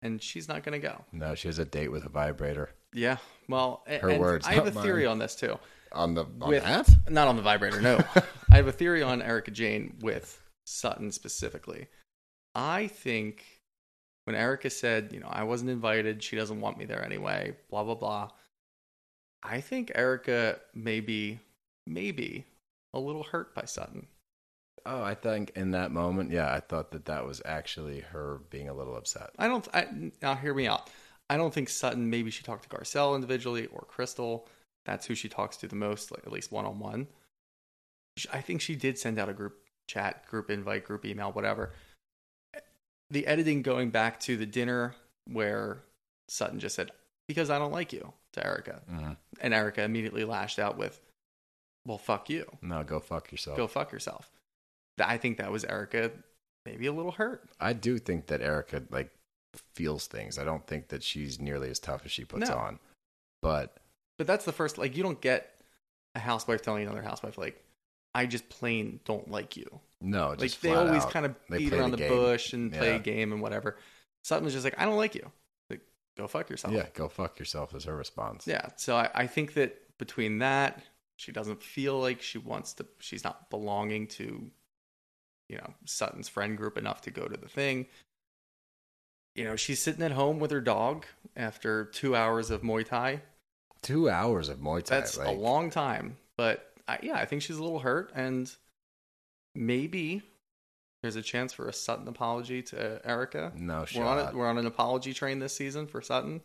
and 0.00 0.22
she's 0.22 0.48
not 0.48 0.62
going 0.62 0.80
to 0.80 0.86
go. 0.88 1.04
No, 1.12 1.34
she 1.34 1.48
has 1.48 1.58
a 1.58 1.64
date 1.64 1.90
with 1.92 2.04
a 2.04 2.08
vibrator. 2.08 2.70
Yeah. 2.94 3.16
Well, 3.48 3.82
Her 3.86 4.08
and 4.10 4.20
words, 4.20 4.46
I 4.46 4.52
have 4.54 4.66
a 4.66 4.70
theory 4.70 5.02
mine. 5.04 5.12
on 5.12 5.18
this 5.18 5.34
too. 5.34 5.58
On 5.92 6.14
the 6.14 6.24
on 6.40 6.48
With- 6.48 6.62
that? 6.62 6.88
Not 7.10 7.26
on 7.28 7.36
the 7.36 7.42
vibrator, 7.42 7.80
no. 7.80 8.00
I 8.52 8.56
have 8.56 8.66
a 8.66 8.72
theory 8.72 9.00
on 9.00 9.22
Erica 9.22 9.52
Jayne 9.52 9.96
with 10.00 10.42
Sutton 10.66 11.12
specifically. 11.12 11.86
I 12.54 12.88
think 12.88 13.44
when 14.24 14.34
Erica 14.34 14.70
said, 14.70 15.10
you 15.12 15.20
know, 15.20 15.28
I 15.30 15.44
wasn't 15.44 15.70
invited, 15.70 16.22
she 16.22 16.34
doesn't 16.34 16.60
want 16.60 16.76
me 16.76 16.84
there 16.84 17.04
anyway, 17.04 17.56
blah, 17.70 17.84
blah, 17.84 17.94
blah. 17.94 18.30
I 19.42 19.60
think 19.60 19.92
Erica 19.94 20.58
may 20.74 20.98
be, 20.98 21.38
maybe 21.86 22.44
a 22.92 22.98
little 22.98 23.22
hurt 23.22 23.54
by 23.54 23.64
Sutton. 23.66 24.08
Oh, 24.84 25.02
I 25.02 25.14
think 25.14 25.52
in 25.54 25.70
that 25.70 25.92
moment, 25.92 26.32
yeah, 26.32 26.52
I 26.52 26.58
thought 26.58 26.90
that 26.90 27.04
that 27.04 27.24
was 27.24 27.40
actually 27.44 28.00
her 28.00 28.40
being 28.50 28.68
a 28.68 28.74
little 28.74 28.96
upset. 28.96 29.30
I 29.38 29.46
don't, 29.46 29.68
I, 29.72 29.86
now 30.20 30.34
hear 30.34 30.54
me 30.54 30.66
out. 30.66 30.90
I 31.28 31.36
don't 31.36 31.54
think 31.54 31.68
Sutton, 31.68 32.10
maybe 32.10 32.32
she 32.32 32.42
talked 32.42 32.68
to 32.68 32.76
Garcelle 32.76 33.14
individually 33.14 33.66
or 33.66 33.82
Crystal. 33.82 34.48
That's 34.86 35.06
who 35.06 35.14
she 35.14 35.28
talks 35.28 35.56
to 35.58 35.68
the 35.68 35.76
most, 35.76 36.10
like 36.10 36.26
at 36.26 36.32
least 36.32 36.50
one 36.50 36.66
on 36.66 36.80
one. 36.80 37.06
I 38.32 38.40
think 38.40 38.60
she 38.60 38.76
did 38.76 38.98
send 38.98 39.18
out 39.18 39.28
a 39.28 39.32
group 39.32 39.56
chat, 39.88 40.26
group 40.26 40.50
invite, 40.50 40.84
group 40.84 41.04
email, 41.04 41.32
whatever. 41.32 41.72
The 43.10 43.26
editing 43.26 43.62
going 43.62 43.90
back 43.90 44.20
to 44.20 44.36
the 44.36 44.46
dinner 44.46 44.94
where 45.26 45.82
Sutton 46.28 46.60
just 46.60 46.74
said, 46.76 46.90
Because 47.28 47.50
I 47.50 47.58
don't 47.58 47.72
like 47.72 47.92
you 47.92 48.12
to 48.32 48.44
Erica. 48.46 48.82
Mhm. 48.90 49.16
And 49.40 49.54
Erica 49.54 49.82
immediately 49.82 50.24
lashed 50.24 50.58
out 50.58 50.76
with, 50.76 51.00
Well, 51.86 51.98
fuck 51.98 52.28
you. 52.28 52.58
No, 52.60 52.84
go 52.84 53.00
fuck 53.00 53.30
yourself. 53.32 53.56
Go 53.56 53.66
fuck 53.66 53.90
yourself. 53.92 54.30
I 55.02 55.16
think 55.16 55.38
that 55.38 55.50
was 55.50 55.64
Erica 55.64 56.12
maybe 56.66 56.86
a 56.86 56.92
little 56.92 57.12
hurt. 57.12 57.48
I 57.58 57.72
do 57.72 57.98
think 57.98 58.26
that 58.26 58.42
Erica 58.42 58.82
like 58.90 59.10
feels 59.74 60.06
things. 60.06 60.38
I 60.38 60.44
don't 60.44 60.66
think 60.66 60.88
that 60.88 61.02
she's 61.02 61.40
nearly 61.40 61.70
as 61.70 61.78
tough 61.78 62.04
as 62.04 62.12
she 62.12 62.24
puts 62.24 62.48
No. 62.50 62.56
on. 62.56 62.78
But 63.40 63.78
But 64.18 64.26
that's 64.26 64.44
the 64.44 64.52
first 64.52 64.76
like 64.76 64.94
you 64.96 65.02
don't 65.02 65.20
get 65.20 65.58
a 66.14 66.18
housewife 66.20 66.60
telling 66.62 66.82
another 66.82 67.02
housewife 67.02 67.38
like 67.38 67.64
I 68.14 68.26
just 68.26 68.48
plain 68.48 69.00
don't 69.04 69.30
like 69.30 69.56
you. 69.56 69.80
no, 70.00 70.34
Like 70.38 70.58
they 70.60 70.74
always 70.74 71.04
out, 71.04 71.10
kind 71.10 71.26
of 71.26 71.34
they 71.48 71.58
beat 71.58 71.72
around 71.72 71.92
the, 71.92 71.98
game. 71.98 72.08
bush 72.08 72.52
and 72.52 72.72
play 72.72 72.96
a 72.96 72.98
game 72.98 73.32
and 73.32 73.40
whatever. 73.40 73.76
Sutton 74.24 74.44
was 74.44 74.54
just 74.54 74.64
like 74.64 74.78
I 74.78 74.84
don't 74.84 74.96
like 74.96 75.14
you. 75.14 75.30
Like 75.68 75.80
go 76.16 76.26
fuck 76.26 76.50
yourself. 76.50 76.74
Yeah, 76.74 76.86
go 76.94 77.08
fuck 77.08 77.38
yourself 77.38 77.74
is 77.74 77.84
her 77.84 77.96
response. 77.96 78.46
Yeah. 78.46 78.68
So 78.76 78.96
I, 78.96 79.10
I 79.14 79.26
think 79.26 79.54
that 79.54 79.76
between 79.98 80.38
that, 80.38 80.82
she 81.16 81.32
doesn't 81.32 81.62
feel 81.62 81.98
like 82.00 82.20
she 82.22 82.38
wants 82.38 82.72
to 82.74 82.86
she's 82.98 83.24
not 83.24 83.50
belonging 83.50 84.06
to 84.08 84.50
you 85.50 85.56
know, 85.56 85.74
Sutton's 85.84 86.28
friend 86.28 86.56
group 86.56 86.78
enough 86.78 87.02
to 87.02 87.10
go 87.10 87.26
to 87.26 87.36
the 87.36 87.48
thing. 87.48 87.86
You 89.34 89.44
know, 89.44 89.56
she's 89.56 89.82
sitting 89.82 90.02
at 90.04 90.12
home 90.12 90.38
with 90.38 90.52
her 90.52 90.60
dog 90.60 91.06
after 91.36 91.86
two 91.86 92.14
hours 92.14 92.50
of 92.50 92.62
Muay 92.62 92.86
Thai. 92.86 93.22
Two 93.82 94.08
hours 94.08 94.48
of 94.48 94.58
Muay 94.58 94.84
Thai. 94.84 95.00
That's 95.00 95.16
a 95.16 95.32
long 95.32 95.70
time. 95.70 96.16
But 96.36 96.69
I, 96.90 96.98
yeah, 97.02 97.16
I 97.16 97.24
think 97.24 97.42
she's 97.42 97.56
a 97.56 97.62
little 97.62 97.78
hurt, 97.78 98.10
and 98.14 98.52
maybe 99.54 100.22
there's 101.02 101.16
a 101.16 101.22
chance 101.22 101.52
for 101.52 101.68
a 101.68 101.72
Sutton 101.72 102.08
apology 102.08 102.62
to 102.64 103.00
Erica. 103.04 103.52
No 103.54 103.84
we're 103.94 104.04
on 104.04 104.18
shot. 104.18 104.34
a, 104.34 104.36
we're 104.36 104.48
on 104.48 104.58
an 104.58 104.66
apology 104.66 105.14
train 105.14 105.38
this 105.38 105.54
season 105.54 105.86
for 105.86 106.02
Sutton. 106.02 106.40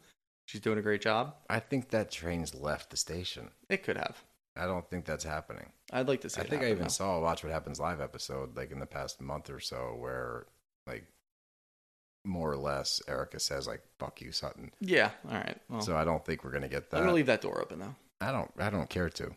She's 0.45 0.61
doing 0.61 0.77
a 0.77 0.83
great 0.83 1.01
job. 1.01 1.35
I 1.49 1.59
think 1.59 1.89
that 1.89 2.11
train's 2.11 2.53
left 2.53 2.91
the 2.91 2.97
station. 2.97 3.49
It 3.69 3.83
could 3.83 3.97
have. 3.97 4.23
I 4.55 4.67
don't 4.67 4.87
think 4.87 5.05
that's 5.05 5.23
happening. 5.23 5.65
I'd 5.91 6.07
like 6.07 6.21
to 6.21 6.29
see. 6.29 6.39
I 6.39 6.45
think 6.45 6.61
I 6.61 6.69
even 6.69 6.89
saw 6.89 7.17
a 7.17 7.21
Watch 7.21 7.43
What 7.43 7.51
Happens 7.51 7.79
live 7.79 7.99
episode 7.99 8.55
like 8.55 8.71
in 8.71 8.79
the 8.79 8.85
past 8.85 9.19
month 9.19 9.49
or 9.49 9.59
so 9.59 9.95
where 9.97 10.45
like 10.87 11.05
more 12.23 12.51
or 12.51 12.57
less 12.57 13.01
Erica 13.07 13.39
says 13.39 13.67
like 13.67 13.81
fuck 13.99 14.21
you 14.21 14.31
Sutton. 14.31 14.71
Yeah. 14.79 15.09
All 15.27 15.35
right. 15.35 15.57
Well, 15.69 15.81
so 15.81 15.97
I 15.97 16.05
don't 16.05 16.23
think 16.23 16.43
we're 16.43 16.51
gonna 16.51 16.69
get 16.69 16.91
that. 16.91 16.97
I'm 16.97 17.03
gonna 17.03 17.15
leave 17.15 17.25
that 17.25 17.41
door 17.41 17.59
open 17.59 17.79
though. 17.79 17.95
I 18.21 18.31
don't 18.31 18.51
I 18.57 18.69
don't 18.69 18.89
care 18.89 19.09
to. 19.09 19.35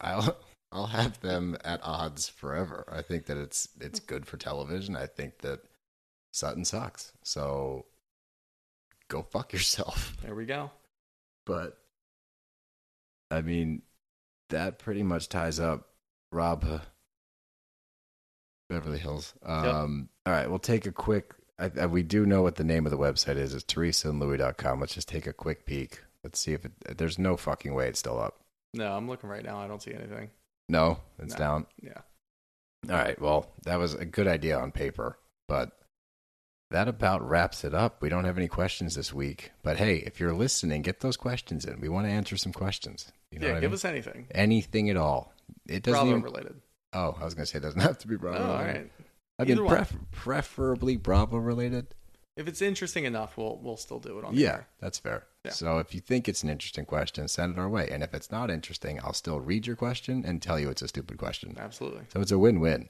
I'll 0.00 0.36
I'll 0.72 0.86
have 0.86 1.20
them 1.20 1.56
at 1.64 1.80
odds 1.82 2.28
forever. 2.28 2.84
I 2.90 3.02
think 3.02 3.26
that 3.26 3.36
it's 3.36 3.68
it's 3.80 4.00
good 4.00 4.26
for 4.26 4.36
television. 4.36 4.96
I 4.96 5.06
think 5.06 5.38
that 5.38 5.60
Sutton 6.32 6.64
sucks. 6.64 7.12
So 7.22 7.86
go 9.08 9.22
fuck 9.22 9.52
yourself. 9.52 10.16
There 10.22 10.34
we 10.34 10.46
go. 10.46 10.70
But 11.44 11.78
I 13.30 13.42
mean, 13.42 13.82
that 14.50 14.78
pretty 14.78 15.02
much 15.02 15.28
ties 15.28 15.58
up 15.58 15.88
Rob 16.30 16.64
uh, 16.64 16.78
Beverly 18.68 18.98
Hills. 18.98 19.34
Um, 19.44 20.08
All 20.26 20.32
right, 20.32 20.48
we'll 20.48 20.58
take 20.58 20.86
a 20.86 20.92
quick. 20.92 21.34
I, 21.58 21.70
I, 21.80 21.86
we 21.86 22.02
do 22.02 22.26
know 22.26 22.42
what 22.42 22.56
the 22.56 22.64
name 22.64 22.86
of 22.86 22.92
the 22.92 22.98
website 22.98 23.36
is. 23.36 23.54
It's 23.54 23.64
teresaandlouis.com. 23.64 24.80
Let's 24.80 24.94
just 24.94 25.08
take 25.08 25.26
a 25.26 25.32
quick 25.32 25.66
peek. 25.66 26.00
Let's 26.24 26.38
see 26.40 26.52
if 26.52 26.64
it. 26.64 26.72
There's 26.98 27.18
no 27.18 27.36
fucking 27.36 27.74
way 27.74 27.88
it's 27.88 27.98
still 27.98 28.20
up. 28.20 28.41
No, 28.74 28.96
I'm 28.96 29.08
looking 29.08 29.28
right 29.28 29.44
now. 29.44 29.58
I 29.58 29.66
don't 29.68 29.82
see 29.82 29.92
anything. 29.94 30.30
No, 30.68 30.98
it's 31.18 31.34
No. 31.34 31.38
down. 31.38 31.66
Yeah. 31.82 32.00
All 32.88 32.96
right. 32.96 33.20
Well, 33.20 33.50
that 33.64 33.76
was 33.76 33.94
a 33.94 34.04
good 34.04 34.26
idea 34.26 34.58
on 34.58 34.72
paper, 34.72 35.18
but 35.46 35.78
that 36.70 36.88
about 36.88 37.26
wraps 37.28 37.64
it 37.64 37.74
up. 37.74 38.00
We 38.00 38.08
don't 38.08 38.24
have 38.24 38.38
any 38.38 38.48
questions 38.48 38.94
this 38.94 39.12
week, 39.12 39.52
but 39.62 39.76
hey, 39.76 39.96
if 39.98 40.18
you're 40.18 40.32
listening, 40.32 40.82
get 40.82 41.00
those 41.00 41.16
questions 41.16 41.64
in. 41.66 41.80
We 41.80 41.88
want 41.88 42.06
to 42.06 42.10
answer 42.10 42.36
some 42.36 42.52
questions. 42.52 43.12
You 43.30 43.38
know 43.40 43.48
yeah. 43.48 43.54
Give 43.60 43.70
mean? 43.70 43.74
us 43.74 43.84
anything. 43.84 44.26
anything 44.32 44.88
at 44.90 44.96
all. 44.96 45.32
It 45.66 45.82
doesn't 45.82 45.92
Bravo 46.00 46.10
even. 46.10 46.22
related. 46.22 46.60
Oh, 46.94 47.16
I 47.20 47.24
was 47.24 47.34
going 47.34 47.44
to 47.44 47.50
say 47.50 47.58
it 47.58 47.62
doesn't 47.62 47.80
have 47.82 47.98
to 47.98 48.08
be 48.08 48.14
Oh, 48.14 48.18
Bravo. 48.18 48.52
all 48.52 48.58
related. 48.58 48.90
I 49.38 49.44
mean, 49.44 49.66
pref- 49.66 49.96
preferably 50.12 50.96
Bravo 50.96 51.36
related. 51.36 51.94
If 52.36 52.48
it's 52.48 52.62
interesting 52.62 53.04
enough, 53.04 53.36
we'll 53.36 53.58
we'll 53.62 53.76
still 53.76 53.98
do 53.98 54.18
it 54.18 54.24
on 54.24 54.34
the 54.34 54.40
Yeah, 54.40 54.48
air. 54.48 54.68
that's 54.80 54.98
fair. 54.98 55.24
Yeah. 55.44 55.50
So 55.50 55.78
if 55.78 55.94
you 55.94 56.00
think 56.00 56.28
it's 56.28 56.42
an 56.42 56.48
interesting 56.48 56.86
question, 56.86 57.28
send 57.28 57.52
it 57.56 57.58
our 57.60 57.68
way. 57.68 57.88
And 57.90 58.02
if 58.02 58.14
it's 58.14 58.30
not 58.30 58.50
interesting, 58.50 58.98
I'll 59.04 59.12
still 59.12 59.40
read 59.40 59.66
your 59.66 59.76
question 59.76 60.24
and 60.26 60.40
tell 60.40 60.58
you 60.58 60.70
it's 60.70 60.82
a 60.82 60.88
stupid 60.88 61.18
question. 61.18 61.56
Absolutely. 61.58 62.04
So 62.08 62.20
it's 62.20 62.32
a 62.32 62.38
win 62.38 62.60
win. 62.60 62.88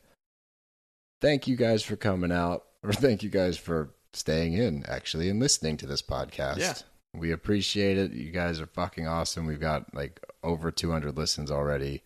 Thank 1.21 1.47
you 1.47 1.57
guys 1.57 1.83
for 1.83 1.97
coming 1.97 2.33
out, 2.33 2.65
or 2.83 2.93
thank 2.93 3.23
you 3.23 3.31
guys 3.31 3.57
for 3.57 3.91
staying 4.13 4.55
in, 4.55 4.85
actually, 4.87 5.29
and 5.29 5.39
listening 5.41 5.77
to 5.79 5.87
this 5.87 6.03
podcast. 6.03 6.59
Yeah. 6.59 6.75
We 7.15 7.31
appreciate 7.33 7.99
it. 7.99 8.13
You 8.13 8.31
guys 8.31 8.61
are 8.61 8.67
fucking 8.67 9.07
awesome. 9.07 9.47
We've 9.47 9.61
got 9.61 9.95
like 9.95 10.21
over 10.43 10.71
200 10.71 11.17
listens 11.17 11.51
already. 11.51 12.03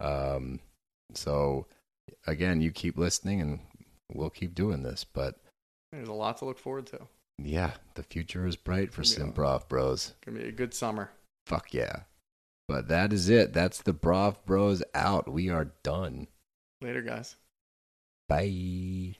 Um, 0.00 0.60
so 1.14 1.66
again, 2.26 2.60
you 2.60 2.70
keep 2.72 2.96
listening, 2.96 3.40
and 3.40 3.60
we'll 4.12 4.30
keep 4.30 4.54
doing 4.54 4.82
this. 4.82 5.04
But 5.04 5.36
There's 5.96 6.08
a 6.08 6.12
lot 6.12 6.38
to 6.38 6.44
look 6.44 6.58
forward 6.58 6.86
to. 6.88 7.00
yeah, 7.38 7.72
the 7.94 8.02
future 8.02 8.46
is 8.46 8.56
bright 8.56 8.92
for 8.92 9.02
Yeah. 9.02 9.18
Simprov 9.18 9.68
Bros. 9.68 10.14
Gonna 10.24 10.38
be 10.40 10.48
a 10.48 10.52
good 10.52 10.74
summer. 10.74 11.10
Fuck 11.46 11.72
yeah! 11.74 12.00
But 12.68 12.88
that 12.88 13.12
is 13.12 13.28
it. 13.28 13.52
That's 13.52 13.82
the 13.82 13.92
Brav 13.92 14.44
Bros 14.46 14.82
out. 14.94 15.30
We 15.30 15.50
are 15.50 15.72
done. 15.82 16.28
Later, 16.80 17.02
guys. 17.02 17.36
Bye. 18.28 19.16